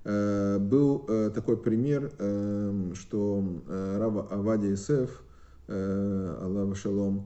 э, 0.04 0.60
был 0.60 1.00
такой 1.34 1.58
пример, 1.58 2.12
э, 2.18 2.92
что 2.94 3.44
Рава 3.68 4.28
Авади 4.30 4.74
Исеф, 4.74 5.24
Аллах 5.68 6.78
Шалом, 6.78 7.26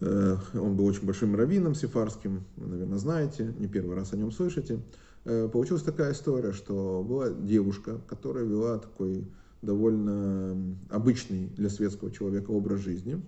он 0.00 0.76
был 0.76 0.86
очень 0.86 1.04
большим 1.04 1.34
раввином 1.34 1.74
сефарским, 1.74 2.44
вы, 2.56 2.68
наверное, 2.68 2.98
знаете, 2.98 3.52
не 3.58 3.66
первый 3.66 3.96
раз 3.96 4.12
о 4.12 4.16
нем 4.16 4.30
слышите, 4.30 4.80
получилась 5.24 5.82
такая 5.82 6.12
история, 6.12 6.52
что 6.52 7.04
была 7.08 7.30
девушка, 7.30 8.00
которая 8.08 8.44
вела 8.44 8.78
такой 8.78 9.26
довольно 9.60 10.56
обычный 10.90 11.46
для 11.56 11.70
светского 11.70 12.10
человека 12.10 12.50
образ 12.50 12.80
жизни. 12.80 13.22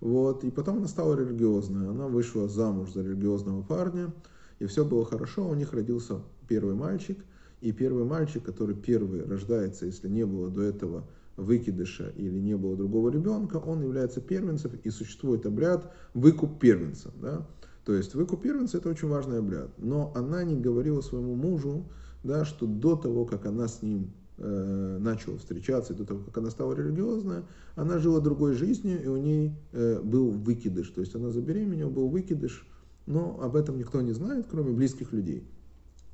Вот, 0.00 0.44
и 0.44 0.50
потом 0.50 0.78
она 0.78 0.88
стала 0.88 1.14
религиозной. 1.14 1.88
Она 1.88 2.08
вышла 2.08 2.48
замуж 2.48 2.92
за 2.92 3.02
религиозного 3.02 3.62
парня, 3.62 4.12
и 4.58 4.66
все 4.66 4.84
было 4.84 5.04
хорошо. 5.04 5.48
У 5.48 5.54
них 5.54 5.72
родился 5.72 6.20
первый 6.48 6.74
мальчик. 6.74 7.18
И 7.60 7.72
первый 7.72 8.04
мальчик, 8.04 8.42
который 8.42 8.74
первый 8.74 9.22
рождается, 9.22 9.84
если 9.84 10.08
не 10.08 10.24
было 10.24 10.48
до 10.48 10.62
этого 10.62 11.04
выкидыша 11.36 12.12
или 12.16 12.38
не 12.38 12.56
было 12.56 12.76
другого 12.76 13.10
ребенка, 13.10 13.56
он 13.56 13.82
является 13.82 14.20
первенцем 14.20 14.72
и 14.82 14.90
существует 14.90 15.44
обряд 15.44 15.92
выкуп 16.14 16.58
первенца. 16.58 17.10
Да? 17.20 17.46
То 17.84 17.94
есть 17.94 18.14
выкуп 18.14 18.42
первенца 18.42 18.78
это 18.78 18.88
очень 18.88 19.08
важный 19.08 19.38
обряд. 19.38 19.70
Но 19.78 20.12
она 20.14 20.42
не 20.42 20.56
говорила 20.56 21.02
своему 21.02 21.34
мужу, 21.34 21.84
да, 22.24 22.44
что 22.44 22.66
до 22.66 22.96
того, 22.96 23.24
как 23.24 23.46
она 23.46 23.68
с 23.68 23.82
ним 23.82 24.12
начала 24.40 25.38
встречаться, 25.38 25.92
и 25.92 25.96
до 25.96 26.04
того, 26.04 26.24
как 26.24 26.38
она 26.38 26.50
стала 26.50 26.74
религиозная, 26.74 27.44
она 27.74 27.98
жила 27.98 28.20
другой 28.20 28.54
жизнью, 28.54 29.02
и 29.02 29.06
у 29.06 29.16
ней 29.16 29.52
э, 29.72 30.00
был 30.02 30.30
выкидыш. 30.30 30.88
То 30.90 31.00
есть 31.00 31.14
она 31.14 31.30
забеременела, 31.30 31.90
был 31.90 32.08
выкидыш, 32.08 32.66
но 33.06 33.38
об 33.42 33.56
этом 33.56 33.78
никто 33.78 34.00
не 34.00 34.12
знает, 34.12 34.46
кроме 34.50 34.72
близких 34.72 35.12
людей. 35.12 35.46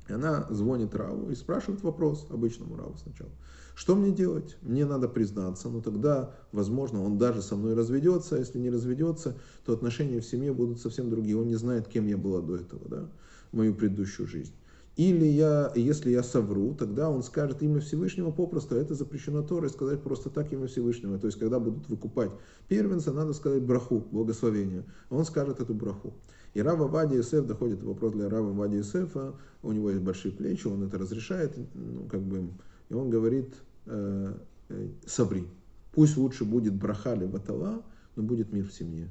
И 0.09 0.13
она 0.13 0.47
звонит 0.49 0.95
Раву 0.95 1.29
и 1.29 1.35
спрашивает 1.35 1.83
вопрос, 1.83 2.27
обычному 2.29 2.75
Раву 2.75 2.95
сначала. 2.97 3.31
Что 3.75 3.95
мне 3.95 4.11
делать? 4.11 4.57
Мне 4.61 4.85
надо 4.85 5.07
признаться, 5.07 5.69
но 5.69 5.81
тогда, 5.81 6.33
возможно, 6.51 7.03
он 7.03 7.17
даже 7.17 7.41
со 7.41 7.55
мной 7.55 7.75
разведется, 7.75 8.35
а 8.35 8.39
если 8.39 8.57
не 8.57 8.69
разведется, 8.69 9.37
то 9.65 9.73
отношения 9.73 10.19
в 10.19 10.25
семье 10.25 10.53
будут 10.53 10.81
совсем 10.81 11.09
другие. 11.09 11.37
Он 11.37 11.47
не 11.47 11.55
знает, 11.55 11.87
кем 11.87 12.07
я 12.07 12.17
была 12.17 12.41
до 12.41 12.55
этого, 12.55 12.81
да, 12.89 13.09
мою 13.51 13.75
предыдущую 13.75 14.27
жизнь. 14.27 14.53
Или 14.97 15.25
я, 15.25 15.71
если 15.75 16.09
я 16.09 16.23
совру, 16.23 16.73
тогда 16.73 17.11
он 17.11 17.21
скажет 17.21 17.61
имя 17.61 17.79
Всевышнего 17.79 18.31
попросту, 18.31 18.75
а 18.75 18.79
это 18.79 18.95
запрещено 18.95 19.43
Торой 19.43 19.69
сказать 19.69 20.01
просто 20.01 20.31
так 20.31 20.51
имя 20.51 20.65
Всевышнего. 20.65 21.19
То 21.19 21.27
есть, 21.27 21.37
когда 21.37 21.59
будут 21.59 21.87
выкупать 21.87 22.31
первенца, 22.67 23.13
надо 23.13 23.33
сказать 23.33 23.61
браху, 23.61 24.03
благословение. 24.11 24.85
Он 25.11 25.23
скажет 25.23 25.59
эту 25.59 25.75
браху. 25.75 26.15
И 26.55 26.61
Рава 26.63 26.87
Вади 26.87 27.15
Юсеф 27.15 27.45
доходит 27.45 27.83
вопрос 27.83 28.13
для 28.13 28.27
Рава 28.27 28.51
Вади 28.51 28.77
Юсефа, 28.77 29.35
у 29.61 29.71
него 29.71 29.91
есть 29.91 30.01
большие 30.01 30.31
плечи, 30.31 30.65
он 30.65 30.81
это 30.81 30.97
разрешает, 30.97 31.55
ну, 31.75 32.05
как 32.09 32.21
бы, 32.21 32.49
и 32.89 32.93
он 32.95 33.11
говорит, 33.11 33.53
э, 33.85 34.33
э, 34.69 34.87
соври. 35.05 35.45
Пусть 35.91 36.17
лучше 36.17 36.43
будет 36.43 36.73
браха 36.73 37.13
или 37.13 37.25
батала, 37.25 37.83
но 38.15 38.23
будет 38.23 38.51
мир 38.51 38.65
в 38.65 38.73
семье. 38.73 39.09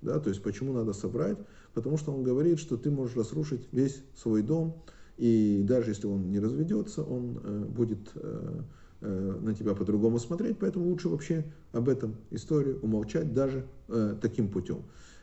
Да, 0.00 0.18
то 0.18 0.30
есть 0.30 0.42
почему 0.42 0.72
надо 0.72 0.94
соврать? 0.94 1.36
Потому 1.74 1.98
что 1.98 2.12
он 2.12 2.22
говорит, 2.22 2.58
что 2.58 2.78
ты 2.78 2.90
можешь 2.90 3.16
разрушить 3.16 3.68
весь 3.72 4.02
свой 4.16 4.40
дом, 4.40 4.82
и 5.16 5.62
даже 5.64 5.90
если 5.90 6.06
он 6.06 6.30
не 6.30 6.38
разведется, 6.38 7.02
он 7.02 7.40
э, 7.42 7.64
будет 7.64 8.10
э, 8.14 8.60
э, 9.00 9.38
на 9.42 9.54
тебя 9.54 9.74
по-другому 9.74 10.18
смотреть, 10.18 10.58
поэтому 10.58 10.86
лучше 10.86 11.08
вообще 11.08 11.44
об 11.72 11.88
этом 11.88 12.16
истории 12.30 12.74
умолчать 12.82 13.32
даже 13.32 13.66
таким 14.20 14.48
путем. 14.48 14.82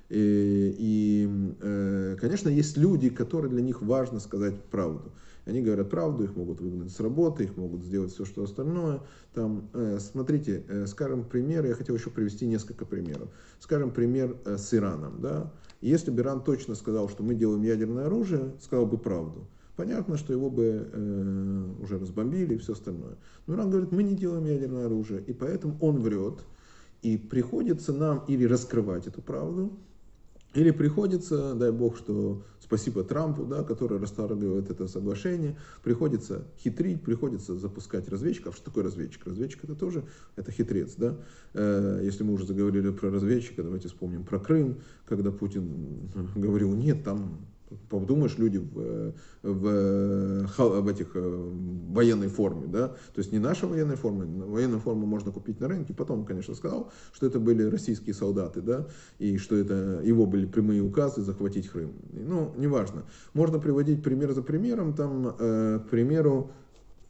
И, 0.09 0.75
и 0.77 2.17
конечно, 2.19 2.49
есть 2.49 2.77
люди, 2.77 3.09
которые 3.09 3.49
для 3.49 3.61
них 3.61 3.81
важно 3.81 4.19
сказать 4.19 4.55
правду. 4.65 5.11
Они 5.45 5.61
говорят 5.61 5.89
правду, 5.89 6.23
их 6.23 6.35
могут 6.35 6.61
выгнать 6.61 6.91
с 6.91 6.99
работы, 6.99 7.45
их 7.45 7.57
могут 7.57 7.83
сделать 7.83 8.13
все, 8.13 8.23
что 8.23 8.43
остальное. 8.43 9.01
Там, 9.33 9.69
смотрите, 9.99 10.63
скажем, 10.85 11.25
пример, 11.25 11.65
я 11.65 11.73
хотел 11.73 11.95
еще 11.95 12.09
привести 12.09 12.45
несколько 12.45 12.85
примеров. 12.85 13.29
Скажем, 13.59 13.91
пример 13.91 14.37
с 14.45 14.73
Ираном. 14.73 15.19
Да? 15.19 15.51
Если 15.81 16.11
бы 16.11 16.21
Иран 16.21 16.43
точно 16.43 16.75
сказал, 16.75 17.09
что 17.09 17.23
мы 17.23 17.33
делаем 17.33 17.63
ядерное 17.63 18.05
оружие, 18.05 18.53
сказал 18.61 18.85
бы 18.85 18.97
правду. 18.97 19.47
Понятно, 19.75 20.17
что 20.17 20.33
его 20.33 20.49
бы 20.49 20.87
э, 20.91 21.69
уже 21.81 21.97
разбомбили 21.97 22.55
и 22.55 22.57
все 22.57 22.73
остальное. 22.73 23.17
Но 23.47 23.55
Иран 23.55 23.71
говорит, 23.71 23.91
мы 23.91 24.03
не 24.03 24.15
делаем 24.15 24.45
ядерное 24.45 24.85
оружие, 24.85 25.23
и 25.25 25.33
поэтому 25.33 25.77
он 25.79 25.99
врет. 25.99 26.39
И 27.01 27.17
приходится 27.17 27.91
нам 27.91 28.23
или 28.27 28.45
раскрывать 28.45 29.07
эту 29.07 29.21
правду, 29.21 29.73
или 30.53 30.69
приходится, 30.69 31.55
дай 31.55 31.71
бог, 31.71 31.97
что 31.97 32.43
спасибо 32.59 33.03
Трампу, 33.03 33.43
да, 33.45 33.63
который 33.63 33.99
расторгивает 33.99 34.69
это 34.69 34.87
соглашение, 34.87 35.57
приходится 35.83 36.45
хитрить, 36.59 37.01
приходится 37.01 37.57
запускать 37.57 38.07
разведчиков. 38.07 38.55
Что 38.55 38.65
такое 38.65 38.83
разведчик? 38.83 39.25
Разведчик 39.25 39.63
это 39.63 39.75
тоже 39.75 40.03
это 40.35 40.51
хитрец. 40.51 40.93
Да? 40.95 41.17
Э, 41.55 42.01
если 42.03 42.23
мы 42.23 42.33
уже 42.33 42.45
заговорили 42.45 42.91
про 42.91 43.09
разведчика, 43.09 43.63
давайте 43.63 43.87
вспомним 43.87 44.23
про 44.23 44.39
Крым, 44.39 44.81
когда 45.05 45.31
Путин 45.31 46.11
говорил, 46.35 46.73
нет, 46.75 47.03
там 47.03 47.39
Подумаешь, 47.89 48.37
люди 48.37 48.57
в, 48.57 49.13
в, 49.43 50.47
в 50.81 50.87
этих 50.87 51.11
э, 51.15 51.51
военной 51.89 52.27
форме, 52.27 52.67
да, 52.67 52.89
то 52.89 53.19
есть 53.19 53.31
не 53.31 53.39
наша 53.39 53.67
военная 53.67 53.95
форма, 53.95 54.25
военную 54.25 54.79
форму 54.79 55.05
можно 55.05 55.31
купить 55.31 55.59
на 55.59 55.67
рынке. 55.67 55.93
Потом, 55.93 56.25
конечно, 56.25 56.55
сказал, 56.55 56.91
что 57.13 57.27
это 57.27 57.39
были 57.39 57.63
российские 57.63 58.13
солдаты, 58.13 58.61
да, 58.61 58.87
и 59.19 59.37
что 59.37 59.55
это 59.55 60.01
его 60.03 60.25
были 60.25 60.45
прямые 60.45 60.81
указы 60.81 61.21
захватить 61.21 61.69
Крым. 61.69 61.93
Ну, 62.11 62.53
неважно. 62.57 63.03
Можно 63.33 63.59
приводить 63.59 64.03
пример 64.03 64.31
за 64.33 64.41
примером. 64.41 64.93
Там, 64.93 65.35
э, 65.39 65.79
к 65.85 65.89
примеру, 65.89 66.51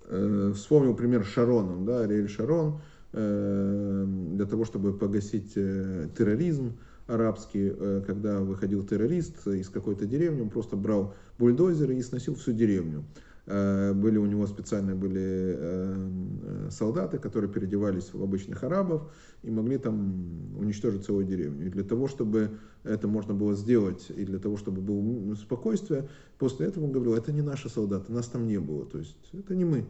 э, 0.07 0.51
вспомнил 0.55 0.95
пример 0.95 1.25
Шароном, 1.25 1.85
да, 1.85 2.01
Ариэль 2.01 2.29
Шарон, 2.29 2.81
э, 3.13 4.05
для 4.35 4.45
того, 4.45 4.65
чтобы 4.65 4.93
погасить 4.93 5.53
э, 5.55 6.09
терроризм 6.17 6.77
арабский, 7.07 7.73
э, 7.75 8.03
когда 8.05 8.39
выходил 8.41 8.83
террорист 8.83 9.47
из 9.47 9.69
какой-то 9.69 10.05
деревни, 10.05 10.41
он 10.41 10.49
просто 10.49 10.75
брал 10.75 11.13
бульдозеры 11.37 11.95
и 11.95 12.01
сносил 12.01 12.35
всю 12.35 12.53
деревню. 12.53 13.05
Э, 13.45 13.93
были 13.93 14.17
у 14.17 14.25
него 14.25 14.47
специальные 14.47 14.95
были 14.95 15.21
э, 15.21 16.69
солдаты, 16.71 17.17
которые 17.17 17.51
переодевались 17.51 18.13
в 18.13 18.23
обычных 18.23 18.63
арабов 18.63 19.11
и 19.41 19.51
могли 19.51 19.77
там 19.77 20.57
уничтожить 20.57 21.05
целую 21.05 21.25
деревню. 21.25 21.67
И 21.67 21.69
для 21.69 21.83
того, 21.83 22.07
чтобы 22.07 22.51
это 22.83 23.07
можно 23.07 23.33
было 23.33 23.53
сделать, 23.53 24.09
и 24.09 24.23
для 24.23 24.39
того, 24.39 24.55
чтобы 24.55 24.81
было 24.81 25.35
спокойствие, 25.35 26.07
после 26.39 26.67
этого 26.67 26.85
он 26.85 26.93
говорил, 26.93 27.15
это 27.15 27.33
не 27.33 27.41
наши 27.41 27.69
солдаты, 27.69 28.13
нас 28.13 28.27
там 28.27 28.47
не 28.47 28.59
было, 28.59 28.85
то 28.85 28.99
есть 28.99 29.17
это 29.33 29.55
не 29.55 29.65
мы. 29.65 29.85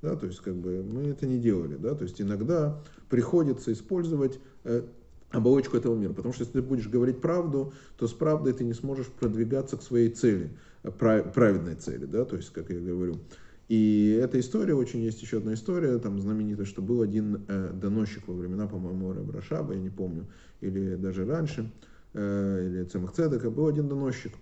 Да, 0.00 0.14
то 0.14 0.26
есть 0.26 0.38
как 0.38 0.54
бы 0.54 0.84
мы 0.84 1.08
это 1.08 1.26
не 1.26 1.38
делали, 1.38 1.74
да, 1.74 1.92
то 1.92 2.04
есть 2.04 2.20
иногда 2.20 2.80
приходится 3.08 3.72
использовать 3.72 4.38
оболочку 5.30 5.76
этого 5.76 5.94
мира. 5.94 6.12
Потому 6.12 6.32
что 6.32 6.42
если 6.42 6.60
ты 6.60 6.62
будешь 6.62 6.88
говорить 6.88 7.20
правду, 7.20 7.72
то 7.96 8.06
с 8.06 8.12
правдой 8.12 8.52
ты 8.52 8.64
не 8.64 8.74
сможешь 8.74 9.06
продвигаться 9.06 9.76
к 9.76 9.82
своей 9.82 10.10
цели, 10.10 10.50
э, 10.82 10.90
праведной 10.90 11.74
цели, 11.74 12.06
да, 12.06 12.24
то 12.24 12.36
есть, 12.36 12.50
как 12.50 12.70
я 12.70 12.80
говорю. 12.80 13.16
И 13.68 14.18
эта 14.22 14.40
история, 14.40 14.74
очень 14.74 15.00
есть 15.00 15.20
еще 15.20 15.38
одна 15.38 15.52
история, 15.52 15.98
там 15.98 16.18
знаменитая, 16.18 16.64
что 16.64 16.80
был 16.80 17.02
один 17.02 17.44
э, 17.48 17.70
доносчик 17.74 18.26
во 18.26 18.34
времена, 18.34 18.66
по-моему, 18.66 19.12
Рабрашаба, 19.12 19.74
я 19.74 19.80
не 19.80 19.90
помню, 19.90 20.26
или 20.62 20.94
даже 20.94 21.26
раньше, 21.26 21.70
э, 22.14 22.66
или 22.66 22.84
Цемах 22.84 23.14
был 23.50 23.66
один 23.66 23.88
доносчик. 23.88 24.32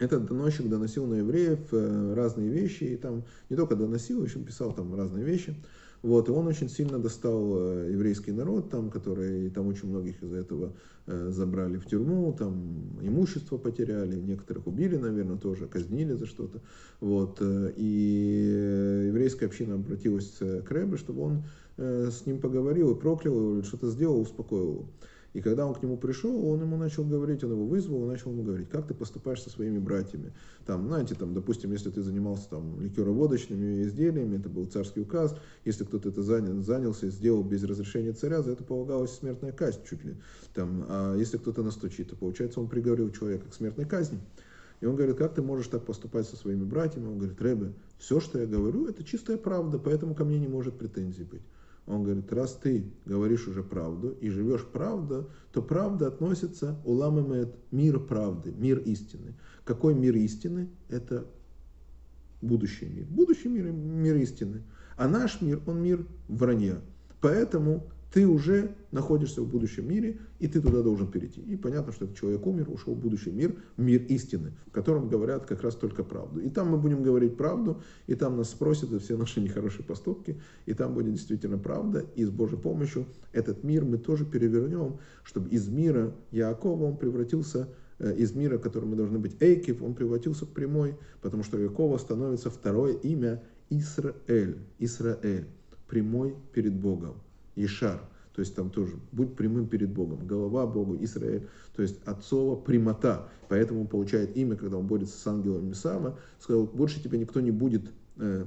Этот 0.00 0.26
доносчик 0.26 0.68
доносил 0.68 1.06
на 1.06 1.16
евреев 1.16 1.60
э, 1.70 2.14
разные 2.14 2.48
вещи, 2.48 2.82
и 2.82 2.96
там 2.96 3.22
не 3.48 3.56
только 3.56 3.76
доносил, 3.76 4.24
еще 4.24 4.40
писал 4.40 4.72
там 4.72 4.92
разные 4.96 5.24
вещи. 5.24 5.54
Вот, 6.02 6.28
и 6.28 6.32
он 6.32 6.48
очень 6.48 6.68
сильно 6.68 6.98
достал 6.98 7.54
э, 7.56 7.90
еврейский 7.92 8.32
народ, 8.32 8.70
там, 8.70 8.90
который, 8.90 9.48
там 9.50 9.68
очень 9.68 9.88
многих 9.88 10.20
из-за 10.20 10.38
этого 10.38 10.72
э, 11.06 11.30
забрали 11.30 11.78
в 11.78 11.86
тюрьму, 11.86 12.34
там 12.36 12.98
имущество 13.00 13.56
потеряли, 13.56 14.16
некоторых 14.16 14.66
убили, 14.66 14.96
наверное, 14.96 15.36
тоже, 15.36 15.68
казнили 15.68 16.14
за 16.14 16.26
что-то. 16.26 16.60
Вот, 17.00 17.38
э, 17.40 17.72
и 17.76 19.06
еврейская 19.06 19.46
община 19.46 19.76
обратилась 19.76 20.38
к 20.38 20.70
Рэбе, 20.70 20.96
чтобы 20.96 21.22
он 21.22 21.44
с 21.78 22.26
ним 22.26 22.38
поговорил 22.38 22.92
и 22.94 23.00
проклял 23.00 23.34
его, 23.34 23.62
что-то 23.62 23.88
сделал, 23.88 24.20
успокоил 24.20 24.72
его. 24.72 24.84
И 25.32 25.40
когда 25.40 25.66
он 25.66 25.74
к 25.74 25.82
нему 25.82 25.96
пришел, 25.96 26.46
он 26.46 26.60
ему 26.60 26.76
начал 26.76 27.04
говорить, 27.04 27.42
он 27.42 27.52
его 27.52 27.64
вызвал, 27.64 28.02
он 28.02 28.08
начал 28.08 28.30
ему 28.32 28.42
говорить, 28.42 28.68
как 28.68 28.86
ты 28.86 28.94
поступаешь 28.94 29.42
со 29.42 29.48
своими 29.48 29.78
братьями. 29.78 30.32
Там, 30.66 30.86
знаете, 30.86 31.14
там, 31.14 31.32
допустим, 31.32 31.72
если 31.72 31.90
ты 31.90 32.02
занимался 32.02 32.50
там 32.50 32.80
ликероводочными 32.80 33.82
изделиями, 33.82 34.36
это 34.36 34.50
был 34.50 34.66
царский 34.66 35.00
указ, 35.00 35.34
если 35.64 35.84
кто-то 35.84 36.10
это 36.10 36.22
занял, 36.22 36.60
занялся 36.60 37.06
и 37.06 37.10
сделал 37.10 37.42
без 37.42 37.64
разрешения 37.64 38.12
царя, 38.12 38.42
за 38.42 38.52
это 38.52 38.62
полагалась 38.62 39.12
смертная 39.12 39.52
казнь 39.52 39.80
чуть 39.88 40.04
ли. 40.04 40.16
Там, 40.54 40.84
а 40.88 41.16
если 41.16 41.38
кто-то 41.38 41.62
настучит, 41.62 42.10
то 42.10 42.16
получается 42.16 42.60
он 42.60 42.68
приговорил 42.68 43.10
человека 43.10 43.48
к 43.48 43.54
смертной 43.54 43.86
казни. 43.86 44.20
И 44.82 44.86
он 44.86 44.96
говорит, 44.96 45.16
как 45.16 45.34
ты 45.34 45.42
можешь 45.42 45.68
так 45.68 45.86
поступать 45.86 46.26
со 46.26 46.36
своими 46.36 46.64
братьями? 46.64 47.06
Он 47.06 47.16
говорит, 47.16 47.40
Рэбе, 47.40 47.72
все, 47.98 48.18
что 48.18 48.40
я 48.40 48.46
говорю, 48.46 48.88
это 48.88 49.04
чистая 49.04 49.36
правда, 49.36 49.78
поэтому 49.78 50.14
ко 50.14 50.24
мне 50.24 50.40
не 50.40 50.48
может 50.48 50.76
претензий 50.76 51.22
быть. 51.22 51.42
Он 51.86 52.04
говорит, 52.04 52.32
раз 52.32 52.54
ты 52.54 52.84
говоришь 53.04 53.48
уже 53.48 53.62
правду 53.62 54.16
и 54.20 54.28
живешь 54.30 54.64
правду, 54.64 55.30
то 55.52 55.62
правда 55.62 56.06
относится 56.06 56.80
уламамет 56.84 57.54
мир 57.72 57.98
правды, 57.98 58.52
мир 58.52 58.78
истины. 58.78 59.34
Какой 59.64 59.94
мир 59.94 60.14
истины? 60.16 60.68
Это 60.88 61.26
будущий 62.40 62.86
мир. 62.86 63.06
Будущий 63.06 63.48
мир– 63.48 63.64
мир 63.72 64.16
истины. 64.16 64.62
А 64.96 65.08
наш 65.08 65.40
мир, 65.40 65.60
он 65.66 65.82
мир 65.82 66.06
вранья. 66.28 66.80
Поэтому 67.20 67.90
ты 68.12 68.26
уже 68.28 68.74
находишься 68.90 69.40
в 69.40 69.48
будущем 69.48 69.88
мире, 69.88 70.18
и 70.38 70.46
ты 70.46 70.60
туда 70.60 70.82
должен 70.82 71.10
перейти. 71.10 71.40
И 71.40 71.56
понятно, 71.56 71.92
что 71.92 72.04
этот 72.04 72.16
человек 72.16 72.46
умер, 72.46 72.68
ушел 72.70 72.94
в 72.94 72.98
будущий 72.98 73.30
мир, 73.30 73.56
мир 73.78 74.02
истины, 74.02 74.52
в 74.66 74.70
котором 74.70 75.08
говорят 75.08 75.46
как 75.46 75.62
раз 75.62 75.74
только 75.74 76.04
правду. 76.04 76.40
И 76.40 76.50
там 76.50 76.68
мы 76.68 76.76
будем 76.76 77.02
говорить 77.02 77.38
правду, 77.38 77.80
и 78.06 78.14
там 78.14 78.36
нас 78.36 78.50
спросят 78.50 78.90
за 78.90 79.00
все 79.00 79.16
наши 79.16 79.40
нехорошие 79.40 79.84
поступки, 79.84 80.38
и 80.66 80.74
там 80.74 80.92
будет 80.92 81.12
действительно 81.12 81.56
правда, 81.56 82.04
и 82.14 82.24
с 82.24 82.30
Божьей 82.30 82.58
помощью 82.58 83.06
этот 83.32 83.64
мир 83.64 83.86
мы 83.86 83.96
тоже 83.96 84.26
перевернем, 84.26 84.98
чтобы 85.24 85.48
из 85.48 85.68
мира 85.68 86.14
Яакова 86.32 86.84
он 86.84 86.98
превратился 86.98 87.70
э, 87.98 88.14
из 88.14 88.34
мира, 88.34 88.58
которым 88.58 88.90
мы 88.90 88.96
должны 88.96 89.18
быть 89.18 89.36
Эйкив, 89.40 89.82
он 89.82 89.94
превратился 89.94 90.44
в 90.44 90.50
прямой, 90.50 90.96
потому 91.22 91.44
что 91.44 91.58
Якова 91.58 91.96
становится 91.96 92.50
второе 92.50 92.92
имя 92.92 93.42
Исраэль, 93.70 94.58
Исраэль, 94.78 95.46
прямой 95.88 96.34
перед 96.52 96.74
Богом, 96.74 97.14
Ишар, 97.56 98.00
то 98.34 98.40
есть 98.40 98.54
там 98.54 98.70
тоже, 98.70 98.96
будь 99.12 99.34
прямым 99.36 99.66
перед 99.66 99.90
Богом, 99.90 100.26
голова 100.26 100.66
Богу, 100.66 100.96
Израиль, 101.00 101.48
то 101.76 101.82
есть 101.82 102.02
отцова 102.04 102.56
прямота, 102.56 103.28
поэтому 103.48 103.82
он 103.82 103.86
получает 103.86 104.36
имя, 104.36 104.56
когда 104.56 104.78
он 104.78 104.86
борется 104.86 105.18
с 105.18 105.26
ангелом 105.26 105.68
Месама, 105.68 106.18
сказал, 106.40 106.64
больше 106.64 107.02
тебя 107.02 107.18
никто 107.18 107.40
не 107.40 107.50
будет 107.50 107.82
э, 108.16 108.44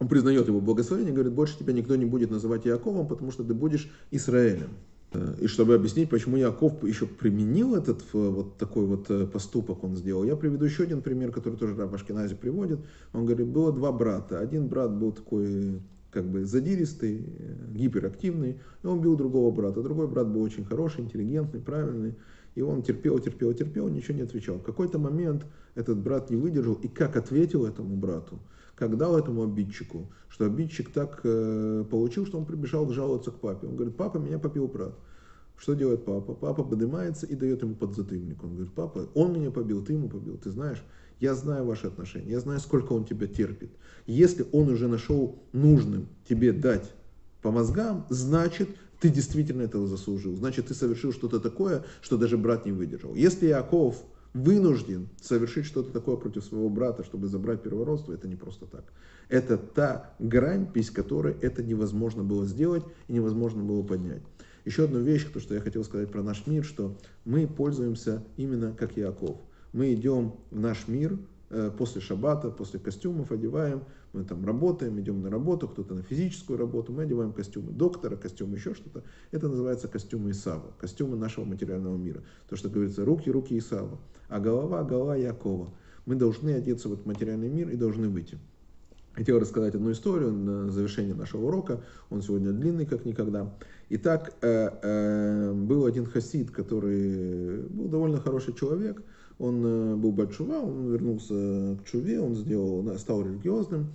он 0.00 0.08
признает 0.08 0.48
его 0.48 0.60
благословение, 0.60 1.12
говорит, 1.12 1.34
больше 1.34 1.58
тебя 1.58 1.74
никто 1.74 1.94
не 1.94 2.06
будет 2.06 2.30
называть 2.30 2.64
Яковом, 2.64 3.06
потому 3.06 3.30
что 3.30 3.44
ты 3.44 3.52
будешь 3.52 3.90
Израилем. 4.10 4.70
Э, 5.12 5.34
и 5.40 5.46
чтобы 5.46 5.74
объяснить, 5.74 6.08
почему 6.08 6.38
Яков 6.38 6.82
еще 6.84 7.06
применил 7.06 7.74
этот 7.74 8.00
э, 8.14 8.28
вот 8.28 8.56
такой 8.56 8.86
вот 8.86 9.10
э, 9.10 9.26
поступок 9.26 9.84
он 9.84 9.96
сделал, 9.96 10.24
я 10.24 10.36
приведу 10.36 10.64
еще 10.64 10.84
один 10.84 11.02
пример, 11.02 11.32
который 11.32 11.56
тоже 11.56 11.76
Раб 11.76 11.92
Ашкенази 11.92 12.34
приводит. 12.34 12.80
Он 13.12 13.26
говорит, 13.26 13.48
было 13.48 13.72
два 13.72 13.92
брата. 13.92 14.40
Один 14.40 14.68
брат 14.68 14.90
был 14.90 15.12
такой 15.12 15.82
как 16.10 16.28
бы 16.28 16.44
задиристый, 16.44 17.24
гиперактивный, 17.70 18.58
и 18.82 18.86
он 18.86 19.00
бил 19.00 19.16
другого 19.16 19.50
брата. 19.50 19.82
Другой 19.82 20.08
брат 20.08 20.28
был 20.28 20.42
очень 20.42 20.64
хороший, 20.64 21.02
интеллигентный, 21.02 21.60
правильный. 21.60 22.14
И 22.54 22.62
он 22.62 22.82
терпел, 22.82 23.18
терпел, 23.18 23.52
терпел, 23.54 23.88
ничего 23.88 24.16
не 24.16 24.22
отвечал. 24.22 24.56
В 24.56 24.62
какой-то 24.62 24.98
момент 24.98 25.46
этот 25.74 25.98
брат 25.98 26.30
не 26.30 26.36
выдержал 26.36 26.74
и 26.74 26.88
как 26.88 27.16
ответил 27.16 27.64
этому 27.64 27.96
брату, 27.96 28.40
как 28.74 28.96
дал 28.96 29.16
этому 29.16 29.44
обидчику, 29.44 30.10
что 30.28 30.46
обидчик 30.46 30.90
так 30.90 31.20
э, 31.22 31.84
получил, 31.88 32.26
что 32.26 32.38
он 32.38 32.46
прибежал 32.46 32.88
жаловаться 32.90 33.30
к 33.30 33.38
папе. 33.38 33.68
Он 33.68 33.76
говорит, 33.76 33.96
папа, 33.96 34.18
меня 34.18 34.38
побил 34.38 34.66
брат. 34.66 34.94
Что 35.56 35.74
делает 35.74 36.06
папа? 36.06 36.34
Папа 36.34 36.64
поднимается 36.64 37.26
и 37.26 37.34
дает 37.36 37.62
ему 37.62 37.74
подзатыльник. 37.74 38.42
Он 38.42 38.54
говорит, 38.54 38.72
папа, 38.72 39.08
он 39.14 39.34
меня 39.34 39.50
побил, 39.50 39.84
ты 39.84 39.92
ему 39.92 40.08
побил. 40.08 40.38
Ты 40.38 40.50
знаешь, 40.50 40.82
я 41.20 41.34
знаю 41.34 41.64
ваши 41.64 41.86
отношения, 41.86 42.32
я 42.32 42.40
знаю, 42.40 42.60
сколько 42.60 42.92
он 42.94 43.04
тебя 43.04 43.26
терпит. 43.26 43.70
Если 44.06 44.46
он 44.52 44.68
уже 44.68 44.88
нашел 44.88 45.38
нужным 45.52 46.08
тебе 46.28 46.52
дать 46.52 46.90
по 47.42 47.50
мозгам, 47.50 48.06
значит, 48.08 48.68
ты 49.00 49.08
действительно 49.08 49.62
этого 49.62 49.86
заслужил. 49.86 50.34
Значит, 50.36 50.68
ты 50.68 50.74
совершил 50.74 51.12
что-то 51.12 51.40
такое, 51.40 51.84
что 52.00 52.16
даже 52.16 52.36
брат 52.36 52.66
не 52.66 52.72
выдержал. 52.72 53.14
Если 53.14 53.46
Яков 53.46 54.02
вынужден 54.34 55.08
совершить 55.20 55.66
что-то 55.66 55.92
такое 55.92 56.16
против 56.16 56.44
своего 56.44 56.68
брата, 56.68 57.04
чтобы 57.04 57.28
забрать 57.28 57.62
первородство, 57.62 58.12
это 58.12 58.28
не 58.28 58.36
просто 58.36 58.66
так. 58.66 58.84
Это 59.28 59.56
та 59.56 60.14
грань, 60.18 60.68
без 60.72 60.90
которой 60.90 61.34
это 61.40 61.62
невозможно 61.62 62.24
было 62.24 62.46
сделать 62.46 62.84
и 63.08 63.12
невозможно 63.12 63.62
было 63.62 63.82
поднять. 63.82 64.22
Еще 64.64 64.84
одну 64.84 65.00
вещь, 65.00 65.26
то, 65.32 65.40
что 65.40 65.54
я 65.54 65.60
хотел 65.60 65.84
сказать 65.84 66.10
про 66.10 66.22
наш 66.22 66.46
мир, 66.46 66.64
что 66.64 66.96
мы 67.24 67.46
пользуемся 67.46 68.22
именно 68.36 68.72
как 68.72 68.96
Яков. 68.96 69.38
Мы 69.72 69.94
идем 69.94 70.34
в 70.50 70.58
наш 70.58 70.88
мир 70.88 71.18
э, 71.50 71.70
после 71.76 72.00
шаббата, 72.00 72.50
после 72.50 72.80
костюмов 72.80 73.30
одеваем, 73.30 73.84
мы 74.12 74.24
там 74.24 74.44
работаем, 74.44 74.98
идем 75.00 75.22
на 75.22 75.30
работу, 75.30 75.68
кто-то 75.68 75.94
на 75.94 76.02
физическую 76.02 76.58
работу, 76.58 76.92
мы 76.92 77.04
одеваем 77.04 77.32
костюмы 77.32 77.70
доктора, 77.72 78.16
костюмы 78.16 78.56
еще 78.56 78.74
что-то. 78.74 79.04
Это 79.30 79.48
называется 79.48 79.86
костюмы 79.86 80.32
Исава, 80.32 80.72
костюмы 80.78 81.16
нашего 81.16 81.44
материального 81.44 81.96
мира. 81.96 82.22
То, 82.48 82.56
что 82.56 82.68
говорится, 82.68 83.04
руки, 83.04 83.30
руки 83.30 83.56
Исава 83.56 83.98
а 84.30 84.38
голова, 84.40 84.82
голова 84.84 85.16
Якова. 85.16 85.68
Мы 86.06 86.14
должны 86.14 86.50
одеться 86.50 86.88
в 86.88 86.94
этот 86.94 87.04
материальный 87.04 87.48
мир 87.48 87.68
и 87.68 87.76
должны 87.76 88.08
выйти. 88.08 88.38
Хотел 89.12 89.40
рассказать 89.40 89.74
одну 89.74 89.90
историю 89.90 90.32
на 90.32 90.70
завершение 90.70 91.14
нашего 91.14 91.46
урока. 91.46 91.82
Он 92.10 92.22
сегодня 92.22 92.52
длинный, 92.52 92.86
как 92.86 93.04
никогда. 93.04 93.52
Итак, 93.90 94.32
э, 94.40 94.70
э, 94.82 95.52
был 95.52 95.84
один 95.84 96.06
хасид, 96.06 96.52
который 96.52 97.62
был 97.62 97.88
довольно 97.88 98.20
хороший 98.20 98.54
человек. 98.54 99.02
Он 99.40 99.64
э, 99.64 99.96
был 99.96 100.12
Бальчува, 100.12 100.58
он 100.58 100.92
вернулся 100.92 101.78
к 101.80 101.84
Чуве, 101.90 102.20
он 102.20 102.34
сделал, 102.36 102.96
стал 102.98 103.22
религиозным. 103.22 103.86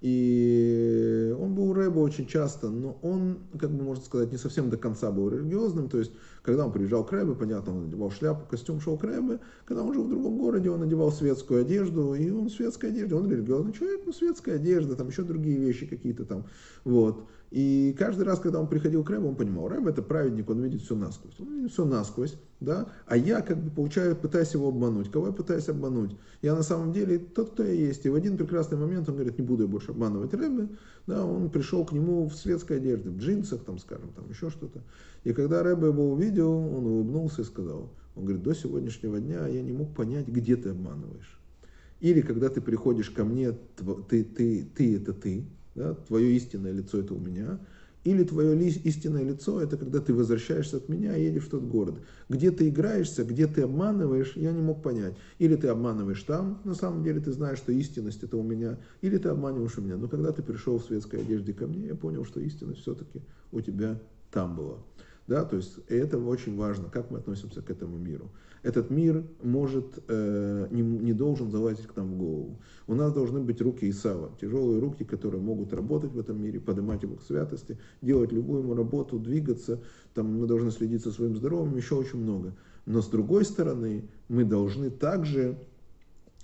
И 0.00 1.34
он 1.38 1.54
был 1.54 1.72
рэбо 1.72 2.00
очень 2.00 2.26
часто, 2.26 2.68
но 2.68 2.98
он, 3.02 3.38
как 3.58 3.70
бы 3.70 3.84
можно 3.84 4.04
сказать, 4.04 4.32
не 4.32 4.38
совсем 4.38 4.68
до 4.68 4.76
конца 4.76 5.10
был 5.10 5.30
религиозным. 5.30 5.88
То 5.88 5.98
есть, 5.98 6.12
когда 6.44 6.66
он 6.66 6.72
приезжал 6.72 7.04
к 7.04 7.12
рэбе, 7.12 7.34
понятно, 7.34 7.74
он 7.74 7.84
надевал 7.84 8.10
шляпу, 8.10 8.46
костюм, 8.46 8.78
шел 8.78 8.98
к 8.98 9.04
рэбе. 9.04 9.40
Когда 9.64 9.82
он 9.82 9.94
жил 9.94 10.04
в 10.04 10.10
другом 10.10 10.36
городе, 10.36 10.68
он 10.68 10.80
надевал 10.80 11.10
светскую 11.10 11.62
одежду, 11.62 12.14
и 12.14 12.30
он 12.30 12.48
в 12.48 12.52
светской 12.52 12.90
одежде, 12.90 13.14
он 13.14 13.30
религиозный 13.30 13.72
человек, 13.72 14.02
но 14.04 14.12
светская 14.12 14.56
одежда, 14.56 14.94
там 14.94 15.08
еще 15.08 15.22
другие 15.22 15.56
вещи 15.56 15.86
какие-то 15.86 16.26
там. 16.26 16.44
Вот. 16.84 17.24
И 17.54 17.94
каждый 17.96 18.24
раз, 18.24 18.40
когда 18.40 18.60
он 18.60 18.66
приходил 18.66 19.04
к 19.04 19.10
Рэбу, 19.10 19.28
он 19.28 19.36
понимал, 19.36 19.68
Рэб 19.68 19.86
это 19.86 20.02
праведник, 20.02 20.50
он 20.50 20.60
видит 20.60 20.82
все 20.82 20.96
насквозь. 20.96 21.38
Он 21.38 21.54
видит 21.54 21.70
все 21.70 21.84
насквозь, 21.84 22.36
да, 22.58 22.88
а 23.06 23.16
я 23.16 23.42
как 23.42 23.62
бы 23.62 23.70
получаю, 23.70 24.16
пытаюсь 24.16 24.54
его 24.54 24.68
обмануть. 24.68 25.08
Кого 25.08 25.28
я 25.28 25.32
пытаюсь 25.32 25.68
обмануть? 25.68 26.16
Я 26.42 26.56
на 26.56 26.64
самом 26.64 26.92
деле 26.92 27.18
тот, 27.20 27.52
кто 27.52 27.62
я 27.62 27.72
есть. 27.72 28.04
И 28.06 28.08
в 28.08 28.14
один 28.16 28.36
прекрасный 28.36 28.76
момент 28.76 29.08
он 29.08 29.14
говорит, 29.14 29.38
не 29.38 29.44
буду 29.44 29.62
я 29.62 29.68
больше 29.68 29.92
обманывать 29.92 30.34
Рэбе, 30.34 30.68
да, 31.06 31.24
он 31.24 31.48
пришел 31.48 31.84
к 31.84 31.92
нему 31.92 32.28
в 32.28 32.34
светской 32.34 32.78
одежде, 32.78 33.08
в 33.08 33.18
джинсах, 33.18 33.62
там, 33.62 33.78
скажем, 33.78 34.10
там 34.16 34.28
еще 34.28 34.50
что-то. 34.50 34.82
И 35.22 35.32
когда 35.32 35.62
Рэбе 35.62 35.86
его 35.86 36.10
увидел, 36.10 36.33
он 36.42 36.86
улыбнулся 36.86 37.42
и 37.42 37.44
сказал, 37.44 37.90
он 38.16 38.24
говорит, 38.24 38.42
до 38.42 38.54
сегодняшнего 38.54 39.20
дня 39.20 39.46
я 39.46 39.62
не 39.62 39.72
мог 39.72 39.94
понять, 39.94 40.28
где 40.28 40.56
ты 40.56 40.70
обманываешь. 40.70 41.40
Или 42.00 42.20
когда 42.20 42.48
ты 42.48 42.60
приходишь 42.60 43.10
ко 43.10 43.24
мне, 43.24 43.52
ты, 44.08 44.24
ты, 44.24 44.64
ты 44.64 44.96
это 44.96 45.12
ты, 45.12 45.44
да, 45.74 45.94
твое 45.94 46.36
истинное 46.36 46.72
лицо 46.72 46.98
это 46.98 47.14
у 47.14 47.18
меня, 47.18 47.58
или 48.04 48.22
твое 48.22 48.68
истинное 48.68 49.24
лицо 49.24 49.62
это 49.62 49.78
когда 49.78 49.98
ты 49.98 50.12
возвращаешься 50.12 50.76
от 50.76 50.90
меня 50.90 51.16
и 51.16 51.24
едешь 51.24 51.44
в 51.44 51.48
тот 51.48 51.62
город. 51.62 51.94
Где 52.28 52.50
ты 52.50 52.68
играешься, 52.68 53.24
где 53.24 53.46
ты 53.46 53.62
обманываешь, 53.62 54.36
я 54.36 54.52
не 54.52 54.60
мог 54.60 54.82
понять. 54.82 55.14
Или 55.38 55.56
ты 55.56 55.68
обманываешь 55.68 56.22
там, 56.22 56.60
на 56.64 56.74
самом 56.74 57.02
деле 57.02 57.20
ты 57.20 57.32
знаешь, 57.32 57.58
что 57.58 57.72
истинность 57.72 58.22
это 58.22 58.36
у 58.36 58.42
меня, 58.42 58.78
или 59.00 59.16
ты 59.16 59.30
обманываешь 59.30 59.78
у 59.78 59.80
меня. 59.80 59.96
Но 59.96 60.08
когда 60.08 60.32
ты 60.32 60.42
пришел 60.42 60.78
в 60.78 60.84
светской 60.84 61.20
одежде 61.20 61.54
ко 61.54 61.66
мне, 61.66 61.86
я 61.86 61.94
понял, 61.94 62.26
что 62.26 62.40
истинность 62.40 62.82
все-таки 62.82 63.22
у 63.50 63.62
тебя 63.62 63.98
там 64.30 64.54
была. 64.54 64.76
Да, 65.26 65.44
то 65.44 65.56
есть 65.56 65.78
это 65.88 66.18
очень 66.18 66.56
важно, 66.56 66.90
как 66.90 67.10
мы 67.10 67.18
относимся 67.18 67.62
к 67.62 67.70
этому 67.70 67.96
миру. 67.96 68.30
Этот 68.62 68.90
мир 68.90 69.24
может, 69.42 70.02
э, 70.08 70.68
не, 70.70 70.82
не 70.82 71.12
должен 71.12 71.50
залазить 71.50 71.86
к 71.86 71.96
нам 71.96 72.14
в 72.14 72.18
голову. 72.18 72.58
У 72.86 72.94
нас 72.94 73.12
должны 73.12 73.40
быть 73.40 73.60
руки 73.60 73.88
Исава, 73.88 74.32
тяжелые 74.40 74.80
руки, 74.80 75.04
которые 75.04 75.40
могут 75.40 75.72
работать 75.72 76.12
в 76.12 76.18
этом 76.18 76.42
мире, 76.42 76.60
поднимать 76.60 77.02
его 77.02 77.16
к 77.16 77.22
святости, 77.22 77.78
делать 78.02 78.32
любую 78.32 78.62
ему 78.62 78.74
работу, 78.74 79.18
двигаться. 79.18 79.80
Там 80.14 80.40
мы 80.40 80.46
должны 80.46 80.70
следить 80.70 81.04
за 81.04 81.12
своим 81.12 81.36
здоровьем, 81.36 81.76
еще 81.76 81.94
очень 81.94 82.18
много. 82.18 82.54
Но 82.86 83.00
с 83.00 83.08
другой 83.08 83.44
стороны, 83.44 84.08
мы 84.28 84.44
должны 84.44 84.90
также, 84.90 85.58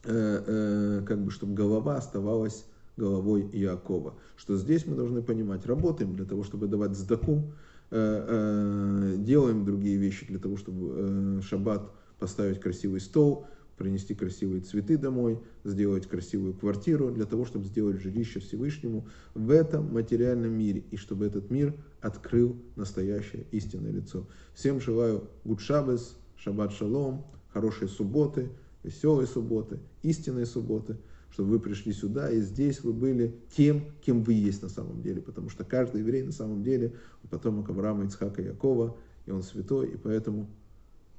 э, 0.04 0.44
э, 0.46 1.02
как 1.06 1.22
бы, 1.22 1.30
чтобы 1.30 1.54
голова 1.54 1.96
оставалась 1.96 2.66
головой 2.96 3.48
Иакова. 3.52 4.14
Что 4.36 4.56
здесь 4.56 4.86
мы 4.86 4.94
должны 4.94 5.22
понимать, 5.22 5.66
работаем 5.66 6.14
для 6.14 6.26
того, 6.26 6.44
чтобы 6.44 6.66
давать 6.66 6.94
сдаку, 6.94 7.44
делаем 7.90 9.64
другие 9.64 9.96
вещи 9.96 10.26
для 10.26 10.38
того, 10.38 10.56
чтобы 10.56 10.94
э, 10.94 11.40
шаббат 11.42 11.90
поставить 12.18 12.60
красивый 12.60 13.00
стол, 13.00 13.46
принести 13.76 14.14
красивые 14.14 14.60
цветы 14.60 14.96
домой, 14.96 15.40
сделать 15.64 16.06
красивую 16.06 16.54
квартиру, 16.54 17.10
для 17.10 17.24
того, 17.24 17.44
чтобы 17.44 17.64
сделать 17.64 18.00
жилище 18.00 18.38
Всевышнему 18.38 19.08
в 19.34 19.50
этом 19.50 19.92
материальном 19.92 20.52
мире, 20.52 20.84
и 20.90 20.96
чтобы 20.96 21.26
этот 21.26 21.50
мир 21.50 21.74
открыл 22.00 22.56
настоящее 22.76 23.46
истинное 23.50 23.90
лицо. 23.90 24.26
Всем 24.54 24.80
желаю 24.80 25.28
гуд 25.44 25.60
шаббес, 25.60 26.16
шаббат 26.36 26.72
шалом, 26.72 27.26
хорошей 27.52 27.88
субботы, 27.88 28.50
веселой 28.84 29.26
субботы, 29.26 29.80
истинной 30.02 30.46
субботы– 30.46 30.96
чтобы 31.32 31.50
вы 31.50 31.60
пришли 31.60 31.92
сюда, 31.92 32.30
и 32.30 32.40
здесь 32.40 32.82
вы 32.82 32.92
были 32.92 33.36
тем, 33.56 33.84
кем 34.04 34.22
вы 34.22 34.34
есть 34.34 34.62
на 34.62 34.68
самом 34.68 35.02
деле. 35.02 35.22
Потому 35.22 35.48
что 35.48 35.64
каждый 35.64 36.00
еврей 36.00 36.22
на 36.22 36.32
самом 36.32 36.62
деле 36.62 36.94
потомок 37.30 37.70
Авраама, 37.70 38.04
Ицхака 38.04 38.42
и 38.42 38.46
Якова, 38.46 38.96
и 39.26 39.30
он 39.30 39.42
святой, 39.42 39.92
и 39.92 39.96
поэтому 39.96 40.48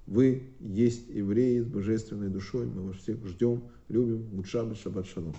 вы 0.08 0.44
есть 0.60 1.08
евреи 1.10 1.62
с 1.62 1.66
божественной 1.66 2.30
душой. 2.30 2.66
Мы 2.66 2.88
вас 2.88 2.98
всех 2.98 3.26
ждем, 3.26 3.64
любим. 3.88 4.28
Мудшабы, 4.34 4.76
шаббат 4.76 5.08
шалом. 5.08 5.36